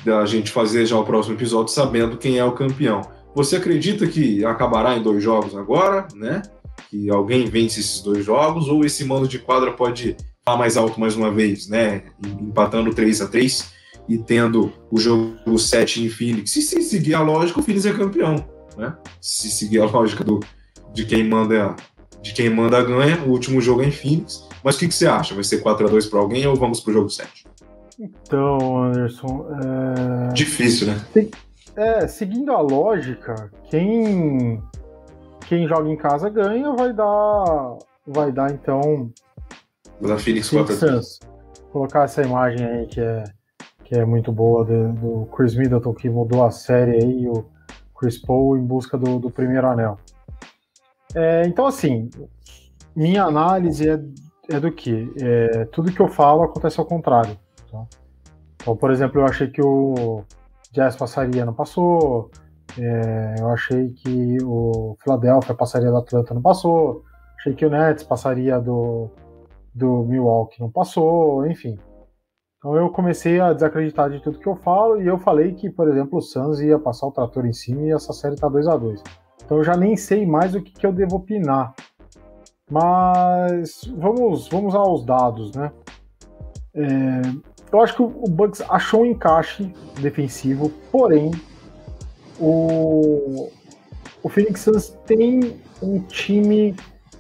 a 0.07 0.25
gente 0.25 0.51
fazer 0.51 0.85
já 0.85 0.97
o 0.97 1.05
próximo 1.05 1.35
episódio 1.35 1.73
sabendo 1.73 2.17
quem 2.17 2.37
é 2.37 2.45
o 2.45 2.53
campeão. 2.53 3.01
Você 3.35 3.57
acredita 3.57 4.07
que 4.07 4.43
acabará 4.45 4.95
em 4.95 5.03
dois 5.03 5.21
jogos 5.21 5.55
agora, 5.55 6.07
né? 6.15 6.41
Que 6.89 7.09
alguém 7.09 7.45
vence 7.45 7.79
esses 7.79 8.01
dois 8.01 8.25
jogos, 8.25 8.67
ou 8.67 8.85
esse 8.85 9.03
mando 9.05 9.27
de 9.27 9.39
quadra 9.39 9.71
pode 9.73 10.15
falar 10.45 10.57
mais 10.57 10.77
alto 10.77 10.99
mais 10.99 11.15
uma 11.15 11.31
vez, 11.31 11.67
né? 11.67 12.03
Empatando 12.41 12.93
3 12.93 13.21
a 13.21 13.27
3 13.27 13.73
e 14.07 14.17
tendo 14.17 14.73
o 14.91 14.97
jogo 14.97 15.57
7 15.57 16.03
em 16.03 16.09
Phoenix. 16.09 16.55
E 16.55 16.61
se 16.61 16.81
seguir 16.81 17.13
a 17.13 17.21
lógica, 17.21 17.59
o 17.59 17.63
Phoenix 17.63 17.85
é 17.85 17.93
campeão, 17.93 18.35
né? 18.77 18.95
Se 19.21 19.49
seguir 19.49 19.79
a 19.79 19.85
lógica 19.85 20.23
do, 20.23 20.39
de 20.93 21.05
quem 21.05 21.23
manda 21.23 21.75
de 22.21 22.33
quem 22.33 22.49
manda 22.49 22.83
ganha, 22.83 23.21
o 23.23 23.29
último 23.29 23.61
jogo 23.61 23.81
é 23.81 23.85
em 23.85 23.91
Phoenix. 23.91 24.45
Mas 24.63 24.75
o 24.75 24.79
que, 24.79 24.87
que 24.89 24.93
você 24.93 25.07
acha? 25.07 25.33
Vai 25.33 25.43
ser 25.43 25.59
4 25.59 25.87
a 25.87 25.89
2 25.89 26.07
para 26.07 26.19
alguém 26.19 26.45
ou 26.45 26.55
vamos 26.55 26.81
para 26.81 26.91
o 26.91 26.93
jogo 26.93 27.09
7? 27.09 27.45
Então, 27.99 28.83
Anderson. 28.83 29.47
É... 30.29 30.33
Difícil, 30.33 30.87
né? 30.87 31.05
É, 31.75 32.07
seguindo 32.07 32.51
a 32.51 32.59
lógica, 32.59 33.49
quem 33.69 34.61
quem 35.49 35.67
joga 35.67 35.89
em 35.89 35.97
casa 35.97 36.29
ganha, 36.29 36.71
vai 36.73 36.93
dar 36.93 37.79
vai 38.05 38.31
dar 38.31 38.51
então 38.51 39.12
vai 39.99 40.12
dar 40.12 40.19
Phoenix 40.19 40.47
4 40.51 40.75
a 40.75 40.91
2. 40.91 41.19
Colocar 41.71 42.03
essa 42.03 42.21
imagem 42.21 42.63
aí 42.63 42.85
que 42.85 43.01
é 43.01 43.23
que 43.83 43.95
é 43.95 44.05
muito 44.05 44.31
boa 44.31 44.63
do, 44.63 44.93
do 44.93 45.25
Chris 45.35 45.55
Middleton 45.55 45.91
que 45.95 46.07
mudou 46.07 46.45
a 46.45 46.51
série 46.51 47.03
aí, 47.03 47.27
o 47.27 47.43
Chris 47.97 48.19
Paul 48.19 48.55
em 48.55 48.63
busca 48.63 48.95
do, 48.95 49.17
do 49.17 49.31
primeiro 49.31 49.65
anel. 49.65 49.97
É, 51.15 51.41
então 51.47 51.65
assim, 51.65 52.12
minha 52.95 53.23
análise 53.23 53.89
é 53.89 53.99
é 54.51 54.59
do 54.59 54.71
que? 54.71 55.12
É, 55.19 55.65
tudo 55.65 55.91
que 55.91 55.99
eu 55.99 56.07
falo 56.07 56.43
acontece 56.43 56.79
ao 56.79 56.85
contrário. 56.85 57.38
Tá? 57.71 57.85
Então, 58.55 58.75
por 58.75 58.91
exemplo, 58.91 59.21
eu 59.21 59.25
achei 59.25 59.47
que 59.47 59.62
o 59.62 60.23
Jazz 60.71 60.95
passaria, 60.95 61.45
não 61.45 61.53
passou. 61.53 62.31
É, 62.77 63.36
eu 63.39 63.49
achei 63.49 63.89
que 63.89 64.38
o 64.43 64.95
Philadelphia 65.01 65.55
passaria 65.55 65.89
do 65.89 65.97
Atlanta, 65.97 66.34
não 66.34 66.41
passou. 66.41 67.03
Achei 67.39 67.53
que 67.53 67.65
o 67.65 67.69
Nets 67.69 68.03
passaria 68.03 68.60
do, 68.60 69.10
do 69.73 70.03
Milwaukee, 70.03 70.60
não 70.60 70.69
passou. 70.69 71.45
Enfim. 71.47 71.77
Então 72.58 72.75
eu 72.75 72.89
comecei 72.89 73.39
a 73.39 73.53
desacreditar 73.53 74.10
de 74.10 74.19
tudo 74.19 74.38
que 74.38 74.47
eu 74.47 74.55
falo 74.58 75.01
e 75.01 75.08
eu 75.08 75.17
falei 75.17 75.53
que, 75.53 75.69
por 75.69 75.88
exemplo, 75.88 76.19
o 76.19 76.21
Suns 76.21 76.60
ia 76.60 76.77
passar 76.77 77.08
o 77.08 77.12
trator 77.12 77.45
em 77.45 77.53
cima 77.53 77.84
e 77.84 77.91
essa 77.91 78.12
série 78.12 78.36
tá 78.36 78.49
2 78.49 78.67
a 78.67 78.75
2 78.75 79.01
Então 79.45 79.58
eu 79.58 79.63
já 79.63 79.77
nem 79.77 79.95
sei 79.95 80.25
mais 80.25 80.53
o 80.53 80.62
que, 80.62 80.73
que 80.73 80.86
eu 80.86 80.91
devo 80.91 81.15
opinar. 81.15 81.73
Mas 82.69 83.81
vamos, 83.96 84.50
vamos 84.50 84.75
aos 84.75 85.06
dados, 85.06 85.56
né? 85.56 85.71
É, 86.75 87.21
eu 87.71 87.81
acho 87.81 87.96
que 87.96 88.02
o 88.02 88.29
Bucks 88.29 88.62
achou 88.69 89.02
um 89.02 89.06
encaixe 89.06 89.73
defensivo, 90.02 90.69
porém 90.91 91.31
o, 92.40 93.52
o 94.23 94.29
Phoenix 94.29 94.62
Suns 94.62 94.90
tem 95.06 95.60
um 95.81 96.00
time 96.00 96.75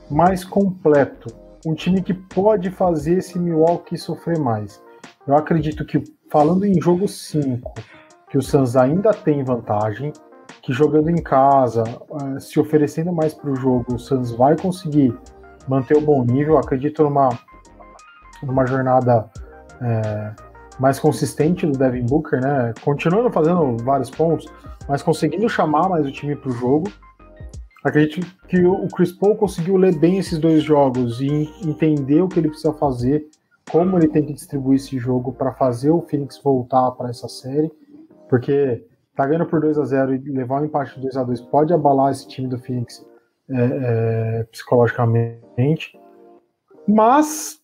mais 0.09 0.43
completo, 0.43 1.33
um 1.65 1.73
time 1.73 2.01
que 2.01 2.13
pode 2.13 2.71
fazer 2.71 3.17
esse 3.17 3.37
Milwaukee 3.37 3.97
sofrer 3.97 4.39
mais. 4.39 4.81
Eu 5.27 5.35
acredito 5.35 5.85
que, 5.85 6.03
falando 6.29 6.65
em 6.65 6.81
jogo 6.81 7.07
5, 7.07 7.73
que 8.29 8.37
o 8.37 8.41
Suns 8.41 8.75
ainda 8.75 9.13
tem 9.13 9.43
vantagem, 9.43 10.13
que 10.61 10.73
jogando 10.73 11.09
em 11.09 11.21
casa, 11.21 11.83
eh, 11.83 12.39
se 12.39 12.59
oferecendo 12.59 13.11
mais 13.11 13.33
para 13.33 13.49
o 13.49 13.55
jogo, 13.55 13.95
o 13.95 13.99
Suns 13.99 14.31
vai 14.31 14.57
conseguir 14.57 15.15
manter 15.67 15.97
o 15.97 16.01
bom 16.01 16.23
nível. 16.23 16.57
Acredito 16.57 17.03
numa, 17.03 17.29
numa 18.41 18.65
jornada 18.65 19.29
é, 19.81 20.31
mais 20.79 20.99
consistente 20.99 21.65
do 21.65 21.77
Devin 21.77 22.05
Booker, 22.05 22.41
né? 22.41 22.73
Continuando 22.83 23.31
fazendo 23.31 23.77
vários 23.83 24.09
pontos, 24.09 24.51
mas 24.89 25.03
conseguindo 25.03 25.47
chamar 25.47 25.87
mais 25.87 26.03
o 26.03 26.11
time 26.11 26.35
para 26.35 26.49
o 26.49 26.53
jogo. 26.53 26.91
Acredito 27.85 28.25
que 28.47 28.59
o 28.65 28.87
Chris 28.87 29.11
Paul 29.11 29.35
conseguiu 29.35 29.77
ler 29.77 29.95
bem 29.95 30.17
esses 30.17 30.39
dois 30.39 30.63
jogos 30.63 31.21
e 31.21 31.27
entender 31.63 32.21
o 32.21 32.27
que 32.27 32.39
ele 32.39 32.49
precisa 32.49 32.73
fazer, 32.73 33.25
como 33.71 33.97
ele 33.97 34.07
tem 34.07 34.25
que 34.25 34.33
distribuir 34.33 34.77
esse 34.77 34.97
jogo 34.97 35.31
para 35.31 35.53
fazer 35.53 35.91
o 35.91 36.01
Phoenix 36.01 36.41
voltar 36.43 36.91
para 36.91 37.09
essa 37.09 37.29
série, 37.29 37.71
porque 38.27 38.83
tá 39.15 39.25
ganhando 39.27 39.45
por 39.45 39.61
2 39.61 39.77
a 39.77 39.85
0 39.85 40.15
e 40.15 40.17
levar 40.31 40.61
um 40.61 40.65
empate 40.65 40.95
de 40.95 41.01
2 41.03 41.17
a 41.17 41.23
2 41.23 41.41
pode 41.41 41.71
abalar 41.71 42.11
esse 42.11 42.27
time 42.27 42.47
do 42.47 42.57
Phoenix 42.57 43.05
é, 43.49 43.61
é, 43.61 44.43
psicologicamente. 44.51 45.97
Mas, 46.87 47.61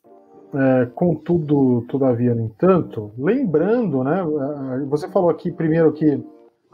é, 0.53 0.85
contudo, 0.93 1.83
todavia, 1.89 2.35
no 2.35 2.43
entanto, 2.43 3.11
lembrando, 3.17 4.03
né? 4.03 4.23
Você 4.87 5.09
falou 5.09 5.29
aqui 5.29 5.51
primeiro 5.51 5.91
que 5.91 6.23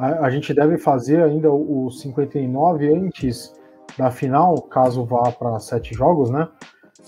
a, 0.01 0.25
a 0.25 0.29
gente 0.31 0.51
deve 0.51 0.79
fazer 0.79 1.21
ainda 1.21 1.51
o, 1.51 1.85
o 1.85 1.91
59 1.91 2.91
antes 2.91 3.53
da 3.97 4.09
final, 4.09 4.59
caso 4.63 5.05
vá 5.05 5.31
para 5.31 5.59
sete 5.59 5.93
jogos, 5.93 6.31
né? 6.31 6.47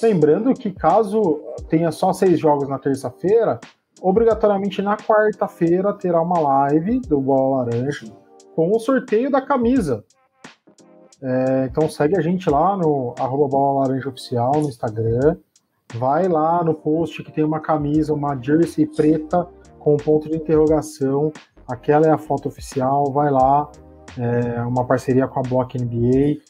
Lembrando 0.02 0.54
que 0.54 0.72
caso 0.72 1.42
tenha 1.70 1.92
só 1.92 2.14
seis 2.14 2.40
jogos 2.40 2.68
na 2.68 2.78
terça-feira, 2.78 3.60
obrigatoriamente 4.02 4.82
na 4.82 4.96
quarta-feira 4.96 5.94
terá 5.94 6.22
uma 6.22 6.40
live 6.40 7.00
do 7.02 7.20
Bola 7.20 7.64
Laranja 7.64 8.12
com 8.56 8.72
o 8.72 8.80
sorteio 8.80 9.32
da 9.32 9.42
camisa. 9.42 10.04
É, 11.22 11.70
então 11.72 11.90
segue 11.90 12.18
a 12.18 12.22
gente 12.22 12.50
lá 12.50 12.76
no 12.76 13.16
arroba 13.18 13.48
Bola 13.48 13.88
Laranja 13.88 14.10
Oficial 14.10 14.52
no 14.56 14.70
Instagram. 14.70 15.38
Vai 15.96 16.28
lá 16.28 16.64
no 16.64 16.74
post 16.74 17.24
que 17.24 17.32
tem 17.32 17.44
uma 17.44 17.60
camisa, 17.60 18.14
uma 18.14 18.36
jersey 18.40 18.86
preta 18.86 19.48
com 19.80 19.94
um 19.94 19.98
ponto 19.98 20.30
de 20.30 20.36
interrogação. 20.36 21.32
Aquela 21.68 22.08
é 22.08 22.12
a 22.12 22.18
foto 22.18 22.48
oficial. 22.48 23.12
Vai 23.12 23.32
lá. 23.32 23.70
É 24.18 24.62
uma 24.62 24.86
parceria 24.86 25.28
com 25.28 25.40
a 25.40 25.44
Block 25.44 25.78
NBA. 25.78 26.42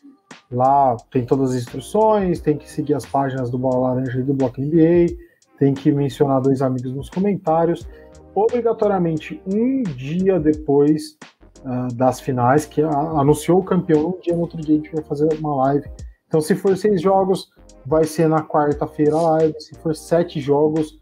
Lá 0.52 0.96
tem 1.12 1.26
todas 1.26 1.52
as 1.52 1.58
instruções, 1.58 2.40
tem 2.40 2.58
que 2.58 2.70
seguir 2.70 2.94
as 2.94 3.06
páginas 3.06 3.50
do 3.50 3.58
Bola 3.58 3.90
Laranja 3.90 4.20
e 4.20 4.24
do 4.24 4.34
Block 4.34 4.62
NBA 4.62 5.16
tem 5.64 5.74
que 5.74 5.92
mencionar 5.92 6.42
dois 6.42 6.62
amigos 6.62 6.94
nos 6.94 7.10
comentários. 7.10 7.88
Obrigatoriamente, 8.36 9.42
um 9.46 9.84
dia 9.84 10.40
depois 10.40 11.18
uh, 11.64 11.94
das 11.96 12.20
finais, 12.20 12.66
que 12.66 12.82
anunciou 12.82 13.60
o 13.60 13.64
campeão, 13.64 14.10
um 14.10 14.20
dia 14.20 14.36
no 14.36 14.42
outro 14.42 14.60
dia 14.60 14.76
a 14.76 14.78
gente 14.78 14.92
vai 14.92 15.04
fazer 15.04 15.30
uma 15.40 15.56
live. 15.68 15.90
Então, 16.28 16.42
se 16.42 16.56
for 16.56 16.76
seis 16.76 17.02
jogos, 17.02 17.50
vai 17.86 18.04
ser 18.04 18.28
na 18.28 18.42
quarta-feira 18.42 19.16
a 19.16 19.22
live. 19.22 19.54
Se 19.60 19.76
for 19.76 19.96
sete 19.96 20.42
jogos, 20.42 21.00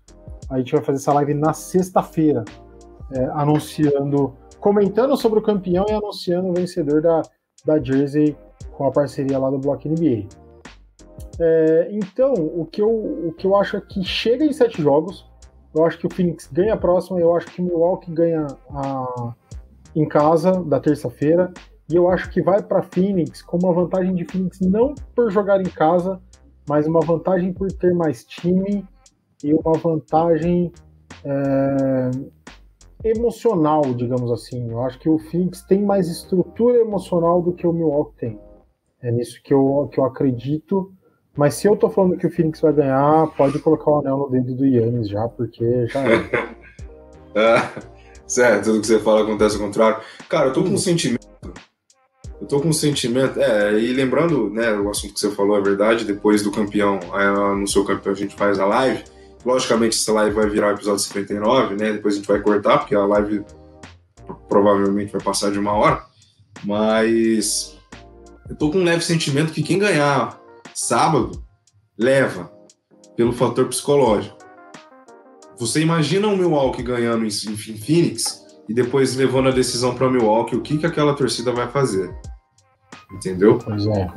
a 0.49 0.59
gente 0.59 0.73
vai 0.73 0.83
fazer 0.83 0.99
essa 0.99 1.13
live 1.13 1.33
na 1.33 1.53
sexta-feira, 1.53 2.43
é, 3.13 3.25
anunciando, 3.33 4.33
comentando 4.59 5.15
sobre 5.17 5.39
o 5.39 5.41
campeão 5.41 5.85
e 5.89 5.93
anunciando 5.93 6.49
o 6.49 6.53
vencedor 6.53 7.01
da, 7.01 7.21
da 7.65 7.79
Jersey 7.81 8.35
com 8.71 8.85
a 8.85 8.91
parceria 8.91 9.37
lá 9.37 9.49
do 9.49 9.57
Block 9.57 9.87
NBA. 9.87 10.27
É, 11.39 11.89
então, 11.91 12.33
o 12.33 12.65
que, 12.65 12.81
eu, 12.81 12.89
o 12.89 13.33
que 13.37 13.45
eu 13.45 13.55
acho 13.55 13.77
é 13.77 13.81
que 13.81 14.03
chega 14.03 14.45
em 14.45 14.53
sete 14.53 14.81
jogos. 14.81 15.29
Eu 15.73 15.85
acho 15.85 15.97
que 15.97 16.05
o 16.05 16.13
Phoenix 16.13 16.49
ganha 16.51 16.73
a 16.73 16.77
próxima, 16.77 17.19
eu 17.19 17.35
acho 17.35 17.47
que 17.47 17.61
o 17.61 17.65
Milwaukee 17.65 18.11
ganha 18.11 18.47
a, 18.69 19.33
em 19.95 20.07
casa 20.07 20.63
da 20.63 20.79
terça-feira. 20.79 21.51
E 21.89 21.95
eu 21.95 22.09
acho 22.09 22.29
que 22.29 22.41
vai 22.41 22.61
para 22.61 22.83
Phoenix 22.83 23.41
com 23.41 23.57
uma 23.57 23.73
vantagem 23.73 24.13
de 24.15 24.25
Phoenix 24.25 24.59
não 24.61 24.93
por 25.15 25.31
jogar 25.31 25.59
em 25.61 25.69
casa, 25.69 26.21
mas 26.67 26.87
uma 26.87 27.01
vantagem 27.01 27.53
por 27.53 27.71
ter 27.71 27.93
mais 27.93 28.23
time 28.23 28.85
e 29.43 29.53
uma 29.53 29.73
vantagem 29.73 30.71
é, 31.23 32.11
emocional, 33.03 33.81
digamos 33.93 34.31
assim. 34.31 34.69
Eu 34.69 34.81
acho 34.83 34.99
que 34.99 35.09
o 35.09 35.17
Phoenix 35.17 35.61
tem 35.61 35.83
mais 35.83 36.07
estrutura 36.07 36.79
emocional 36.79 37.41
do 37.41 37.53
que 37.53 37.65
o 37.65 37.73
Milwaukee 37.73 38.17
tem. 38.17 38.39
É 39.01 39.11
nisso 39.11 39.41
que 39.43 39.53
eu, 39.53 39.89
que 39.91 39.99
eu 39.99 40.05
acredito. 40.05 40.91
Mas 41.35 41.55
se 41.55 41.67
eu 41.67 41.75
tô 41.75 41.89
falando 41.89 42.17
que 42.17 42.27
o 42.27 42.31
Phoenix 42.31 42.59
vai 42.59 42.73
ganhar, 42.73 43.27
pode 43.35 43.57
colocar 43.59 43.89
o 43.89 43.99
anel 43.99 44.17
no 44.17 44.29
dedo 44.29 44.53
do 44.53 44.65
Yannis 44.65 45.09
já, 45.09 45.27
porque 45.29 45.87
já 45.87 46.01
é. 46.01 46.15
é. 47.35 47.69
certo, 48.27 48.65
tudo 48.65 48.81
que 48.81 48.87
você 48.87 48.99
fala 48.99 49.23
acontece 49.23 49.55
ao 49.55 49.61
contrário. 49.61 50.01
Cara, 50.27 50.47
eu 50.47 50.53
tô 50.53 50.63
com 50.63 50.69
um 50.69 50.77
sentimento. 50.77 51.27
Eu 52.39 52.47
tô 52.47 52.59
com 52.59 52.69
um 52.69 52.73
sentimento. 52.73 53.39
É, 53.39 53.79
e 53.79 53.93
lembrando, 53.93 54.49
né, 54.49 54.73
o 54.73 54.89
assunto 54.89 55.13
que 55.13 55.19
você 55.19 55.31
falou 55.31 55.57
é 55.57 55.61
verdade, 55.61 56.05
depois 56.05 56.43
do 56.43 56.51
campeão, 56.51 56.99
no 57.57 57.67
seu 57.67 57.85
campeão 57.85 58.13
a 58.13 58.17
gente 58.17 58.35
faz 58.35 58.59
a 58.59 58.65
live. 58.65 59.03
Logicamente, 59.45 59.97
essa 59.97 60.13
live 60.13 60.35
vai 60.35 60.49
virar 60.49 60.71
episódio 60.71 60.99
59, 60.99 61.75
né? 61.75 61.93
Depois 61.93 62.13
a 62.13 62.17
gente 62.17 62.27
vai 62.27 62.39
cortar, 62.39 62.79
porque 62.79 62.95
a 62.95 63.05
live 63.05 63.43
provavelmente 64.47 65.11
vai 65.11 65.21
passar 65.21 65.51
de 65.51 65.59
uma 65.59 65.73
hora. 65.73 66.03
Mas 66.63 67.77
eu 68.49 68.55
tô 68.55 68.69
com 68.69 68.79
um 68.79 68.83
leve 68.83 69.03
sentimento 69.03 69.51
que 69.51 69.63
quem 69.63 69.79
ganhar 69.79 70.39
sábado, 70.73 71.43
leva 71.97 72.51
pelo 73.15 73.33
fator 73.33 73.67
psicológico. 73.67 74.37
Você 75.57 75.81
imagina 75.81 76.27
o 76.27 76.35
Milwaukee 76.35 76.81
ganhando 76.81 77.25
em 77.25 77.29
Phoenix 77.29 78.41
e 78.67 78.73
depois 78.73 79.15
levando 79.15 79.49
a 79.49 79.51
decisão 79.51 79.93
para 79.93 80.09
Milwaukee, 80.09 80.55
o 80.55 80.61
que, 80.61 80.77
que 80.77 80.85
aquela 80.85 81.13
torcida 81.15 81.51
vai 81.51 81.67
fazer? 81.67 82.13
Entendeu? 83.11 83.59
Pois 83.59 83.85
é. 83.85 84.09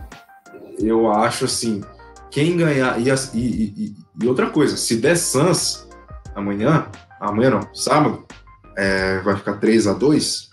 Eu 0.79 1.11
acho 1.11 1.45
assim, 1.45 1.83
quem 2.35 2.57
ganhar. 2.57 3.01
E, 3.01 3.09
e, 3.33 3.95
e, 4.21 4.27
outra 4.27 4.51
coisa, 4.51 4.77
se 4.77 4.97
der 4.97 5.17
Suns 5.17 5.89
amanhã, 6.35 6.89
amanhã 7.21 7.51
não, 7.51 7.75
sábado, 7.75 8.27
é, 8.77 9.21
vai 9.21 9.37
ficar 9.37 9.55
3 9.55 9.87
a 9.87 9.93
2 9.93 10.49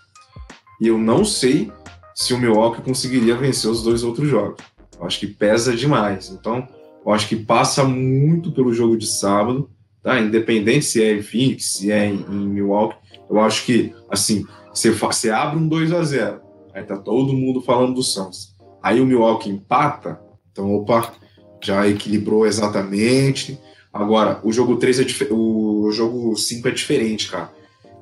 e 0.80 0.88
eu 0.88 0.98
não 1.00 1.26
sei 1.26 1.72
se 2.14 2.36
o 2.36 2.38
Milwaukee 2.38 2.84
conseguiria 2.84 3.36
vencer 3.36 3.70
os 3.70 3.82
dois 3.82 4.04
outros 4.04 4.30
jogos. 4.30 4.64
Eu 5.00 5.08
acho 5.08 5.20
que 5.20 5.26
pesa 5.26 5.76
demais. 5.76 6.30
Então, 6.30 6.68
eu 7.04 7.12
acho 7.12 7.28
que 7.28 7.36
passa 7.36 7.84
muito 7.84 8.52
pelo 8.52 8.72
jogo 8.72 8.96
de 8.96 9.08
sábado, 9.08 9.68
tá? 10.04 10.20
Independente 10.20 10.86
se 10.86 11.04
é 11.04 11.16
em 11.16 11.24
Phoenix, 11.24 11.74
se 11.74 11.92
é 11.92 12.06
em, 12.06 12.22
em 12.30 12.48
Milwaukee, 12.48 12.98
eu 13.28 13.40
acho 13.40 13.66
que, 13.66 13.96
assim, 14.08 14.46
você, 14.72 14.92
você 14.92 15.32
abre 15.32 15.58
um 15.58 15.68
2 15.68 15.92
a 15.94 16.04
0 16.04 16.42
aí 16.74 16.84
tá 16.84 16.96
todo 16.96 17.34
mundo 17.34 17.62
falando 17.62 17.96
do 17.96 18.04
Suns. 18.04 18.56
Aí 18.84 19.02
o 19.02 19.06
Milwaukee 19.06 19.50
empata, 19.50 20.22
então, 20.52 20.72
opa, 20.74 21.14
já 21.62 21.88
equilibrou 21.88 22.46
exatamente. 22.46 23.60
Agora, 23.94 24.40
o 24.44 24.52
jogo 24.52 24.78
3 24.78 25.00
é 25.00 25.06
o 25.32 25.92
jogo 25.92 26.36
5 26.36 26.68
é 26.68 26.72
diferente, 26.72 27.30
cara. 27.30 27.52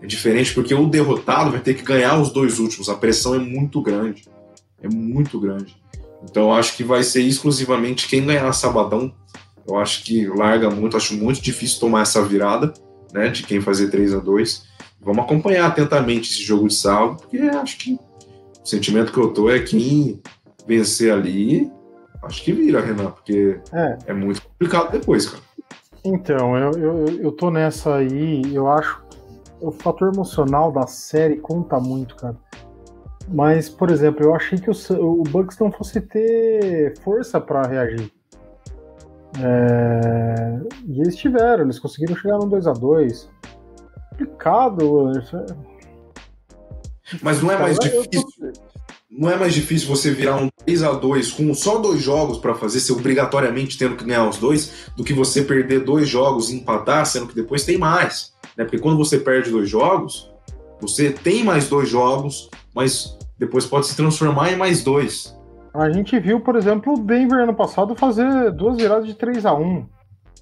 É 0.01 0.05
diferente 0.05 0.53
porque 0.53 0.74
o 0.74 0.88
derrotado 0.88 1.51
vai 1.51 1.60
ter 1.60 1.74
que 1.74 1.84
ganhar 1.84 2.20
os 2.20 2.32
dois 2.32 2.60
últimos. 2.60 2.89
A 2.89 2.95
pressão 2.95 3.36
é 3.36 3.39
muito 3.39 3.82
grande. 3.82 4.24
É 4.82 4.88
muito 4.88 5.39
grande. 5.39 5.76
Então 6.24 6.53
acho 6.53 6.76
que 6.76 6.84
vai 6.84 7.03
ser 7.03 7.22
exclusivamente 7.22 8.07
quem 8.07 8.26
ganhar 8.26 8.51
sabadão. 8.53 9.14
Eu 9.68 9.78
acho 9.78 10.03
que 10.03 10.26
larga 10.28 10.70
muito, 10.70 10.97
acho 10.97 11.14
muito 11.16 11.41
difícil 11.41 11.80
tomar 11.80 12.01
essa 12.01 12.24
virada, 12.24 12.74
né, 13.14 13.30
de 13.30 13.43
quem 13.43 13.62
fazer 13.62 13.89
3 13.89 14.16
a 14.16 14.20
2 14.20 14.68
Vamos 15.01 15.24
acompanhar 15.24 15.68
atentamente 15.68 16.30
esse 16.30 16.43
jogo 16.43 16.68
de 16.68 16.74
sábado, 16.74 17.18
porque 17.22 17.38
acho 17.38 17.78
que 17.78 17.93
o 17.93 18.66
sentimento 18.66 19.14
que 19.14 19.18
eu 19.18 19.30
tô 19.30 19.49
é 19.49 19.60
quem 19.60 20.22
vencer 20.68 21.12
ali, 21.12 21.72
acho 22.24 22.43
que 22.43 22.53
vira, 22.53 22.82
Renan, 22.82 23.11
porque 23.11 23.59
é, 23.72 23.97
é 24.07 24.13
muito 24.13 24.41
complicado 24.41 24.91
depois, 24.91 25.28
cara. 25.28 25.43
Então, 26.03 26.57
eu, 26.57 26.72
eu, 26.72 27.05
eu 27.22 27.32
tô 27.32 27.51
nessa 27.51 27.95
aí, 27.95 28.41
eu 28.53 28.70
acho 28.70 29.03
o 29.61 29.72
fator 29.72 30.13
emocional 30.13 30.72
da 30.72 30.88
série 30.88 31.38
conta 31.38 31.80
muito, 31.80 32.15
cara. 32.15 32.36
Mas, 33.28 33.70
por 33.70 33.91
exemplo, 33.91 34.26
eu 34.26 34.34
achei 34.34 34.57
que 34.57 34.70
o, 34.70 34.74
o 34.95 35.24
Bucks 35.24 35.59
não 35.59 35.72
fosse 35.72 36.01
ter 36.01 36.97
força 36.99 37.39
para 37.39 37.67
reagir. 37.67 38.11
É... 39.39 40.59
E 40.88 41.01
eles 41.01 41.15
tiveram, 41.15 41.63
eles 41.63 41.78
conseguiram 41.78 42.15
chegar 42.15 42.38
no 42.38 42.47
2 42.47 42.65
a 42.65 42.74
2 42.74 43.30
Complicado. 44.09 45.11
Mas 47.22 47.41
não 47.41 47.51
é 47.51 47.57
mais 47.57 47.78
difícil. 47.80 48.28
Não 49.12 49.28
é 49.30 49.36
mais 49.36 49.55
difícil 49.55 49.88
você 49.88 50.12
virar 50.12 50.36
um 50.36 50.49
3 50.66 50.84
a 50.84 50.91
2 50.91 51.32
com 51.32 51.51
só 51.55 51.80
dois 51.80 51.99
jogos 51.99 52.38
para 52.38 52.53
fazer, 52.53 52.80
ser 52.80 52.91
obrigatoriamente 52.91 53.76
tendo 53.76 53.95
que 53.95 54.05
ganhar 54.05 54.30
os 54.30 54.38
dois, 54.38 54.91
do 54.95 55.03
que 55.03 55.14
você 55.14 55.41
perder 55.41 55.84
dois 55.84 56.07
jogos 56.07 56.51
e 56.51 56.57
empatar, 56.57 57.03
sendo 57.07 57.26
que 57.26 57.34
depois 57.34 57.66
tem 57.66 57.76
mais. 57.76 58.34
Né? 58.55 58.66
Porque 58.66 58.78
quando 58.78 58.97
você 58.97 59.18
perde 59.18 59.49
dois 59.49 59.68
jogos, 59.68 60.32
você 60.80 61.10
tem 61.10 61.43
mais 61.43 61.68
dois 61.68 61.89
jogos, 61.89 62.51
mas 62.76 63.18
depois 63.39 63.66
pode 63.66 63.88
se 63.88 63.95
transformar 63.95 64.53
em 64.53 64.55
mais 64.55 64.84
dois. 64.84 65.36
A 65.74 65.89
gente 65.89 66.20
viu, 66.20 66.39
por 66.39 66.55
exemplo, 66.55 66.93
o 66.93 66.99
Denver 66.99 67.39
ano 67.39 67.55
passado 67.55 67.95
fazer 67.95 68.51
duas 68.51 68.78
viradas 68.78 69.07
de 69.07 69.16
3 69.16 69.43
a 69.45 69.55
1 69.55 69.88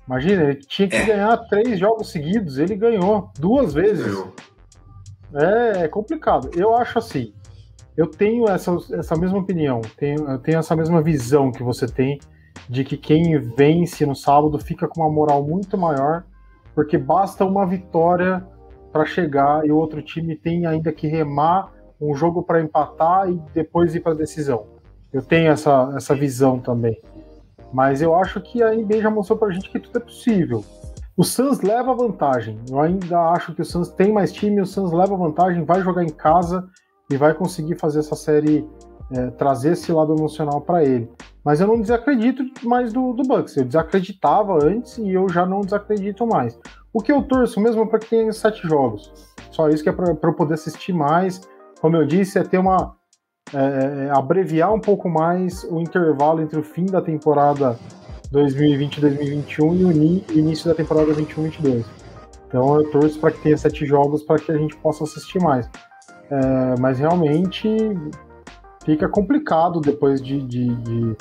Imagina, 0.07 0.43
ele 0.43 0.55
tinha 0.55 0.87
que 0.87 0.95
é. 0.95 1.05
ganhar 1.05 1.37
três 1.49 1.79
jogos 1.79 2.11
seguidos, 2.11 2.57
ele 2.57 2.75
ganhou 2.75 3.29
duas 3.37 3.73
vezes. 3.73 4.17
É, 5.33 5.83
é 5.83 5.87
complicado. 5.87 6.49
Eu 6.55 6.75
acho 6.75 6.97
assim. 6.97 7.33
Eu 7.97 8.05
tenho 8.05 8.47
essa, 8.47 8.77
essa 8.91 9.15
mesma 9.15 9.39
opinião, 9.39 9.81
tenho, 9.97 10.29
eu 10.29 10.37
tenho 10.37 10.59
essa 10.59 10.75
mesma 10.75 11.01
visão 11.01 11.51
que 11.51 11.63
você 11.63 11.87
tem 11.87 12.19
de 12.69 12.83
que 12.83 12.95
quem 12.95 13.39
vence 13.39 14.05
no 14.05 14.15
sábado 14.15 14.59
fica 14.59 14.87
com 14.87 15.01
uma 15.01 15.09
moral 15.09 15.43
muito 15.43 15.75
maior, 15.75 16.23
porque 16.75 16.95
basta 16.95 17.43
uma 17.43 17.65
vitória 17.65 18.45
para 18.91 19.03
chegar 19.03 19.65
e 19.65 19.71
o 19.71 19.75
outro 19.75 19.99
time 20.03 20.35
tem 20.35 20.67
ainda 20.67 20.91
que 20.91 21.07
remar 21.07 21.71
um 21.99 22.13
jogo 22.13 22.43
para 22.43 22.61
empatar 22.61 23.31
e 23.31 23.41
depois 23.51 23.95
ir 23.95 24.01
para 24.01 24.11
a 24.11 24.15
decisão. 24.15 24.67
Eu 25.11 25.23
tenho 25.23 25.49
essa, 25.51 25.91
essa 25.95 26.13
visão 26.13 26.59
também. 26.59 27.01
Mas 27.73 28.01
eu 28.01 28.13
acho 28.13 28.39
que 28.41 28.61
a 28.61 28.75
NBA 28.75 29.01
já 29.01 29.09
mostrou 29.09 29.39
para 29.39 29.47
a 29.47 29.51
gente 29.51 29.71
que 29.71 29.79
tudo 29.79 29.97
é 29.97 30.01
possível. 30.01 30.63
O 31.15 31.23
Suns 31.23 31.61
leva 31.61 31.95
vantagem. 31.95 32.59
Eu 32.69 32.79
ainda 32.79 33.19
acho 33.31 33.55
que 33.55 33.61
o 33.61 33.65
Suns 33.65 33.89
tem 33.89 34.13
mais 34.13 34.31
time, 34.31 34.61
o 34.61 34.67
Suns 34.67 34.91
leva 34.91 35.17
vantagem, 35.17 35.65
vai 35.65 35.81
jogar 35.81 36.03
em 36.03 36.09
casa 36.09 36.69
e 37.09 37.17
vai 37.17 37.33
conseguir 37.33 37.75
fazer 37.75 37.99
essa 37.99 38.15
série 38.15 38.67
é, 39.11 39.27
trazer 39.31 39.73
esse 39.73 39.91
lado 39.91 40.13
emocional 40.13 40.61
para 40.61 40.83
ele. 40.83 41.09
Mas 41.43 41.61
eu 41.61 41.67
não 41.67 41.79
desacredito 41.79 42.43
mais 42.67 42.91
do, 42.91 43.13
do 43.13 43.23
Bucks. 43.23 43.55
Eu 43.55 43.63
desacreditava 43.63 44.63
antes 44.63 44.97
e 44.97 45.13
eu 45.13 45.29
já 45.29 45.45
não 45.45 45.61
desacredito 45.61 46.27
mais. 46.27 46.59
O 46.91 47.01
que 47.01 47.11
eu 47.11 47.21
torço 47.21 47.59
mesmo 47.61 47.83
é 47.83 47.85
para 47.85 47.99
que 47.99 48.09
tenha 48.09 48.33
sete 48.33 48.67
jogos. 48.67 49.11
Só 49.51 49.69
isso 49.69 49.81
que 49.81 49.89
é 49.89 49.93
para 49.93 50.11
eu 50.11 50.33
poder 50.33 50.55
assistir 50.55 50.91
mais. 50.91 51.41
Como 51.79 51.95
eu 51.95 52.05
disse, 52.05 52.37
é 52.37 52.43
ter 52.43 52.57
uma. 52.57 52.95
É, 53.53 54.07
é 54.07 54.11
abreviar 54.11 54.73
um 54.73 54.79
pouco 54.79 55.07
mais 55.07 55.63
o 55.63 55.79
intervalo 55.79 56.41
entre 56.41 56.59
o 56.59 56.63
fim 56.63 56.85
da 56.85 57.01
temporada 57.01 57.79
2020-2021 58.33 59.79
e 59.79 60.33
o 60.33 60.37
início 60.37 60.67
da 60.67 60.75
temporada 60.75 61.13
21-22. 61.13 61.85
Então 62.47 62.75
eu 62.75 62.91
torço 62.91 63.19
para 63.19 63.31
que 63.31 63.41
tenha 63.41 63.57
sete 63.57 63.85
jogos 63.85 64.23
para 64.23 64.37
que 64.37 64.51
a 64.51 64.57
gente 64.57 64.75
possa 64.77 65.05
assistir 65.05 65.39
mais. 65.41 65.69
É, 66.29 66.79
mas 66.79 66.99
realmente 66.99 67.69
fica 68.83 69.07
complicado 69.07 69.79
depois 69.79 70.21
de, 70.21 70.41
de, 70.41 70.75
de 70.75 71.15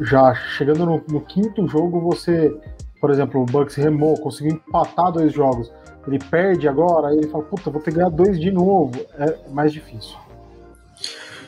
já 0.00 0.34
chegando 0.34 0.84
no, 0.86 1.02
no, 1.08 1.20
quinto 1.20 1.66
jogo, 1.66 2.00
você, 2.00 2.54
por 3.00 3.10
exemplo, 3.10 3.40
o 3.42 3.46
Bucks 3.46 3.74
remou, 3.76 4.16
conseguiu 4.18 4.54
empatar 4.54 5.12
dois 5.12 5.32
jogos. 5.32 5.70
Ele 6.06 6.18
perde 6.18 6.68
agora, 6.68 7.08
aí 7.08 7.18
ele 7.18 7.26
fala, 7.26 7.44
puta, 7.44 7.70
vou 7.70 7.80
ter 7.80 7.90
que 7.90 7.96
ganhar 7.96 8.10
dois 8.10 8.38
de 8.38 8.50
novo. 8.50 8.92
É 9.18 9.50
mais 9.50 9.72
difícil. 9.72 10.16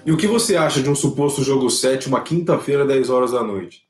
E 0.05 0.11
o 0.11 0.17
que 0.17 0.27
você 0.27 0.57
acha 0.57 0.83
de 0.83 0.89
um 0.89 0.95
suposto 0.95 1.43
jogo 1.43 1.69
7, 1.69 2.09
uma 2.09 2.23
quinta-feira, 2.23 2.87
10 2.87 3.11
horas 3.11 3.33
da 3.33 3.43
noite? 3.43 3.83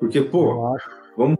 Porque, 0.00 0.20
pô, 0.20 0.76
vamos, 1.16 1.38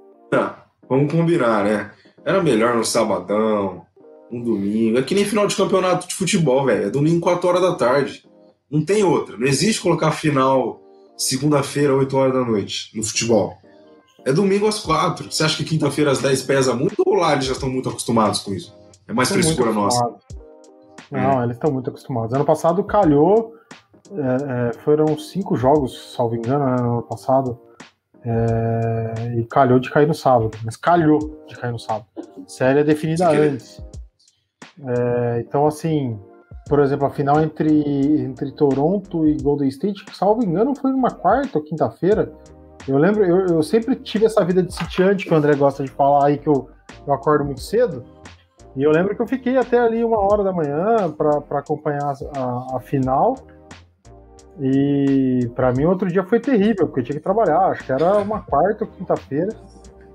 vamos 0.89 1.13
combinar, 1.13 1.65
né? 1.65 1.91
Era 2.25 2.43
melhor 2.43 2.75
no 2.75 2.85
sabadão, 2.85 3.87
um 4.31 4.43
domingo. 4.43 4.99
É 4.99 5.03
que 5.03 5.15
nem 5.15 5.25
final 5.25 5.47
de 5.47 5.57
campeonato 5.57 6.09
de 6.09 6.15
futebol, 6.15 6.65
velho. 6.65 6.87
É 6.87 6.91
domingo, 6.91 7.21
4 7.21 7.49
horas 7.49 7.63
da 7.63 7.75
tarde. 7.75 8.25
Não 8.71 8.85
tem 8.85 9.05
outra. 9.05 9.37
Não 9.37 9.47
existe 9.47 9.81
colocar 9.81 10.13
final 10.13 10.81
segunda-feira, 11.17 11.95
8 11.95 12.17
horas 12.17 12.35
da 12.35 12.45
noite, 12.45 12.91
no 12.97 13.03
futebol. 13.03 13.55
É 14.25 14.33
domingo 14.33 14.67
às 14.67 14.81
4. 14.81 15.31
Você 15.31 15.45
acha 15.45 15.57
que 15.57 15.65
quinta-feira 15.65 16.11
às 16.11 16.21
10 16.21 16.43
pesa 16.43 16.75
muito 16.75 17.03
ou 17.07 17.15
lá 17.15 17.33
eles 17.33 17.45
já 17.45 17.53
estão 17.53 17.71
muito 17.71 17.89
acostumados 17.89 18.41
com 18.41 18.53
isso? 18.53 18.77
É 19.07 19.13
mais 19.13 19.31
estão 19.31 19.43
frescura 19.43 19.73
nossa. 19.73 20.05
Não, 21.11 21.41
é. 21.41 21.45
eles 21.45 21.57
estão 21.57 21.71
muito 21.71 21.89
acostumados. 21.89 22.35
Ano 22.35 22.45
passado 22.45 22.83
calhou. 22.83 23.55
É, 24.13 24.71
é, 24.71 24.73
foram 24.85 25.19
cinco 25.19 25.57
jogos, 25.57 26.13
salvo 26.15 26.37
engano, 26.37 26.65
né, 26.65 26.77
no 26.81 26.93
ano 26.95 27.03
passado. 27.03 27.59
É, 28.25 29.37
e 29.39 29.45
calhou 29.45 29.79
de 29.79 29.91
cair 29.91 30.09
no 30.09 30.15
sábado. 30.15 30.51
Mas 30.65 30.77
calhou 30.77 31.45
de 31.47 31.57
cair 31.57 31.71
no 31.71 31.79
sábado. 31.79 32.07
Série 32.49 32.81
é 32.81 32.85
definida 32.85 33.29
antes. 33.31 33.81
É, 34.85 35.41
então, 35.41 35.67
assim, 35.67 36.19
por 36.69 36.81
exemplo, 36.81 37.07
a 37.07 37.11
final 37.11 37.41
entre, 37.41 38.21
entre 38.21 38.53
Toronto 38.53 39.27
e 39.27 39.37
Golden 39.37 39.69
State, 39.69 40.05
salvo 40.13 40.45
engano, 40.45 40.75
foi 40.75 40.91
numa 40.91 41.11
quarta 41.11 41.59
ou 41.59 41.65
quinta-feira. 41.65 42.33
Eu 42.87 42.99
lembro, 42.99 43.25
eu, 43.25 43.47
eu, 43.47 43.63
sempre 43.63 43.97
tive 43.97 44.27
essa 44.27 44.45
vida 44.45 44.63
de 44.63 44.73
sitiante 44.73 45.25
que 45.25 45.33
o 45.33 45.37
André 45.37 45.55
gosta 45.55 45.83
de 45.83 45.91
falar 45.91 46.27
aí, 46.27 46.39
que 46.39 46.49
eu, 46.49 46.69
eu 47.07 47.15
acordo 47.15 47.45
muito 47.45 47.61
cedo. 47.61 48.05
E 48.77 48.83
eu 48.83 48.91
lembro 48.91 49.17
que 49.17 49.23
eu 49.23 49.27
fiquei 49.27 49.57
até 49.57 49.79
ali 49.79 50.05
uma 50.05 50.19
hora 50.19 50.45
da 50.45 50.53
manhã 50.53 51.11
para 51.11 51.59
acompanhar 51.59 52.15
a, 52.37 52.77
a, 52.77 52.81
final. 52.81 53.37
E 54.61 55.49
para 55.55 55.73
mim, 55.73 55.85
outro 55.85 56.09
dia 56.09 56.25
foi 56.25 56.39
terrível, 56.39 56.87
porque 56.87 57.01
eu 57.01 57.05
tinha 57.05 57.17
que 57.17 57.23
trabalhar. 57.23 57.71
Acho 57.71 57.85
que 57.85 57.93
era 57.93 58.19
uma 58.19 58.41
quarta 58.41 58.85
ou 58.85 58.91
quinta-feira. 58.91 59.55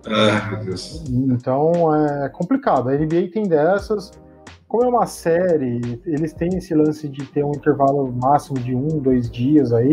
Ah. 0.06 0.62
Então 1.10 1.96
é 1.96 2.30
complicado. 2.30 2.90
A 2.90 2.94
NBA 2.94 3.32
tem 3.34 3.44
dessas 3.44 4.12
como 4.72 4.86
é 4.86 4.88
uma 4.88 5.06
série, 5.06 6.00
eles 6.06 6.32
têm 6.32 6.56
esse 6.56 6.74
lance 6.74 7.10
de 7.10 7.26
ter 7.26 7.44
um 7.44 7.52
intervalo 7.52 8.10
máximo 8.10 8.58
de 8.58 8.74
um, 8.74 9.00
dois 9.00 9.30
dias 9.30 9.74
aí. 9.74 9.92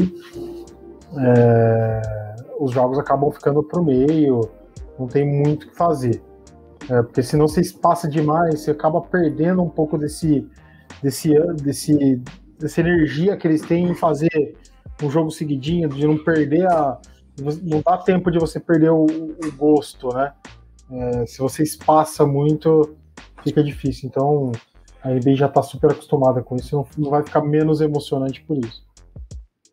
É, 1.16 2.36
os 2.60 2.70
jogos 2.70 2.96
acabam 2.96 3.28
ficando 3.32 3.60
pro 3.60 3.82
meio, 3.82 4.48
não 4.96 5.08
tem 5.08 5.26
muito 5.26 5.64
o 5.64 5.70
que 5.70 5.74
fazer. 5.74 6.22
É, 6.88 7.02
porque 7.02 7.24
senão 7.24 7.48
você 7.48 7.60
espaça 7.60 8.08
demais, 8.08 8.60
você 8.60 8.70
acaba 8.70 9.00
perdendo 9.00 9.60
um 9.64 9.68
pouco 9.68 9.98
desse, 9.98 10.46
desse, 11.02 11.34
desse, 11.54 12.22
dessa 12.56 12.80
energia 12.80 13.36
que 13.36 13.48
eles 13.48 13.62
têm 13.62 13.90
em 13.90 13.96
fazer 13.96 14.56
um 15.02 15.10
jogo 15.10 15.32
seguidinho, 15.32 15.88
de 15.88 16.06
não 16.06 16.22
perder 16.22 16.70
a. 16.70 17.00
Não 17.64 17.82
dá 17.84 17.98
tempo 17.98 18.30
de 18.30 18.38
você 18.38 18.60
perder 18.60 18.90
o, 18.90 19.06
o 19.06 19.52
gosto, 19.56 20.14
né? 20.14 20.32
É, 20.88 21.26
se 21.26 21.38
você 21.40 21.64
espaça 21.64 22.24
muito, 22.24 22.96
fica 23.48 23.62
difícil. 23.62 24.08
Então, 24.08 24.52
a 25.02 25.10
NBA 25.10 25.34
já 25.34 25.46
está 25.46 25.62
super 25.62 25.92
acostumada 25.92 26.42
com 26.42 26.56
isso, 26.56 26.86
não, 26.96 27.10
vai 27.10 27.22
ficar 27.22 27.42
menos 27.42 27.80
emocionante 27.80 28.42
por 28.42 28.58
isso. 28.58 28.86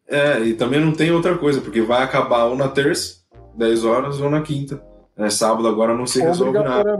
É, 0.07 0.39
e 0.39 0.53
também 0.53 0.80
não 0.80 0.91
tem 0.91 1.11
outra 1.11 1.38
coisa, 1.38 1.61
porque 1.61 1.82
vai 1.82 2.03
acabar 2.03 2.45
ou 2.45 2.55
na 2.55 2.67
terça, 2.67 3.21
10 3.55 3.84
horas, 3.86 4.21
ou 4.21 4.30
na 4.30 4.41
quinta. 4.41 4.82
É, 5.17 5.30
sábado 5.30 5.67
agora 5.67 5.95
não 5.95 6.05
se 6.05 6.21
resolve 6.21 6.59
nada. 6.59 6.97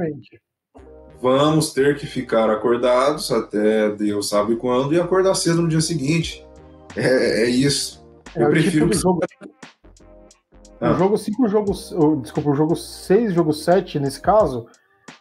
Vamos 1.21 1.73
ter 1.73 1.97
que 1.97 2.05
ficar 2.05 2.49
acordados 2.49 3.32
até 3.32 3.89
Deus 3.89 4.30
sabe 4.30 4.55
quando 4.55 4.93
e 4.93 4.99
acordar 4.99 5.36
cedo 5.36 5.61
no 5.61 5.67
dia 5.67 5.82
seguinte. 5.82 6.45
É, 6.95 7.43
é 7.43 7.49
isso. 7.49 8.05
É 8.36 8.43
Eu 8.43 8.49
prefiro. 8.49 8.89
Tipo 8.89 9.01
jogo... 9.01 9.19
Ah. 10.80 10.91
O 10.91 10.95
jogo 10.95 11.17
5, 11.17 11.43
o 11.43 11.47
jogo. 11.47 12.21
Desculpa, 12.21 12.49
o 12.49 12.55
jogo 12.55 12.76
6, 12.76 13.34
jogo 13.34 13.53
7, 13.53 13.99
nesse 13.99 14.19
caso, 14.19 14.67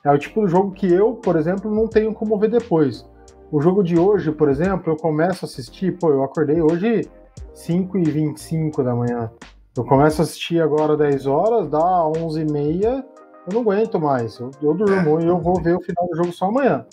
é 0.05 0.11
o 0.11 0.19
tipo 0.19 0.45
de 0.45 0.51
jogo 0.51 0.73
que 0.73 0.93
eu, 0.93 1.15
por 1.15 1.37
exemplo, 1.37 1.75
não 1.75 1.89
tenho 1.89 2.13
como 2.13 2.39
ver 2.39 2.51
depois. 2.51 3.09
O 3.51 3.61
jogo 3.61 3.83
de 3.83 3.99
hoje, 3.99 4.31
por 4.31 4.49
exemplo, 4.51 4.93
eu 4.93 4.97
começo 4.97 5.45
a 5.45 5.49
assistir, 5.49 5.97
pô, 5.99 6.11
eu 6.11 6.23
acordei 6.23 6.61
hoje 6.61 7.09
5 7.55 7.99
e 7.99 8.05
25 8.05 8.83
da 8.83 8.95
manhã. 8.95 9.31
Eu 9.77 9.85
começo 9.85 10.21
a 10.21 10.25
assistir 10.25 10.61
agora 10.61 10.97
10 10.97 11.27
horas, 11.27 11.69
dá 11.69 12.07
11 12.07 12.41
e 12.41 12.45
meia, 12.45 13.05
eu 13.47 13.55
não 13.55 13.61
aguento 13.63 13.99
mais. 13.99 14.39
Eu, 14.39 14.51
eu 14.63 14.75
durmo 14.75 15.21
e 15.21 15.27
eu 15.27 15.39
vou 15.39 15.61
ver 15.61 15.77
o 15.77 15.81
final 15.81 16.07
do 16.09 16.17
jogo 16.17 16.33
só 16.33 16.47
amanhã. 16.47 16.87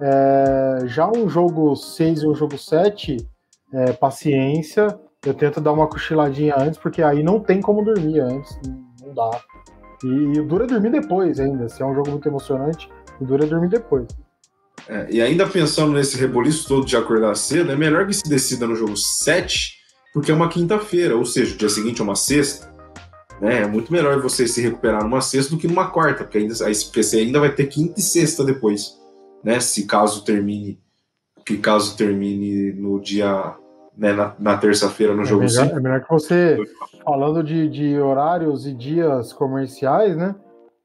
É, 0.00 0.78
já 0.86 1.10
um 1.10 1.28
jogo 1.28 1.74
6 1.74 2.22
e 2.22 2.26
um 2.26 2.34
jogo 2.34 2.56
7, 2.56 3.28
é, 3.72 3.92
paciência. 3.92 4.98
Eu 5.24 5.34
tento 5.34 5.60
dar 5.60 5.72
uma 5.72 5.86
cochiladinha 5.86 6.54
antes, 6.58 6.78
porque 6.78 7.02
aí 7.02 7.22
não 7.22 7.40
tem 7.40 7.60
como 7.60 7.84
dormir 7.84 8.20
antes, 8.20 8.58
não 9.00 9.14
dá. 9.14 9.30
E, 10.04 10.38
e 10.38 10.42
dura 10.42 10.66
dormir 10.66 10.90
depois 10.90 11.38
ainda. 11.38 11.68
Se 11.68 11.82
é 11.82 11.86
um 11.86 11.94
jogo 11.94 12.10
muito 12.10 12.28
emocionante, 12.28 12.88
dura 13.20 13.46
dormir 13.46 13.68
depois. 13.68 14.06
É, 14.88 15.06
e 15.10 15.22
ainda 15.22 15.46
pensando 15.46 15.92
nesse 15.92 16.16
reboliço 16.16 16.66
todo 16.66 16.84
de 16.84 16.96
acordar 16.96 17.36
cedo, 17.36 17.70
é 17.70 17.76
melhor 17.76 18.06
que 18.06 18.14
se 18.14 18.28
decida 18.28 18.66
no 18.66 18.74
jogo 18.74 18.96
7, 18.96 19.74
porque 20.12 20.30
é 20.30 20.34
uma 20.34 20.48
quinta-feira, 20.48 21.16
ou 21.16 21.24
seja, 21.24 21.54
o 21.54 21.58
dia 21.58 21.68
seguinte 21.68 22.00
é 22.00 22.04
uma 22.04 22.16
sexta. 22.16 22.72
Né? 23.40 23.62
É 23.62 23.66
muito 23.66 23.92
melhor 23.92 24.20
você 24.20 24.46
se 24.46 24.60
recuperar 24.60 25.02
numa 25.02 25.20
sexta 25.20 25.54
do 25.54 25.60
que 25.60 25.68
numa 25.68 25.90
quarta, 25.90 26.24
porque 26.24 26.38
ainda, 26.38 26.54
aí 26.64 26.74
você 26.74 27.18
ainda 27.18 27.40
vai 27.40 27.52
ter 27.54 27.66
quinta 27.66 28.00
e 28.00 28.02
sexta 28.02 28.44
depois. 28.44 28.98
Né? 29.42 29.60
Se 29.60 29.86
caso 29.86 30.24
termine, 30.24 30.80
que 31.44 31.56
caso 31.58 31.96
termine 31.96 32.72
no 32.72 33.00
dia 33.00 33.56
né, 33.96 34.12
na, 34.12 34.34
na 34.38 34.56
terça-feira 34.56 35.14
no 35.14 35.22
é 35.22 35.24
jogo 35.24 35.44
melhor, 35.44 35.66
É 35.66 35.80
melhor 35.80 36.00
que 36.00 36.10
você, 36.10 36.58
falando 37.04 37.42
de, 37.42 37.68
de 37.68 37.98
horários 37.98 38.66
e 38.66 38.72
dias 38.72 39.32
comerciais, 39.32 40.16
né? 40.16 40.34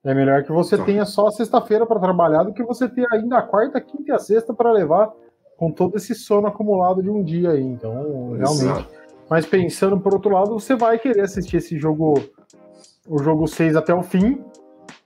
É 0.03 0.13
melhor 0.13 0.43
que 0.43 0.51
você 0.51 0.75
então. 0.75 0.85
tenha 0.85 1.05
só 1.05 1.27
a 1.27 1.31
sexta-feira 1.31 1.85
para 1.85 1.99
trabalhar 1.99 2.43
do 2.43 2.53
que 2.53 2.63
você 2.63 2.87
ter 2.87 3.05
ainda 3.11 3.39
a 3.39 3.41
quarta, 3.41 3.81
quinta 3.81 4.11
e 4.11 4.11
a 4.11 4.19
sexta 4.19 4.53
para 4.53 4.71
levar 4.71 5.11
com 5.57 5.71
todo 5.71 5.97
esse 5.97 6.13
sono 6.15 6.47
acumulado 6.47 7.01
de 7.01 7.09
um 7.09 7.23
dia 7.23 7.51
aí. 7.51 7.63
Então, 7.63 8.33
realmente. 8.37 8.63
Exato. 8.63 8.87
Mas 9.29 9.45
pensando 9.45 9.99
por 9.99 10.13
outro 10.13 10.31
lado, 10.31 10.53
você 10.53 10.75
vai 10.75 10.97
querer 10.97 11.21
assistir 11.21 11.57
esse 11.57 11.77
jogo, 11.77 12.23
o 13.05 13.17
jogo 13.19 13.47
6 13.47 13.75
até 13.75 13.93
o 13.93 14.01
fim. 14.01 14.41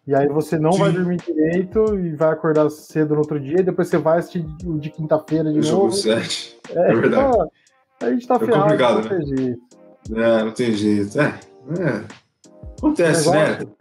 E 0.06 0.16
aí 0.16 0.28
você 0.28 0.60
não 0.60 0.74
Sim. 0.74 0.80
vai 0.80 0.92
dormir 0.92 1.18
direito 1.18 1.98
e 1.98 2.16
vai 2.16 2.34
acordar 2.34 2.70
cedo 2.70 3.14
no 3.14 3.22
outro 3.22 3.40
dia, 3.40 3.60
e 3.60 3.64
depois 3.64 3.88
você 3.88 3.98
vai 3.98 4.20
assistir 4.20 4.46
o 4.66 4.78
de 4.80 4.90
quinta-feira 4.90 5.52
de 5.52 5.60
o 5.60 5.62
novo. 5.62 5.92
Jogo 5.92 5.92
7. 5.92 6.60
É, 6.76 6.92
é 6.92 6.94
verdade. 6.94 7.30
Então, 7.30 7.52
a 8.02 8.12
gente 8.12 8.28
tá 8.28 8.36
é 8.36 8.40
ferrado, 8.40 8.62
complicado, 8.64 8.96
não 8.96 9.04
né? 9.04 9.10
tem 9.10 9.38
jeito. 9.38 9.62
É, 10.14 10.44
não 10.44 10.52
tem 10.52 10.74
jeito. 10.74 11.22
É, 11.22 11.40
é. 11.80 12.04
Acontece, 12.78 13.30
o 13.30 13.32
negócio, 13.32 13.66
né? 13.66 13.72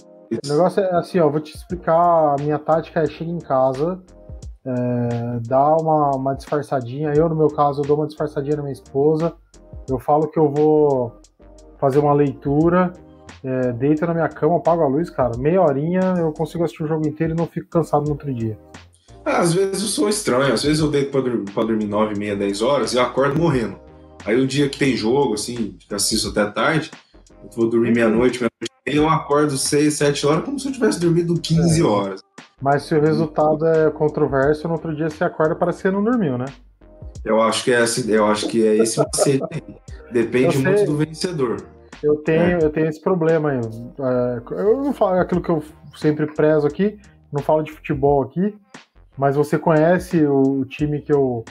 O 0.44 0.48
negócio 0.48 0.82
é 0.82 0.94
assim, 0.96 1.18
ó, 1.18 1.28
vou 1.28 1.40
te 1.40 1.56
explicar. 1.56 2.34
A 2.34 2.36
minha 2.40 2.58
tática 2.58 3.00
é 3.00 3.06
chega 3.06 3.30
em 3.30 3.38
casa, 3.38 4.00
é, 4.64 5.40
dá 5.46 5.76
uma, 5.76 6.10
uma 6.14 6.34
disfarçadinha. 6.34 7.12
Eu, 7.14 7.28
no 7.28 7.34
meu 7.34 7.48
caso, 7.48 7.80
eu 7.80 7.86
dou 7.86 7.96
uma 7.96 8.06
disfarçadinha 8.06 8.56
na 8.56 8.62
minha 8.62 8.72
esposa. 8.72 9.32
Eu 9.88 9.98
falo 9.98 10.28
que 10.28 10.38
eu 10.38 10.50
vou 10.50 11.20
fazer 11.78 11.98
uma 11.98 12.12
leitura, 12.12 12.92
é, 13.42 13.72
deito 13.72 14.06
na 14.06 14.12
minha 14.12 14.28
cama, 14.28 14.58
apago 14.58 14.82
a 14.82 14.86
luz, 14.86 15.08
cara. 15.08 15.36
Meia 15.38 15.62
horinha 15.62 16.14
eu 16.18 16.32
consigo 16.32 16.62
assistir 16.62 16.84
o 16.84 16.86
jogo 16.86 17.08
inteiro 17.08 17.32
e 17.32 17.36
não 17.36 17.46
fico 17.46 17.68
cansado 17.68 18.04
no 18.04 18.10
outro 18.10 18.32
dia. 18.32 18.58
Às 19.24 19.52
vezes 19.52 19.82
eu 19.82 19.88
sou 19.88 20.08
estranho, 20.08 20.52
às 20.52 20.62
vezes 20.62 20.80
eu 20.80 20.90
deito 20.90 21.10
pra, 21.10 21.22
pra 21.52 21.64
dormir 21.64 21.86
9, 21.86 22.18
meia, 22.18 22.36
10 22.36 22.62
horas 22.62 22.92
e 22.92 22.96
eu 22.96 23.02
acordo 23.02 23.38
morrendo. 23.38 23.89
Aí 24.24 24.40
o 24.40 24.46
dia 24.46 24.68
que 24.68 24.78
tem 24.78 24.96
jogo, 24.96 25.34
assim, 25.34 25.76
que 25.78 25.94
assisto 25.94 26.28
até 26.28 26.50
tarde, 26.50 26.90
eu 27.42 27.50
vou 27.56 27.68
dormir 27.68 27.92
meia-noite, 27.92 28.38
meia-noite 28.38 28.70
e 28.86 28.96
eu 28.96 29.08
acordo 29.08 29.56
6, 29.56 29.94
7 29.94 30.26
horas 30.26 30.44
como 30.44 30.58
se 30.58 30.68
eu 30.68 30.72
tivesse 30.72 31.00
dormido 31.00 31.38
15 31.40 31.80
é. 31.80 31.84
horas. 31.84 32.20
Mas 32.60 32.82
se 32.82 32.94
o 32.94 33.00
resultado 33.00 33.66
é 33.66 33.90
controverso, 33.90 34.66
no 34.68 34.74
outro 34.74 34.94
dia 34.94 35.08
você 35.08 35.24
acorda 35.24 35.54
para 35.54 35.72
você 35.72 35.90
não 35.90 36.02
dormiu, 36.02 36.36
né? 36.36 36.46
Eu 37.24 37.40
acho 37.40 37.64
que 37.64 37.72
é, 37.72 37.78
assim, 37.78 38.10
eu 38.10 38.26
acho 38.26 38.48
que 38.48 38.66
é 38.66 38.76
esse 38.76 38.98
macete. 38.98 39.62
Depende 40.12 40.58
muito 40.58 40.84
do 40.84 40.96
vencedor. 40.96 41.56
Eu 42.02 42.16
tenho, 42.16 42.58
é. 42.58 42.64
eu 42.64 42.70
tenho 42.70 42.88
esse 42.88 43.00
problema 43.00 43.50
aí. 43.50 43.60
É, 43.60 44.42
eu 44.52 44.82
não 44.82 44.92
falo 44.92 45.18
aquilo 45.18 45.42
que 45.42 45.50
eu 45.50 45.62
sempre 45.96 46.26
prezo 46.26 46.66
aqui, 46.66 46.98
não 47.32 47.42
falo 47.42 47.62
de 47.62 47.72
futebol 47.72 48.22
aqui, 48.22 48.54
mas 49.16 49.36
você 49.36 49.58
conhece 49.58 50.24
o 50.26 50.64
time 50.64 51.00
que 51.00 51.12
eu, 51.12 51.44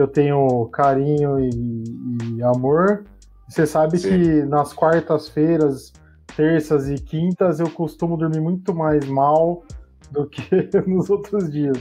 que 0.00 0.02
eu 0.02 0.08
tenho 0.08 0.66
carinho 0.72 1.38
e, 1.38 2.36
e 2.36 2.42
amor. 2.42 3.04
Você 3.46 3.66
sabe 3.66 3.98
Sim. 3.98 4.08
que 4.08 4.42
nas 4.44 4.72
quartas-feiras, 4.72 5.92
terças 6.34 6.88
e 6.88 6.94
quintas 6.94 7.60
eu 7.60 7.68
costumo 7.68 8.16
dormir 8.16 8.40
muito 8.40 8.74
mais 8.74 9.04
mal 9.06 9.62
do 10.10 10.26
que 10.26 10.42
nos 10.88 11.10
outros 11.10 11.52
dias. 11.52 11.76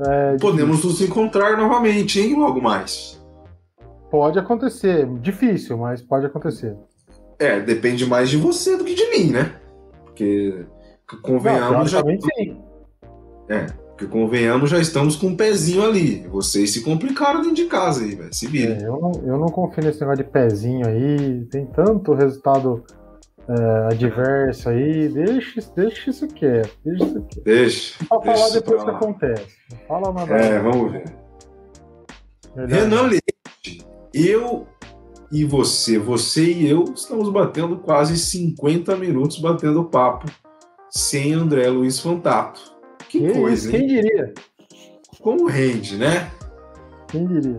É, 0.00 0.36
Podemos 0.38 0.84
nos 0.84 1.00
encontrar 1.00 1.56
novamente, 1.56 2.18
hein? 2.18 2.34
Logo 2.34 2.60
mais. 2.60 3.22
Pode 4.10 4.38
acontecer. 4.38 5.06
Difícil, 5.20 5.78
mas 5.78 6.02
pode 6.02 6.26
acontecer. 6.26 6.76
É, 7.38 7.60
depende 7.60 8.04
mais 8.06 8.28
de 8.28 8.36
você 8.36 8.76
do 8.76 8.84
que 8.84 8.94
de 8.94 9.06
mim, 9.10 9.30
né? 9.30 9.54
Porque 10.04 10.66
convenhamos 11.22 11.70
Não, 11.70 11.86
já. 11.86 12.00
Sim. 12.00 12.60
É, 13.48 13.66
porque 14.02 14.06
convenhamos, 14.06 14.70
já 14.70 14.78
estamos 14.78 15.16
com 15.16 15.28
um 15.28 15.36
pezinho 15.36 15.84
ali. 15.84 16.26
Vocês 16.28 16.72
se 16.72 16.82
complicaram 16.82 17.40
dentro 17.40 17.56
de 17.56 17.66
casa 17.66 18.02
aí, 18.02 18.14
velho. 18.14 18.34
Se 18.34 18.46
vira. 18.46 18.74
É, 18.74 18.86
eu, 18.86 19.00
não, 19.00 19.12
eu 19.24 19.38
não 19.38 19.48
confio 19.48 19.84
nesse 19.84 20.00
negócio 20.00 20.24
de 20.24 20.30
pezinho 20.30 20.86
aí. 20.86 21.44
Tem 21.46 21.66
tanto 21.66 22.14
resultado 22.14 22.82
é, 23.48 23.92
adverso 23.92 24.68
aí. 24.68 25.08
Deixa, 25.08 25.60
deixa 25.76 26.10
isso 26.10 26.26
quieto. 26.28 26.76
Deixa 26.84 27.04
isso 27.04 27.22
quieto. 27.22 27.44
Deixa. 27.44 28.04
Pra 28.08 28.20
falar 28.20 28.50
depois 28.50 28.82
que 28.82 28.90
acontece. 28.90 29.56
Não 29.70 29.78
fala 29.86 30.12
nada. 30.12 30.34
É, 30.34 30.58
vamos 30.58 30.92
ver. 30.92 31.04
Melhor. 32.56 32.68
Renan 32.68 33.02
Leite, 33.02 33.86
eu 34.12 34.66
e 35.30 35.44
você, 35.44 35.98
você 35.98 36.44
e 36.44 36.68
eu, 36.68 36.84
estamos 36.94 37.30
batendo 37.30 37.78
quase 37.78 38.18
50 38.18 38.94
minutos 38.96 39.38
batendo 39.38 39.84
papo 39.84 40.26
sem 40.90 41.32
André 41.32 41.68
Luiz 41.68 41.98
Fantato. 41.98 42.71
Que, 43.12 43.20
que 43.20 43.32
coisa, 43.32 43.70
hein? 43.70 43.78
Quem 43.78 43.86
diria? 43.86 44.34
Como 45.20 45.46
rende, 45.46 45.96
né? 45.96 46.30
Quem 47.08 47.26
diria? 47.26 47.58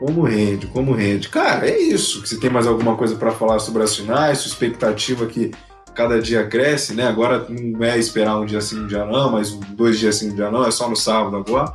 Como 0.00 0.22
rende, 0.22 0.66
como 0.66 0.92
rende. 0.92 1.28
Cara, 1.28 1.68
é 1.68 1.78
isso. 1.78 2.26
Você 2.26 2.38
tem 2.40 2.50
mais 2.50 2.66
alguma 2.66 2.96
coisa 2.96 3.14
para 3.14 3.30
falar 3.30 3.60
sobre 3.60 3.84
as 3.84 3.94
finais? 3.94 4.38
Sua 4.38 4.48
expectativa 4.48 5.26
que 5.26 5.52
cada 5.94 6.20
dia 6.20 6.44
cresce, 6.46 6.92
né? 6.92 7.06
Agora 7.06 7.46
não 7.48 7.84
é 7.84 7.96
esperar 7.96 8.36
um 8.36 8.44
dia 8.44 8.60
sim, 8.60 8.80
um 8.80 8.86
dia 8.88 9.04
não, 9.04 9.30
mas 9.30 9.52
dois 9.52 9.96
dias 9.98 10.16
sim, 10.16 10.32
um 10.32 10.34
dia 10.34 10.50
não, 10.50 10.66
é 10.66 10.72
só 10.72 10.90
no 10.90 10.96
sábado 10.96 11.36
agora. 11.36 11.72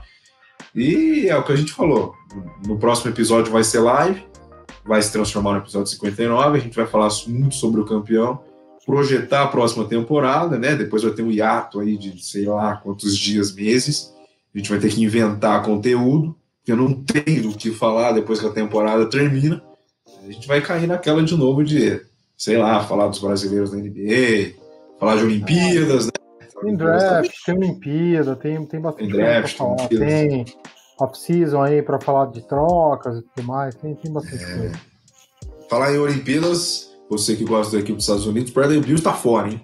E 0.75 1.27
é 1.29 1.37
o 1.37 1.43
que 1.43 1.53
a 1.53 1.55
gente 1.55 1.71
falou. 1.71 2.13
No 2.67 2.77
próximo 2.77 3.09
episódio 3.09 3.51
vai 3.51 3.63
ser 3.63 3.79
live 3.79 4.29
vai 4.89 5.01
se 5.03 5.11
transformar 5.11 5.51
no 5.51 5.59
episódio 5.59 5.87
59. 5.91 6.57
A 6.57 6.61
gente 6.61 6.75
vai 6.75 6.87
falar 6.87 7.09
muito 7.27 7.53
sobre 7.53 7.79
o 7.79 7.85
campeão, 7.85 8.43
projetar 8.89 9.43
a 9.43 9.47
próxima 9.47 9.85
temporada, 9.85 10.57
né? 10.57 10.75
Depois 10.75 11.03
vai 11.03 11.11
ter 11.11 11.21
um 11.21 11.29
hiato 11.29 11.79
aí 11.79 11.95
de 11.95 12.25
sei 12.25 12.45
lá 12.45 12.75
quantos 12.77 13.15
dias, 13.15 13.53
meses. 13.53 14.11
A 14.53 14.57
gente 14.57 14.67
vai 14.67 14.79
ter 14.79 14.89
que 14.89 15.03
inventar 15.03 15.61
conteúdo, 15.61 16.35
que 16.65 16.71
eu 16.71 16.75
não 16.75 16.91
tenho 16.91 17.51
o 17.51 17.55
que 17.55 17.69
falar 17.69 18.13
depois 18.13 18.39
que 18.39 18.47
a 18.47 18.51
temporada 18.51 19.07
termina. 19.07 19.61
A 20.23 20.31
gente 20.31 20.47
vai 20.47 20.59
cair 20.59 20.87
naquela 20.87 21.21
de 21.21 21.37
novo 21.37 21.63
de, 21.63 22.01
sei 22.35 22.57
lá, 22.57 22.83
falar 22.83 23.07
dos 23.09 23.19
brasileiros 23.19 23.69
da 23.69 23.77
NBA, 23.77 24.55
falar 24.99 25.17
de 25.17 25.23
Olimpíadas, 25.23 26.07
né? 26.07 26.11
Tem 26.59 26.75
draft, 26.75 27.31
tem 27.45 27.55
Olimpíada, 27.55 28.35
tem, 28.35 28.65
tem 28.65 28.81
bastante 28.81 29.07
tem 29.07 29.15
draft, 29.15 29.57
tem, 29.87 29.99
tem 29.99 30.45
off-season 30.99 31.61
aí 31.61 31.83
para 31.83 32.01
falar 32.01 32.31
de 32.31 32.41
trocas 32.41 33.19
e 33.19 33.21
tudo 33.21 33.45
mais. 33.45 33.75
Tem, 33.75 33.93
tem 33.93 34.11
bastante 34.11 34.43
é. 34.43 34.57
coisa. 34.57 34.79
Falar 35.69 35.93
em 35.93 35.99
Olimpíadas, 35.99 36.88
você 37.10 37.36
que 37.36 37.43
gosta 37.43 37.74
da 37.74 37.80
equipe 37.80 37.95
dos 37.95 38.03
Estados 38.03 38.28
Unidos, 38.28 38.51
Bradley 38.51 38.80
Bill 38.80 38.95
está 38.95 39.14
fora, 39.14 39.49
hein? 39.49 39.62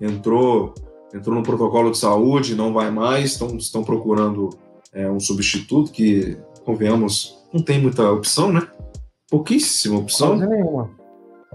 Entrou, 0.00 0.74
entrou 1.14 1.34
no 1.34 1.42
protocolo 1.42 1.90
de 1.90 1.98
saúde, 1.98 2.54
não 2.54 2.72
vai 2.72 2.90
mais, 2.90 3.32
estão, 3.32 3.56
estão 3.56 3.84
procurando 3.84 4.50
é, 4.92 5.08
um 5.08 5.20
substituto 5.20 5.92
que, 5.92 6.36
convenhamos, 6.64 7.38
não 7.52 7.62
tem 7.62 7.80
muita 7.80 8.10
opção, 8.10 8.52
né? 8.52 8.68
Pouquíssima 9.30 9.98
opção. 9.98 10.38
Quase 10.38 10.46
nenhuma. 10.46 10.90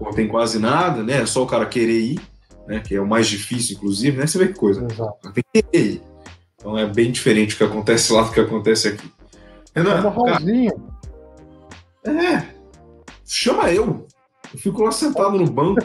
Não 0.01 0.11
tem 0.11 0.27
quase 0.27 0.57
nada, 0.57 1.03
né? 1.03 1.21
É 1.21 1.25
só 1.25 1.43
o 1.43 1.47
cara 1.47 1.67
querer 1.67 1.99
ir, 1.99 2.21
né? 2.67 2.79
Que 2.79 2.95
é 2.95 3.01
o 3.01 3.07
mais 3.07 3.27
difícil, 3.27 3.75
inclusive, 3.75 4.17
né? 4.17 4.25
Você 4.25 4.39
vê 4.39 4.47
que 4.47 4.55
coisa. 4.55 4.85
Exato. 4.91 5.31
Tem 5.33 5.43
que 5.53 5.61
querer 5.61 5.85
ir. 5.85 6.01
Então 6.55 6.77
é 6.77 6.87
bem 6.87 7.11
diferente 7.11 7.53
o 7.53 7.57
que 7.57 7.63
acontece 7.63 8.11
lá 8.11 8.23
do 8.23 8.31
que 8.31 8.39
acontece 8.39 8.87
aqui. 8.87 9.11
Renan, 9.75 10.01
chama 10.01 10.09
Raulzinho. 10.09 10.93
É. 12.05 12.47
Chama 13.23 13.71
eu. 13.71 14.07
Eu 14.53 14.59
fico 14.59 14.83
lá 14.83 14.91
sentado 14.91 15.37
no 15.37 15.49
banco. 15.49 15.81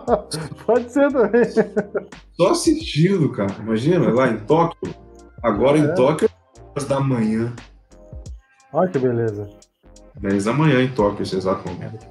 Pode 0.66 0.92
ser 0.92 1.10
também. 1.10 1.42
Só 2.32 2.50
assistindo, 2.50 3.30
cara. 3.32 3.54
Imagina, 3.60 4.12
lá 4.12 4.28
em 4.28 4.38
Tóquio. 4.40 4.94
Agora 5.42 5.78
é. 5.78 5.80
em 5.80 5.94
Tóquio, 5.94 6.28
10 6.76 6.88
da 6.88 7.00
manhã. 7.00 7.52
Olha 8.72 8.90
que 8.90 8.98
beleza. 8.98 9.48
10 10.20 10.44
da 10.44 10.52
manhã 10.52 10.82
em 10.82 10.92
Tóquio, 10.92 11.22
esse 11.22 11.36
exato 11.36 11.66
momento. 11.68 12.06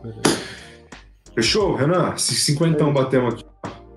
Fechou, 1.35 1.75
Renan? 1.75 2.17
50 2.17 2.83
é. 2.83 2.91
batemos 2.91 3.33
aqui. 3.35 3.45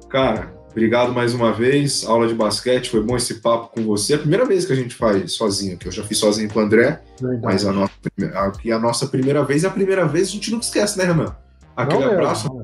Cara, 0.08 0.54
Obrigado 0.74 1.12
mais 1.12 1.32
uma 1.32 1.52
vez. 1.52 2.04
Aula 2.04 2.26
de 2.26 2.34
basquete, 2.34 2.90
foi 2.90 3.00
bom 3.00 3.16
esse 3.16 3.34
papo 3.34 3.68
com 3.72 3.84
você. 3.84 4.14
É 4.14 4.16
a 4.16 4.18
primeira 4.18 4.44
vez 4.44 4.66
que 4.66 4.72
a 4.72 4.76
gente 4.76 4.92
faz 4.96 5.32
sozinho, 5.32 5.78
que 5.78 5.86
eu 5.86 5.92
já 5.92 6.02
fiz 6.02 6.18
sozinho 6.18 6.52
com 6.52 6.58
o 6.58 6.62
André, 6.62 7.00
Verdade. 7.20 7.44
mas 7.44 7.64
a 7.64 7.72
nossa, 7.72 7.92
a, 8.34 8.74
a 8.74 8.78
nossa 8.80 9.06
primeira 9.06 9.44
vez 9.44 9.62
é 9.62 9.68
a 9.68 9.70
primeira 9.70 10.04
vez, 10.04 10.28
a 10.28 10.32
gente 10.32 10.50
nunca 10.50 10.64
esquece, 10.64 10.98
né, 10.98 11.04
Renan? 11.04 11.36
Aquele 11.76 12.04
não 12.04 12.12
abraço. 12.12 12.60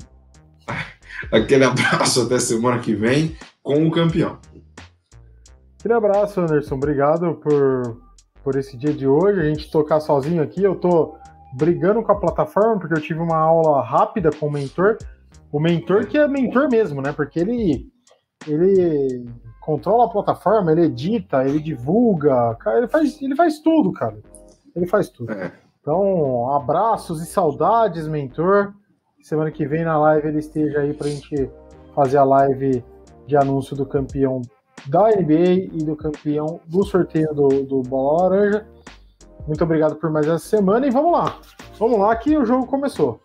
Aquele 1.31 1.63
abraço 1.63 2.21
até 2.23 2.39
semana 2.39 2.79
que 2.79 2.95
vem 2.95 3.35
com 3.61 3.85
o 3.85 3.91
campeão. 3.91 4.39
Aquele 5.79 5.93
abraço, 5.93 6.41
Anderson. 6.41 6.75
Obrigado 6.75 7.35
por, 7.35 8.01
por 8.43 8.55
esse 8.55 8.77
dia 8.77 8.93
de 8.93 9.07
hoje. 9.07 9.39
A 9.39 9.43
gente 9.43 9.71
tocar 9.71 9.99
sozinho 9.99 10.41
aqui. 10.41 10.63
Eu 10.63 10.75
tô 10.75 11.15
brigando 11.53 12.01
com 12.01 12.11
a 12.11 12.19
plataforma 12.19 12.79
porque 12.79 12.93
eu 12.93 13.01
tive 13.01 13.19
uma 13.19 13.37
aula 13.37 13.83
rápida 13.83 14.31
com 14.31 14.47
o 14.47 14.51
mentor. 14.51 14.97
O 15.51 15.59
mentor 15.59 16.05
que 16.05 16.17
é 16.17 16.27
mentor 16.27 16.69
mesmo, 16.69 17.01
né? 17.01 17.11
Porque 17.11 17.39
ele 17.39 17.91
ele 18.47 19.29
controla 19.59 20.05
a 20.05 20.09
plataforma, 20.09 20.71
ele 20.71 20.85
edita, 20.85 21.45
ele 21.45 21.59
divulga, 21.59 22.55
cara, 22.55 22.79
ele 22.79 22.87
faz, 22.87 23.21
ele 23.21 23.35
faz 23.35 23.59
tudo, 23.59 23.91
cara. 23.91 24.17
Ele 24.75 24.87
faz 24.87 25.09
tudo. 25.09 25.31
É. 25.31 25.51
Então, 25.79 26.53
abraços 26.53 27.21
e 27.21 27.25
saudades, 27.25 28.07
mentor. 28.07 28.73
Semana 29.21 29.51
que 29.51 29.65
vem 29.65 29.83
na 29.83 29.97
live 29.97 30.27
ele 30.27 30.39
esteja 30.39 30.79
aí 30.79 30.93
pra 30.93 31.07
gente 31.07 31.49
fazer 31.95 32.17
a 32.17 32.23
live 32.23 32.83
de 33.27 33.37
anúncio 33.37 33.75
do 33.75 33.85
campeão 33.85 34.41
da 34.87 35.09
NBA 35.09 35.69
e 35.73 35.83
do 35.83 35.95
campeão 35.95 36.59
do 36.65 36.83
sorteio 36.83 37.33
do, 37.33 37.47
do 37.63 37.81
Bola 37.81 38.23
Laranja. 38.23 38.67
Muito 39.47 39.63
obrigado 39.63 39.95
por 39.95 40.09
mais 40.09 40.27
essa 40.27 40.45
semana 40.45 40.87
e 40.87 40.91
vamos 40.91 41.11
lá. 41.11 41.39
Vamos 41.77 41.99
lá 41.99 42.15
que 42.15 42.35
o 42.35 42.45
jogo 42.45 42.65
começou. 42.65 43.21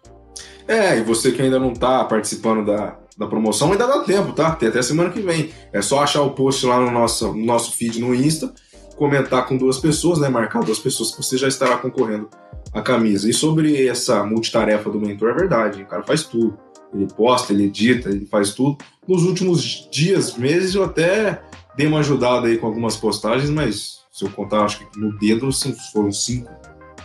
É, 0.69 0.99
e 0.99 1.03
você 1.03 1.33
que 1.33 1.41
ainda 1.41 1.59
não 1.59 1.73
está 1.73 2.05
participando 2.05 2.67
da, 2.67 2.99
da 3.17 3.27
promoção, 3.27 3.73
ainda 3.73 3.87
dá 3.87 4.01
tempo, 4.01 4.33
tá? 4.33 4.55
Tem 4.55 4.69
até 4.69 4.83
semana 4.83 5.11
que 5.11 5.21
vem. 5.21 5.51
É 5.73 5.81
só 5.81 6.01
achar 6.01 6.23
o 6.23 6.31
post 6.31 6.67
lá 6.67 6.79
no 6.79 6.91
nosso, 6.91 7.33
no 7.33 7.45
nosso 7.45 7.77
feed 7.77 8.01
no 8.01 8.15
Insta, 8.15 8.53
comentar 8.97 9.47
com 9.47 9.57
duas 9.57 9.79
pessoas, 9.79 10.19
né? 10.19 10.29
Marcar 10.29 10.63
duas 10.63 10.79
pessoas 10.79 11.11
que 11.11 11.23
você 11.23 11.37
já 11.37 11.49
estará 11.49 11.77
concorrendo 11.77 12.29
a 12.73 12.83
camisa. 12.83 13.29
E 13.29 13.33
sobre 13.33 13.87
essa 13.87 14.25
multitarefa 14.25 14.91
do 14.91 15.01
mentor, 15.01 15.31
é 15.31 15.35
verdade, 15.35 15.83
o 15.83 15.87
cara 15.87 16.03
faz 16.03 16.25
tudo. 16.25 16.59
Ele 16.95 17.07
posta, 17.07 17.53
ele 17.53 17.65
edita, 17.65 18.09
ele 18.09 18.27
faz 18.27 18.55
tudo. 18.55 18.79
Nos 19.07 19.25
últimos 19.25 19.89
dias, 19.91 20.37
meses, 20.37 20.75
eu 20.75 20.85
até 20.85 21.43
dei 21.77 21.87
uma 21.87 22.01
ajudada 22.01 22.49
aí 22.49 22.57
com 22.57 22.67
algumas 22.67 22.97
postagens, 22.97 23.51
mas 23.51 24.01
se 24.11 24.25
eu 24.25 24.31
contar, 24.31 24.65
acho 24.65 24.79
que 24.79 24.99
no 24.99 25.17
dedo 25.19 25.49
foram 25.93 26.11
cinco 26.11 26.51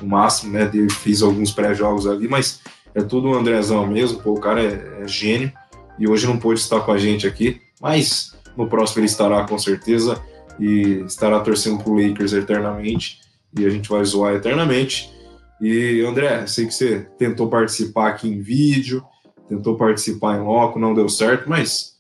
no 0.02 0.08
máximo, 0.08 0.54
né? 0.54 0.70
Eu 0.74 0.90
fiz 0.90 1.22
alguns 1.22 1.52
pré-jogos 1.52 2.08
ali, 2.08 2.28
mas 2.28 2.62
é 2.96 3.02
tudo 3.02 3.30
o 3.30 3.36
Andrezão 3.36 3.86
mesmo, 3.86 4.22
pô, 4.22 4.32
o 4.32 4.40
cara 4.40 4.62
é, 4.62 5.04
é 5.04 5.08
gênio 5.08 5.52
e 6.00 6.08
hoje 6.08 6.26
não 6.26 6.38
pôde 6.38 6.60
estar 6.60 6.80
com 6.82 6.92
a 6.92 6.98
gente 6.98 7.28
aqui, 7.28 7.62
mas 7.82 8.36
no 8.56 8.68
próximo 8.68 9.00
ele 9.00 9.08
estará 9.08 9.46
com 9.46 9.58
certeza 9.58 10.22
e 10.62 11.04
estará 11.06 11.40
torcendo 11.40 11.84
pro 11.84 11.96
Lakers 11.96 12.34
eternamente 12.34 13.20
e 13.58 13.66
a 13.66 13.70
gente 13.70 13.90
vai 13.90 14.04
zoar 14.06 14.36
eternamente. 14.36 15.12
E 15.60 16.02
André, 16.02 16.46
sei 16.46 16.68
que 16.68 16.74
você 16.74 17.08
tentou 17.18 17.50
participar 17.50 18.10
aqui 18.10 18.30
em 18.30 18.40
vídeo, 18.40 19.04
tentou 19.50 19.76
participar 19.76 20.38
em 20.38 20.44
loco, 20.44 20.80
não 20.80 20.94
deu 20.94 21.10
certo, 21.10 21.50
mas 21.50 21.96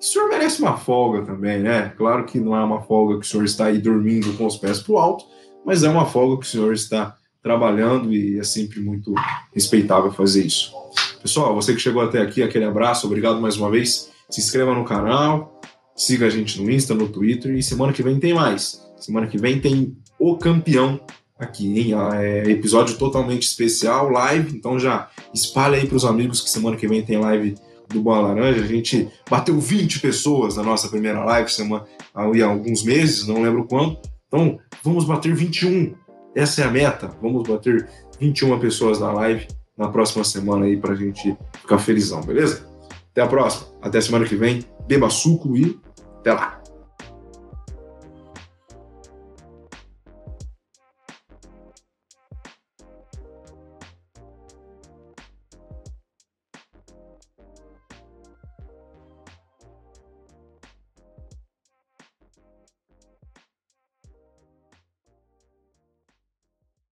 o 0.00 0.02
senhor 0.02 0.28
merece 0.28 0.60
uma 0.62 0.76
folga 0.76 1.22
também, 1.22 1.60
né? 1.60 1.92
Claro 1.96 2.24
que 2.24 2.40
não 2.40 2.56
é 2.56 2.64
uma 2.64 2.80
folga 2.80 3.20
que 3.20 3.26
o 3.26 3.28
senhor 3.28 3.44
está 3.44 3.66
aí 3.66 3.78
dormindo 3.78 4.36
com 4.36 4.46
os 4.46 4.56
pés 4.56 4.80
pro 4.80 4.96
alto, 4.96 5.24
mas 5.64 5.82
é 5.82 5.88
uma 5.88 6.06
folga 6.06 6.40
que 6.40 6.46
o 6.46 6.50
senhor 6.50 6.72
está 6.72 7.16
trabalhando 7.42 8.12
e 8.12 8.38
é 8.38 8.42
sempre 8.42 8.80
muito 8.80 9.14
respeitável 9.54 10.10
fazer 10.12 10.46
isso. 10.46 10.72
Pessoal, 11.20 11.54
você 11.54 11.74
que 11.74 11.80
chegou 11.80 12.02
até 12.02 12.20
aqui, 12.20 12.42
aquele 12.42 12.64
abraço, 12.64 13.06
obrigado 13.06 13.40
mais 13.40 13.56
uma 13.56 13.70
vez. 13.70 14.10
Se 14.30 14.40
inscreva 14.40 14.74
no 14.74 14.84
canal, 14.84 15.57
siga 15.98 16.26
a 16.26 16.30
gente 16.30 16.62
no 16.62 16.70
Insta, 16.70 16.94
no 16.94 17.08
Twitter 17.08 17.54
e 17.54 17.62
semana 17.62 17.92
que 17.92 18.02
vem 18.02 18.18
tem 18.20 18.32
mais. 18.32 18.80
Semana 18.96 19.26
que 19.26 19.36
vem 19.36 19.60
tem 19.60 19.96
o 20.18 20.36
campeão 20.38 21.00
aqui, 21.38 21.78
hein? 21.78 21.92
É 22.14 22.50
episódio 22.50 22.96
totalmente 22.96 23.42
especial, 23.42 24.08
live, 24.08 24.56
então 24.56 24.78
já 24.78 25.10
espalha 25.34 25.76
aí 25.76 25.86
para 25.86 25.96
os 25.96 26.04
amigos 26.04 26.40
que 26.40 26.48
semana 26.48 26.76
que 26.76 26.86
vem 26.86 27.02
tem 27.02 27.18
live 27.18 27.56
do 27.88 28.00
Bola 28.00 28.28
Laranja. 28.28 28.62
A 28.62 28.66
gente 28.66 29.08
bateu 29.28 29.58
20 29.58 30.00
pessoas 30.00 30.56
na 30.56 30.62
nossa 30.62 30.88
primeira 30.88 31.24
live 31.24 31.50
semana, 31.50 31.84
há 32.14 32.22
alguns 32.22 32.84
meses, 32.84 33.26
não 33.26 33.42
lembro 33.42 33.66
quando. 33.66 33.98
Então, 34.28 34.58
vamos 34.82 35.04
bater 35.04 35.34
21. 35.34 35.94
Essa 36.34 36.62
é 36.62 36.64
a 36.64 36.70
meta. 36.70 37.10
Vamos 37.20 37.48
bater 37.48 37.88
21 38.20 38.58
pessoas 38.58 39.00
na 39.00 39.10
live 39.12 39.48
na 39.76 39.88
próxima 39.88 40.22
semana 40.22 40.66
aí 40.66 40.76
para 40.76 40.92
a 40.92 40.96
gente 40.96 41.36
ficar 41.60 41.78
felizão, 41.78 42.20
beleza? 42.20 42.68
Até 43.10 43.22
a 43.22 43.26
próxima. 43.26 43.68
Até 43.80 44.00
semana 44.00 44.26
que 44.26 44.36
vem. 44.36 44.64
Beba 44.86 45.08
suco 45.08 45.56
e 45.56 45.78
até 46.20 46.32
lá. 46.32 46.57